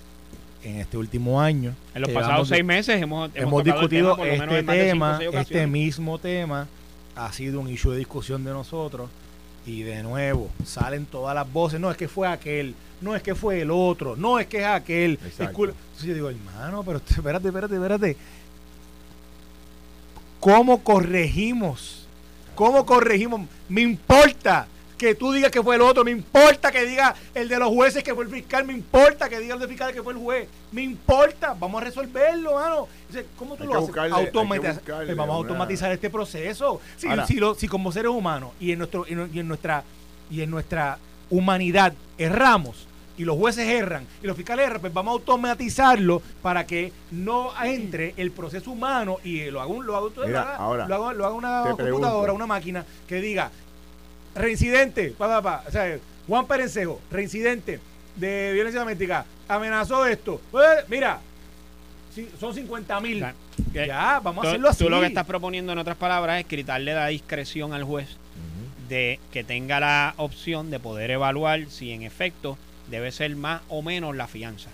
en 0.64 0.80
este 0.80 0.96
último 0.96 1.40
año. 1.40 1.74
En 1.94 2.02
los 2.02 2.10
pasados 2.10 2.48
seis 2.48 2.64
meses 2.64 3.00
hemos, 3.00 3.30
hemos, 3.34 3.62
discutido 3.62 4.16
este 4.24 4.62
tema, 4.62 5.20
este 5.22 5.66
mismo 5.66 6.18
tema 6.18 6.66
ha 7.14 7.32
sido 7.32 7.60
un 7.60 7.68
issue 7.68 7.92
de 7.92 7.98
discusión 7.98 8.44
de 8.44 8.50
nosotros 8.50 9.08
y 9.66 9.82
de 9.82 10.02
nuevo 10.02 10.50
salen 10.64 11.06
todas 11.06 11.34
las 11.34 11.50
voces, 11.50 11.80
no 11.80 11.90
es 11.90 11.96
que 11.96 12.08
fue 12.08 12.28
aquel, 12.28 12.74
no 13.00 13.14
es 13.14 13.22
que 13.22 13.34
fue 13.34 13.60
el 13.60 13.70
otro, 13.70 14.16
no 14.16 14.38
es 14.38 14.46
que 14.46 14.58
es 14.58 14.66
aquel. 14.66 15.18
Entonces 15.22 15.74
yo 16.02 16.14
digo, 16.14 16.30
hermano, 16.30 16.82
pero 16.82 16.98
espérate, 16.98 17.48
espérate, 17.48 17.74
espérate. 17.74 18.16
¿Cómo 20.44 20.84
corregimos? 20.84 22.06
¿Cómo 22.54 22.84
corregimos? 22.84 23.48
Me 23.66 23.80
importa 23.80 24.66
que 24.98 25.14
tú 25.14 25.32
digas 25.32 25.50
que 25.50 25.62
fue 25.62 25.76
el 25.76 25.80
otro, 25.80 26.04
me 26.04 26.10
importa 26.10 26.70
que 26.70 26.84
diga 26.84 27.14
el 27.34 27.48
de 27.48 27.58
los 27.58 27.70
jueces 27.70 28.04
que 28.04 28.14
fue 28.14 28.24
el 28.24 28.30
fiscal, 28.30 28.66
me 28.66 28.74
importa 28.74 29.30
que 29.30 29.38
diga 29.38 29.54
el 29.54 29.60
de 29.60 29.68
fiscal 29.68 29.94
que 29.94 30.02
fue 30.02 30.12
el 30.12 30.18
juez, 30.18 30.46
me 30.70 30.82
importa, 30.82 31.56
vamos 31.58 31.80
a 31.80 31.86
resolverlo, 31.86 32.56
mano. 32.56 32.88
¿Cómo 33.38 33.56
tú 33.56 33.64
lo 33.64 33.78
haces? 33.78 33.90
Pues 34.84 35.16
vamos 35.16 35.32
a 35.32 35.36
automatizar 35.38 35.90
este 35.90 36.10
proceso. 36.10 36.78
Si, 36.98 37.08
si, 37.26 37.40
si, 37.56 37.66
como 37.66 37.90
seres 37.90 38.10
humanos 38.10 38.50
y 38.60 38.72
en 38.72 38.80
nuestro 38.80 39.06
y 39.08 39.38
en 39.38 39.48
nuestra 39.48 39.82
y 40.30 40.42
en 40.42 40.50
nuestra 40.50 40.98
humanidad 41.30 41.94
erramos 42.18 42.86
y 43.16 43.24
los 43.24 43.36
jueces 43.36 43.68
erran 43.68 44.06
y 44.22 44.26
los 44.26 44.36
fiscales 44.36 44.66
erran, 44.66 44.80
pues 44.80 44.92
vamos 44.92 45.12
a 45.12 45.14
automatizarlo 45.14 46.22
para 46.42 46.66
que 46.66 46.92
no 47.10 47.52
entre 47.62 48.14
el 48.16 48.30
proceso 48.30 48.70
humano 48.70 49.18
y 49.24 49.44
lo 49.50 49.60
haga, 49.60 49.72
un, 49.72 49.86
lo 49.86 49.96
haga, 49.96 50.86
lo 50.86 50.94
haga, 50.94 51.30
una 51.30 51.62
computadora, 51.76 52.32
una 52.32 52.46
máquina 52.46 52.84
que 53.06 53.20
diga, 53.20 53.50
reincidente, 54.34 55.14
pa, 55.16 55.40
pa, 55.40 55.64
o 55.66 55.70
sea, 55.70 55.98
Juan 56.26 56.46
Perencejo, 56.46 57.00
reincidente 57.10 57.80
de 58.16 58.52
violencia 58.52 58.80
doméstica, 58.80 59.24
amenazó 59.48 60.06
esto. 60.06 60.40
Pues, 60.50 60.88
mira, 60.88 61.20
son 62.38 62.54
50 62.54 63.00
mil. 63.00 63.24
Ya, 63.72 64.20
vamos 64.22 64.44
a 64.44 64.48
hacerlo 64.48 64.68
así. 64.68 64.84
Tú 64.84 64.90
lo 64.90 65.00
que 65.00 65.06
estás 65.06 65.26
proponiendo, 65.26 65.72
en 65.72 65.78
otras 65.78 65.96
palabras, 65.96 66.40
es 66.40 66.46
quitarle 66.46 66.94
la 66.94 67.08
discreción 67.08 67.72
al 67.72 67.84
juez 67.84 68.08
de 68.88 69.18
que 69.32 69.44
tenga 69.44 69.80
la 69.80 70.14
opción 70.18 70.70
de 70.70 70.78
poder 70.78 71.10
evaluar 71.10 71.66
si 71.68 71.92
en 71.92 72.02
efecto 72.02 72.58
debe 72.90 73.12
ser 73.12 73.34
más 73.36 73.62
o 73.68 73.82
menos 73.82 74.16
la 74.16 74.26
fianza. 74.26 74.70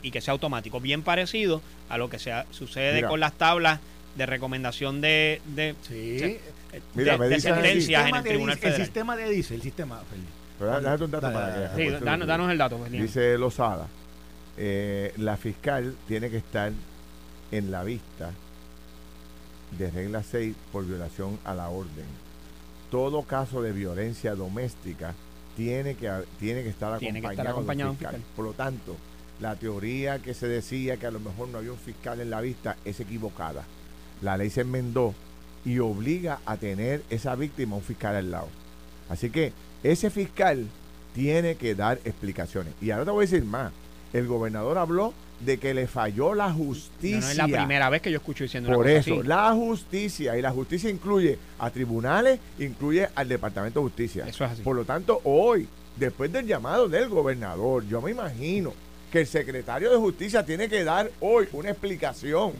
y 0.00 0.12
que 0.12 0.20
sea 0.20 0.32
automático. 0.32 0.80
Bien 0.80 1.02
parecido 1.02 1.60
a 1.88 1.98
lo 1.98 2.08
que 2.08 2.18
se 2.18 2.32
sucede 2.52 3.02
con 3.02 3.18
las 3.18 3.32
tablas 3.32 3.80
de 4.14 4.26
recomendación 4.26 5.00
de, 5.00 5.40
de, 5.46 5.74
sí. 5.88 6.38
Mira, 6.94 7.18
de, 7.18 7.40
sentencias 7.40 8.08
en 8.08 8.14
el 8.14 8.22
Tribunal 8.22 8.58
Federal. 8.58 8.80
El 8.80 8.86
sistema 8.86 9.16
de 9.16 9.30
dice, 9.30 9.54
el 9.54 9.62
sistema, 9.62 10.00
Pero 10.58 10.80
déjate 10.80 11.04
un 11.04 11.10
dato 11.10 11.32
para 11.32 11.74
que. 11.74 11.82
Sí, 11.82 12.04
danos, 12.04 12.50
el 12.50 12.58
dato. 12.58 12.78
Pues, 12.78 12.92
dice 12.92 13.36
Lozada, 13.38 13.86
eh, 14.56 15.12
la 15.16 15.36
fiscal 15.36 15.96
tiene 16.06 16.30
que 16.30 16.36
estar 16.36 16.72
en 17.50 17.70
la 17.70 17.82
vista 17.84 18.30
de 19.78 19.90
regla 19.90 20.22
6 20.22 20.54
por 20.70 20.86
violación 20.86 21.38
a 21.44 21.54
la 21.54 21.68
orden. 21.68 22.06
Todo 22.90 23.22
caso 23.22 23.62
de 23.62 23.72
violencia 23.72 24.34
doméstica 24.34 25.14
tiene 25.56 25.94
que, 25.94 26.10
tiene 26.38 26.62
que 26.62 26.68
estar 26.70 26.94
acompañado, 26.94 27.92
de 27.92 27.98
fiscal. 27.98 28.22
Por 28.34 28.44
lo 28.44 28.52
tanto, 28.52 28.96
la 29.40 29.56
teoría 29.56 30.20
que 30.20 30.34
se 30.34 30.46
decía 30.46 30.96
que 30.96 31.06
a 31.06 31.10
lo 31.10 31.20
mejor 31.20 31.48
no 31.48 31.58
había 31.58 31.72
un 31.72 31.78
fiscal 31.78 32.20
en 32.20 32.30
la 32.30 32.40
vista 32.40 32.76
es 32.84 33.00
equivocada. 33.00 33.64
La 34.20 34.36
ley 34.36 34.50
se 34.50 34.62
enmendó 34.62 35.14
y 35.64 35.78
obliga 35.78 36.40
a 36.46 36.56
tener 36.56 37.02
esa 37.10 37.34
víctima 37.34 37.76
un 37.76 37.82
fiscal 37.82 38.16
al 38.16 38.30
lado. 38.30 38.48
Así 39.08 39.30
que 39.30 39.52
ese 39.82 40.10
fiscal 40.10 40.66
tiene 41.14 41.56
que 41.56 41.74
dar 41.74 41.98
explicaciones. 42.04 42.74
Y 42.80 42.90
ahora 42.90 43.04
te 43.04 43.10
voy 43.10 43.24
a 43.24 43.28
decir 43.28 43.44
más. 43.44 43.72
El 44.12 44.26
gobernador 44.26 44.78
habló 44.78 45.12
de 45.44 45.58
que 45.58 45.74
le 45.74 45.86
falló 45.86 46.34
la 46.34 46.52
justicia. 46.52 47.20
No, 47.20 47.28
es 47.28 47.36
la 47.36 47.46
primera 47.46 47.90
vez 47.90 48.02
que 48.02 48.10
yo 48.10 48.18
escucho 48.18 48.44
diciendo 48.44 48.72
Por 48.72 48.88
eso, 48.88 49.22
la 49.22 49.52
justicia, 49.52 50.36
y 50.36 50.42
la 50.42 50.50
justicia 50.50 50.90
incluye 50.90 51.38
a 51.58 51.70
tribunales, 51.70 52.38
incluye 52.58 53.08
al 53.14 53.28
Departamento 53.28 53.80
de 53.80 53.84
Justicia. 53.84 54.24
Eso 54.26 54.44
es 54.44 54.52
así. 54.52 54.62
Por 54.62 54.76
lo 54.76 54.84
tanto, 54.84 55.20
hoy, 55.24 55.68
después 55.96 56.32
del 56.32 56.46
llamado 56.46 56.88
del 56.88 57.08
gobernador, 57.08 57.86
yo 57.88 58.00
me 58.00 58.10
imagino 58.10 58.72
que 59.10 59.20
el 59.20 59.26
secretario 59.26 59.90
de 59.90 59.96
Justicia 59.96 60.44
tiene 60.44 60.68
que 60.68 60.84
dar 60.84 61.10
hoy 61.20 61.48
una 61.52 61.70
explicación 61.70 62.52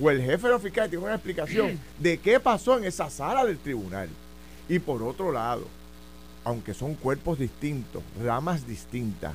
o 0.00 0.10
el 0.10 0.20
jefe 0.20 0.46
de 0.46 0.52
los 0.52 0.62
fiscales 0.62 0.90
tiene 0.90 1.04
una 1.04 1.14
explicación 1.14 1.78
de 1.98 2.18
qué 2.18 2.38
pasó 2.38 2.76
en 2.78 2.84
esa 2.84 3.10
sala 3.10 3.44
del 3.44 3.58
tribunal. 3.58 4.08
Y 4.68 4.78
por 4.78 5.02
otro 5.02 5.32
lado, 5.32 5.66
aunque 6.44 6.74
son 6.74 6.94
cuerpos 6.94 7.38
distintos, 7.38 8.02
ramas 8.22 8.66
distintas, 8.66 9.34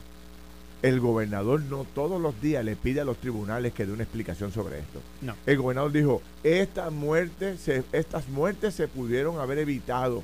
el 0.82 1.00
gobernador 1.00 1.62
no 1.62 1.86
todos 1.96 2.22
los 2.22 2.40
días 2.42 2.64
le 2.66 2.76
pide 2.76 3.02
a 3.02 3.06
los 3.06 3.18
tribunales 3.18 3.74
que 3.74 3.86
dé 3.86 3.92
una 3.92 4.04
explicación 4.04 4.52
sobre 4.52 4.80
esto. 4.80 5.00
No. 5.22 5.36
El 5.46 5.58
gobernador 5.58 5.92
dijo, 5.92 6.22
estas 6.44 6.92
muertes 6.92 7.60
se, 7.60 7.84
estas 7.92 8.28
muertes 8.30 8.74
se 8.74 8.88
pudieron 8.88 9.40
haber 9.40 9.60
evitado 9.60 10.24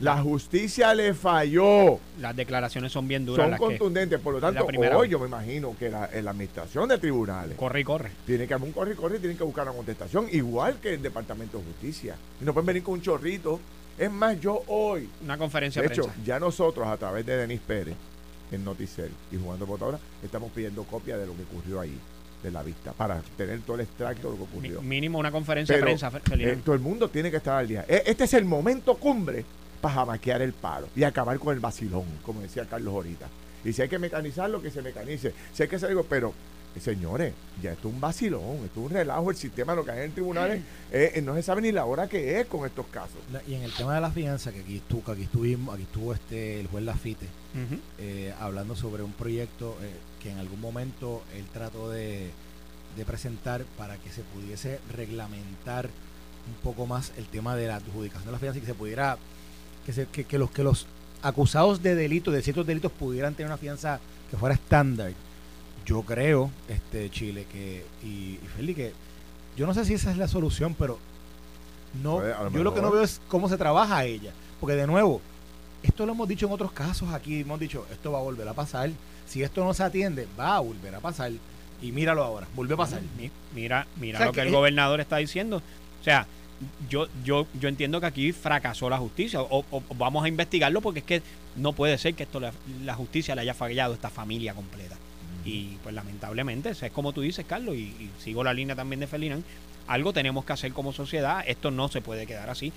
la 0.00 0.20
justicia 0.20 0.92
le 0.92 1.14
falló. 1.14 2.00
Las 2.20 2.34
declaraciones 2.34 2.90
son 2.90 3.06
bien 3.06 3.24
duras. 3.24 3.48
Son 3.48 3.58
contundentes. 3.58 4.18
por 4.20 4.34
lo 4.34 4.40
tanto, 4.40 4.66
hoy 4.66 5.08
yo 5.08 5.18
me 5.20 5.26
imagino 5.26 5.76
que 5.78 5.88
la, 5.88 6.04
administración 6.04 6.88
de 6.88 6.98
tribunales. 6.98 7.56
Corre 7.56 7.80
y 7.80 7.84
corre. 7.84 8.10
Tiene 8.26 8.46
que 8.46 8.54
haber 8.54 8.66
un 8.66 8.72
corre 8.72 8.94
y 8.94 8.96
corre 8.96 9.16
y 9.16 9.20
tienen 9.20 9.38
que 9.38 9.44
buscar 9.44 9.66
una 9.68 9.76
contestación, 9.76 10.26
igual 10.32 10.78
que 10.80 10.94
el 10.94 11.02
Departamento 11.02 11.58
de 11.58 11.64
Justicia. 11.64 12.16
Y 12.40 12.44
no 12.44 12.52
pueden 12.52 12.66
venir 12.66 12.82
con 12.82 12.94
un 12.94 13.02
chorrito. 13.02 13.60
Es 13.96 14.10
más, 14.10 14.40
yo 14.40 14.62
hoy. 14.66 15.08
Una 15.22 15.38
conferencia 15.38 15.80
de 15.80 15.88
hecho, 15.88 16.10
ya 16.24 16.40
nosotros, 16.40 16.88
a 16.88 16.96
través 16.96 17.24
de 17.24 17.36
Denis 17.36 17.60
Pérez, 17.64 17.94
en 18.50 18.64
Noticel 18.64 19.10
y 19.32 19.36
jugando 19.36 19.66
ahora 19.80 19.98
estamos 20.22 20.50
pidiendo 20.52 20.84
copia 20.84 21.16
de 21.16 21.26
lo 21.26 21.34
que 21.34 21.42
ocurrió 21.42 21.80
ahí 21.80 21.98
de 22.42 22.50
la 22.50 22.62
vista 22.62 22.92
para 22.92 23.20
tener 23.36 23.60
todo 23.60 23.76
el 23.76 23.82
extracto 23.82 24.30
de 24.30 24.38
lo 24.38 24.44
que 24.44 24.50
ocurrió. 24.50 24.82
Mínimo 24.82 25.18
una 25.18 25.32
conferencia 25.32 25.76
de 25.76 25.82
prensa. 25.82 26.12
Eh, 26.32 26.58
todo 26.64 26.74
el 26.74 26.80
mundo 26.80 27.08
tiene 27.08 27.30
que 27.30 27.38
estar 27.38 27.58
al 27.58 27.66
día. 27.66 27.84
E, 27.88 28.02
este 28.06 28.24
es 28.24 28.34
el 28.34 28.44
momento 28.44 28.96
cumbre 28.96 29.44
para 29.80 29.94
jamaquear 29.94 30.42
el 30.42 30.52
paro 30.52 30.88
y 30.94 31.04
acabar 31.04 31.38
con 31.38 31.54
el 31.54 31.60
vacilón, 31.60 32.04
como 32.24 32.40
decía 32.40 32.66
Carlos 32.66 32.94
ahorita. 32.94 33.26
Y 33.64 33.72
si 33.72 33.80
hay 33.80 33.88
que 33.88 33.98
mecanizarlo, 33.98 34.60
que 34.60 34.70
se 34.70 34.82
mecanice. 34.82 35.32
Si 35.54 35.62
hay 35.62 35.68
que 35.68 35.76
hacer 35.76 35.88
algo, 35.88 36.04
pero 36.04 36.34
señores, 36.80 37.34
ya 37.62 37.72
esto 37.72 37.88
es 37.88 37.94
un 37.94 38.00
vacilón, 38.00 38.64
esto 38.64 38.80
es 38.80 38.86
un 38.86 38.90
relajo. 38.90 39.30
El 39.30 39.36
sistema, 39.36 39.74
lo 39.74 39.84
que 39.84 39.92
hay 39.92 40.04
en 40.04 40.12
tribunales, 40.12 40.62
eh, 40.92 41.12
eh, 41.14 41.22
no 41.22 41.34
se 41.34 41.42
sabe 41.42 41.62
ni 41.62 41.72
la 41.72 41.84
hora 41.84 42.08
que 42.08 42.40
es 42.40 42.46
con 42.46 42.66
estos 42.66 42.86
casos. 42.86 43.18
Y 43.46 43.54
en 43.54 43.62
el 43.62 43.72
tema 43.72 43.94
de 43.94 44.00
la 44.00 44.10
fianza, 44.10 44.52
que 44.52 44.60
aquí 44.60 44.76
estuvo, 44.76 45.12
aquí 45.12 45.22
estuvimos, 45.22 45.74
aquí 45.74 45.84
estuvo 45.84 46.12
este 46.12 46.60
el 46.60 46.66
juez 46.66 46.84
Lafite 46.84 47.26
eh, 47.98 48.34
hablando 48.40 48.74
sobre 48.74 49.02
un 49.02 49.12
proyecto 49.12 49.76
que 50.22 50.30
en 50.30 50.38
algún 50.38 50.60
momento 50.60 51.22
él 51.36 51.44
trató 51.52 51.90
de, 51.90 52.30
de 52.96 53.04
presentar 53.04 53.64
para 53.76 53.96
que 53.96 54.10
se 54.10 54.22
pudiese 54.22 54.80
reglamentar 54.92 55.88
un 56.46 56.54
poco 56.62 56.86
más 56.86 57.12
el 57.16 57.26
tema 57.26 57.56
de 57.56 57.68
la 57.68 57.76
adjudicación 57.76 58.26
de 58.26 58.32
la 58.32 58.38
fianza 58.38 58.58
y 58.58 58.60
que 58.60 58.66
se 58.66 58.74
pudiera 58.74 59.18
que, 60.12 60.24
que, 60.24 60.38
los, 60.38 60.50
que 60.50 60.62
los 60.62 60.86
acusados 61.22 61.82
de 61.82 61.94
delitos, 61.94 62.32
de 62.32 62.42
ciertos 62.42 62.66
delitos, 62.66 62.92
pudieran 62.92 63.34
tener 63.34 63.48
una 63.48 63.58
fianza 63.58 64.00
que 64.30 64.36
fuera 64.36 64.54
estándar. 64.54 65.12
Yo 65.84 66.02
creo, 66.02 66.50
este 66.68 67.10
Chile, 67.10 67.46
que, 67.50 67.84
y, 68.02 68.38
y 68.42 68.48
Feli, 68.56 68.74
que 68.74 68.92
yo 69.56 69.66
no 69.66 69.74
sé 69.74 69.84
si 69.84 69.94
esa 69.94 70.10
es 70.10 70.16
la 70.16 70.28
solución, 70.28 70.74
pero 70.78 70.98
no, 72.02 72.20
yo 72.50 72.64
lo 72.64 72.74
que 72.74 72.82
no 72.82 72.90
veo 72.90 73.02
es 73.02 73.20
cómo 73.28 73.48
se 73.48 73.56
trabaja 73.56 74.04
ella. 74.04 74.32
Porque 74.60 74.76
de 74.76 74.86
nuevo, 74.86 75.20
esto 75.82 76.06
lo 76.06 76.12
hemos 76.12 76.26
dicho 76.26 76.46
en 76.46 76.52
otros 76.52 76.72
casos 76.72 77.12
aquí, 77.12 77.40
hemos 77.40 77.60
dicho, 77.60 77.86
esto 77.92 78.10
va 78.12 78.18
a 78.18 78.22
volver 78.22 78.48
a 78.48 78.54
pasar. 78.54 78.90
Si 79.26 79.42
esto 79.42 79.64
no 79.64 79.74
se 79.74 79.82
atiende, 79.82 80.26
va 80.38 80.56
a 80.56 80.60
volver 80.60 80.94
a 80.94 81.00
pasar. 81.00 81.32
Y 81.80 81.92
míralo 81.92 82.24
ahora, 82.24 82.46
vuelve 82.54 82.74
a 82.74 82.78
pasar. 82.78 83.00
Mira, 83.54 83.86
mira 83.96 84.24
lo 84.24 84.32
que, 84.32 84.40
el 84.40 84.50
gobernador 84.50 85.00
está 85.00 85.18
diciendo. 85.18 85.58
O 86.00 86.04
sea, 86.04 86.26
yo, 86.88 87.06
yo, 87.24 87.46
yo 87.60 87.68
entiendo 87.68 88.00
que 88.00 88.06
aquí 88.06 88.32
fracasó 88.32 88.88
la 88.88 88.98
justicia 88.98 89.40
o, 89.42 89.64
vamos 89.96 90.24
a 90.24 90.28
investigarlo 90.28 90.80
porque 90.80 91.00
es 91.00 91.04
que 91.04 91.22
no 91.56 91.72
puede 91.72 91.98
ser 91.98 92.14
que 92.14 92.22
esto 92.24 92.40
la, 92.40 92.94
justicia 92.94 93.34
le 93.34 93.42
haya 93.42 93.54
fallado 93.54 93.92
a 93.92 93.96
esta 93.96 94.10
familia 94.10 94.54
completa. 94.54 94.96
Y 95.44 95.76
pues 95.82 95.94
lamentablemente, 95.94 96.70
es 96.70 96.92
como 96.92 97.12
tú 97.12 97.20
dices, 97.20 97.44
Carlos, 97.46 97.74
y, 97.76 98.10
sigo 98.18 98.42
la 98.44 98.54
línea 98.54 98.74
también 98.74 99.00
de 99.00 99.06
Felinan, 99.06 99.44
algo 99.86 100.12
tenemos 100.12 100.44
que 100.44 100.54
hacer 100.54 100.72
como 100.72 100.92
sociedad, 100.92 101.44
esto 101.46 101.70
no 101.70 101.88
se 101.88 102.00
puede 102.00 102.26
quedar 102.26 102.48
así, 102.48 102.72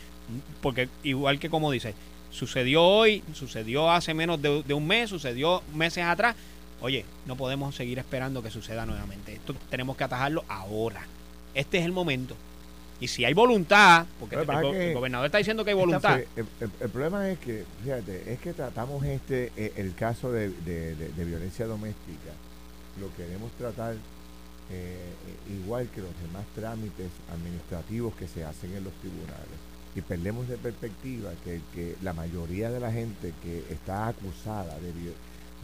porque 0.62 0.90
igual 1.04 1.40
que 1.40 1.50
como 1.50 1.72
dices, 1.72 1.96
sucedió 2.32 2.84
hoy, 2.84 3.24
sucedió 3.34 3.90
hace 3.90 4.14
menos 4.14 4.42
de, 4.42 4.64
de 4.64 4.74
un 4.74 4.86
mes, 4.86 5.10
sucedió 5.10 5.64
meses 5.74 6.04
atrás, 6.04 6.36
oye, 6.82 7.06
no 7.26 7.38
podemos 7.38 7.76
seguir 7.76 8.00
esperando 8.00 8.44
que 8.44 8.52
suceda 8.52 8.86
nuevamente, 8.86 9.34
esto 9.34 9.56
tenemos 9.70 9.96
que 9.96 10.04
atajarlo 10.04 10.44
ahora, 10.50 11.06
este 11.54 11.78
es 11.78 11.86
el 11.86 11.94
momento 11.94 12.36
y 13.00 13.08
si 13.08 13.26
hay 13.26 13.34
voluntad, 13.34 14.06
porque 14.20 14.36
el, 14.36 14.94
gobernador 14.94 15.28
está 15.28 15.38
diciendo 15.38 15.64
que 15.64 15.72
hay 15.72 15.76
voluntad. 15.76 16.20
El, 16.36 16.90
problema 16.90 17.30
es 17.30 17.38
que, 17.38 17.64
fíjate, 17.84 18.34
es 18.34 18.40
que 18.40 18.54
tratamos 18.54 19.06
este 19.06 19.52
eh, 19.56 19.74
el 19.76 19.94
caso 19.94 20.32
de, 20.32 20.52
violencia 21.16 21.68
doméstica, 21.68 22.32
lo 23.00 23.14
queremos 23.16 23.52
tratar 23.54 23.96
eh, 24.70 25.14
igual 25.50 25.88
que 25.88 26.02
los 26.02 26.12
demás 26.22 26.46
trámites 26.54 27.10
administrativos 27.34 28.14
que 28.16 28.28
se 28.28 28.44
hacen 28.44 28.74
en 28.76 28.84
los 28.84 28.94
tribunales. 28.96 29.58
Y 29.96 30.02
perdemos 30.02 30.48
de 30.48 30.58
perspectiva 30.58 31.32
que, 31.44 31.62
que 31.74 31.96
la 32.04 32.14
mayoría 32.14 32.70
de 32.70 32.80
la 32.80 32.92
gente 32.92 33.34
que 33.42 33.64
está 33.70 34.08
acusada 34.08 34.78
de, 34.80 34.94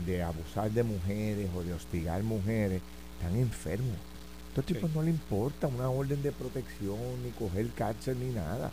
de 0.06 0.24
abusar 0.24 0.72
de 0.72 0.84
mujeres 0.84 1.50
o 1.56 1.64
de 1.64 1.74
hostigar 1.74 2.24
mujeres 2.24 2.82
están 3.20 3.38
enfermos. 3.38 3.96
A 3.96 4.50
estos 4.50 4.66
tipos 4.66 4.94
no 4.96 5.02
le 5.02 5.10
importa 5.10 5.68
una 5.68 5.90
orden 5.90 6.22
de 6.22 6.32
protección, 6.32 6.98
ni 7.24 7.32
coger 7.32 7.68
cárcel, 7.70 8.18
ni 8.20 8.34
nada. 8.34 8.72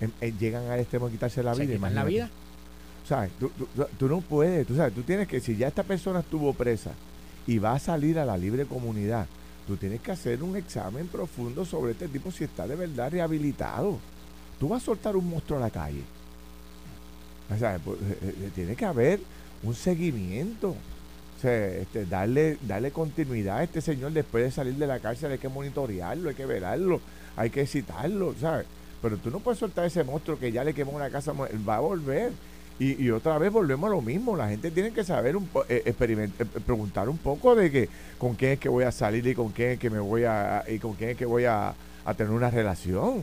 Em, 0.00 0.10
eh, 0.20 0.32
llegan 0.38 0.70
al 0.70 0.80
extremo 0.80 1.06
de 1.06 1.12
quitarse 1.12 1.42
la 1.42 1.54
vida. 1.54 1.90
la 1.90 2.04
vida? 2.04 2.30
O 3.04 3.06
sea, 3.06 3.28
tú, 3.38 3.50
tú, 3.98 4.08
no 4.08 4.20
puedes, 4.20 4.66
tú 4.66 4.74
sabes, 4.74 4.92
tú 4.94 5.02
tienes 5.02 5.28
que, 5.28 5.40
si 5.40 5.56
ya 5.56 5.68
esta 5.68 5.84
persona 5.84 6.20
estuvo 6.20 6.52
presa 6.52 6.92
y 7.46 7.58
va 7.58 7.74
a 7.74 7.78
salir 7.78 8.18
a 8.18 8.24
la 8.24 8.36
libre 8.36 8.66
comunidad, 8.66 9.26
tú 9.66 9.76
tienes 9.76 10.00
que 10.00 10.12
hacer 10.12 10.42
un 10.42 10.56
examen 10.56 11.06
profundo 11.06 11.64
sobre 11.64 11.92
este 11.92 12.08
tipo 12.08 12.30
si 12.30 12.44
está 12.44 12.66
de 12.66 12.76
verdad 12.76 13.10
rehabilitado. 13.10 13.98
Tú 14.58 14.68
vas 14.68 14.82
a 14.82 14.86
soltar 14.86 15.16
un 15.16 15.28
monstruo 15.28 15.58
a 15.58 15.62
la 15.62 15.70
calle. 15.70 16.02
O 17.54 17.58
sea, 17.58 17.78
pues, 17.84 17.98
eh, 18.00 18.18
eh, 18.22 18.50
tiene 18.54 18.74
que 18.74 18.84
haber 18.84 19.20
un 19.62 19.74
seguimiento. 19.74 20.70
O 20.70 21.40
sea, 21.40 21.66
este, 21.68 22.06
darle, 22.06 22.58
darle 22.66 22.90
continuidad 22.90 23.58
a 23.58 23.62
este 23.64 23.80
señor 23.80 24.12
después 24.12 24.44
de 24.44 24.50
salir 24.50 24.74
de 24.74 24.86
la 24.86 25.00
cárcel, 25.00 25.32
hay 25.32 25.38
que 25.38 25.50
monitorearlo, 25.50 26.30
hay 26.30 26.34
que 26.34 26.46
verlo, 26.46 27.00
hay 27.36 27.50
que 27.50 27.66
citarlo, 27.66 28.34
¿sabes? 28.40 28.66
Pero 29.02 29.18
tú 29.18 29.30
no 29.30 29.40
puedes 29.40 29.58
soltar 29.58 29.84
ese 29.84 30.02
monstruo 30.02 30.38
que 30.38 30.50
ya 30.50 30.64
le 30.64 30.72
quemó 30.72 30.92
una 30.92 31.10
casa, 31.10 31.32
va 31.32 31.76
a 31.76 31.80
volver. 31.80 32.32
Y, 32.78 33.10
otra 33.10 33.38
vez 33.38 33.50
volvemos 33.50 33.88
a 33.88 33.94
lo 33.94 34.02
mismo. 34.02 34.36
La 34.36 34.48
gente 34.48 34.70
tiene 34.70 34.92
que 34.92 35.02
saber, 35.02 35.36
un 35.36 35.48
eh, 35.68 35.82
experimentar, 35.86 36.46
eh, 36.46 36.60
preguntar 36.64 37.08
un 37.08 37.16
poco 37.16 37.54
de 37.54 37.70
que 37.70 37.88
con 38.18 38.34
quién 38.34 38.52
es 38.52 38.58
que 38.58 38.68
voy 38.68 38.84
a 38.84 38.92
salir 38.92 39.26
y 39.26 39.34
con 39.34 39.50
quién 39.50 39.70
es 39.70 39.78
que 39.78 39.88
me 39.88 39.98
voy 39.98 40.24
a 40.24 40.62
y 40.68 40.78
con 40.78 40.92
quién 40.92 41.10
es 41.10 41.16
que 41.16 41.24
voy 41.24 41.44
a, 41.46 41.74
tener 42.16 42.32
una 42.32 42.50
relación. 42.50 43.22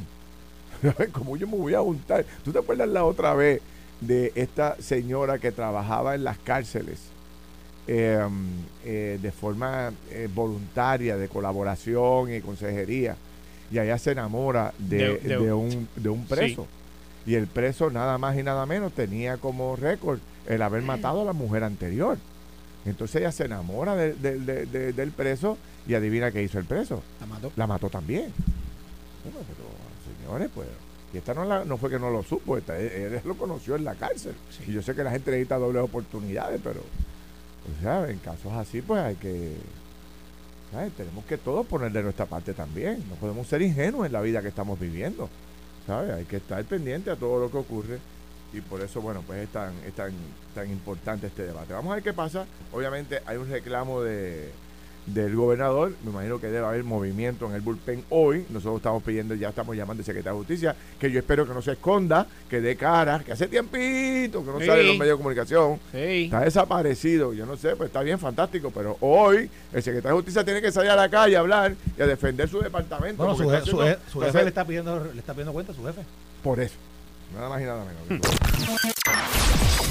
¿Cómo 1.12 1.38
yo 1.38 1.48
me 1.48 1.56
voy 1.56 1.76
a 1.76 1.82
juntar? 1.82 2.26
¿Tú 2.44 2.52
te 2.52 2.60
acuerdas 2.60 2.90
la 2.90 3.06
otra 3.06 3.36
vez 3.36 3.62
de 4.02 4.32
esta 4.36 4.76
señora 4.82 5.38
que 5.38 5.52
trabajaba 5.52 6.16
en 6.16 6.24
las 6.24 6.40
cárceles 6.40 7.00
em, 7.86 8.48
eh, 8.84 9.20
de 9.22 9.32
forma 9.32 9.94
voluntaria, 10.34 11.16
de 11.16 11.28
colaboración 11.28 12.34
y 12.34 12.42
consejería? 12.42 13.16
Y 13.72 13.78
allá 13.78 14.00
se 14.00 14.12
enamora 14.12 14.74
de, 14.80 15.54
un, 15.54 15.88
de 15.96 16.10
un 16.10 16.26
preso 16.26 16.68
y 17.26 17.36
el 17.36 17.48
preso 17.48 17.90
nada 17.90 18.18
más 18.18 18.38
y 18.38 18.44
nada 18.44 18.66
menos 18.66 18.94
tenía 18.94 19.38
como 19.38 19.76
récord 19.76 20.20
el 20.48 20.62
haber 20.62 20.84
matado 20.84 21.22
a 21.22 21.26
la 21.26 21.34
mujer 21.34 21.64
anterior. 21.64 22.18
Entonces 22.86 23.22
ella 23.22 23.32
se 23.32 23.46
enamora 23.46 23.96
del 23.96 25.14
preso 25.16 25.58
y 25.88 25.94
adivina 25.94 26.32
qué 26.32 26.44
hizo 26.44 26.60
el 26.60 26.66
preso. 26.66 27.02
La 27.20 27.26
mató. 27.26 27.52
La 27.56 27.68
mató 27.68 27.90
también. 27.90 28.34
Bueno, 29.24 29.40
pero 29.48 29.70
señores, 30.18 30.50
pues, 30.54 30.68
y 31.14 31.18
esta 31.18 31.34
no, 31.34 31.64
no 31.64 31.78
fue 31.78 31.90
que 31.90 32.00
no 32.00 32.10
lo 32.10 32.24
supo, 32.24 32.58
esta, 32.58 32.78
él, 32.78 33.22
lo 33.24 33.36
conoció 33.36 33.76
en 33.76 33.86
la 33.86 33.96
cárcel. 33.96 34.34
Y 34.68 34.74
yo 34.74 34.82
sé 34.82 34.96
que 34.96 35.04
la 35.04 35.12
gente 35.12 35.32
necesita 35.32 35.58
dobles 35.58 35.84
oportunidades, 35.84 36.60
pero, 36.64 36.82
o 36.82 37.82
sea, 37.82 38.10
en 38.10 38.18
casos 38.18 38.52
así, 38.54 38.82
pues 38.82 39.02
hay 39.02 39.16
que, 39.16 39.56
tenemos 40.98 41.24
que 41.26 41.38
todos 41.38 41.66
poner 41.68 41.92
de 41.92 42.04
nuestra 42.04 42.26
parte 42.26 42.54
también. 42.54 43.04
No 43.10 43.16
podemos 43.16 43.48
ser 43.48 43.62
ingenuos 43.62 44.08
en 44.08 44.12
la 44.12 44.22
vida 44.22 44.42
que 44.42 44.48
estamos 44.48 44.80
viviendo. 44.80 45.30
Hay 45.88 46.26
que 46.26 46.38
estar 46.38 46.64
pendiente 46.64 47.12
a 47.12 47.16
todo 47.16 47.40
lo 47.40 47.52
que 47.52 47.58
ocurre 47.58 48.00
y 48.54 48.62
por 48.62 48.82
eso, 48.82 49.02
bueno, 49.02 49.24
pues 49.26 49.40
es 49.40 49.50
tan, 49.50 49.74
es 49.86 49.94
tan, 49.94 50.12
tan 50.54 50.70
importante 50.70 51.28
este 51.28 51.44
debate. 51.44 51.74
Vamos 51.74 51.92
a 51.92 51.96
ver 51.96 52.04
qué 52.04 52.14
pasa. 52.14 52.46
Obviamente 52.72 53.20
hay 53.26 53.38
un 53.38 53.50
reclamo 53.50 54.02
de, 54.02 54.52
del 55.06 55.36
gobernador. 55.36 55.94
Me 56.04 56.12
imagino 56.12 56.40
que 56.40 56.48
debe 56.48 56.66
haber 56.66 56.84
movimiento 56.84 57.46
en 57.48 57.54
el 57.54 57.62
bullpen 57.62 58.04
hoy. 58.10 58.46
Nosotros 58.50 58.78
estamos 58.78 59.04
pidiendo, 59.04 59.36
ya 59.36 59.50
estamos 59.50 59.76
llamando 59.76 60.02
al 60.02 60.06
secretario 60.06 60.34
de 60.34 60.46
Justicia, 60.46 60.76
que 61.00 61.12
yo 61.12 61.20
espero 61.20 61.48
que 61.48 61.54
no 61.54 61.62
se 61.62 61.74
esconda, 61.74 62.26
que 62.50 62.62
dé 62.62 62.76
cara, 62.76 63.20
que 63.20 63.32
hace 63.32 63.48
tiempito 63.48 64.44
que 64.44 64.52
no 64.52 64.60
sale 64.60 64.82
en 64.82 64.88
los 64.88 64.98
medios 64.98 65.18
de 65.18 65.24
comunicación. 65.24 65.80
Está 65.94 66.42
desaparecido. 66.42 67.34
Yo 67.34 67.46
no 67.46 67.58
sé, 67.58 67.76
pues 67.76 67.88
está 67.88 68.02
bien, 68.02 68.20
fantástico, 68.20 68.72
pero 68.72 68.98
hoy 69.02 69.50
el 69.74 69.84
secretario 69.84 70.16
de 70.16 70.22
Justicia 70.22 70.44
tiene 70.44 70.62
que 70.62 70.72
salir 70.72 70.92
a 70.92 70.96
la 70.96 71.10
calle 71.10 71.36
a 71.36 71.40
hablar 71.40 71.76
y 71.98 72.02
a 72.02 72.08
defender 72.08 72.48
su 72.50 72.60
departamento. 72.60 73.24
Bueno, 73.24 73.36
su, 73.36 73.50
jefe 74.22 74.42
le 74.44 74.48
está, 74.48 74.66
pidiendo, 74.66 75.04
le 75.14 75.20
está 75.20 75.34
pidiendo 75.34 75.54
cuenta 75.54 75.72
a 75.72 75.76
su 75.76 75.84
jefe. 75.86 76.02
Por 76.42 76.60
eso. 76.60 76.76
Nada 77.34 77.50
más 77.50 77.62
y 77.62 77.66
nada 77.66 77.84
menos. 77.84 78.28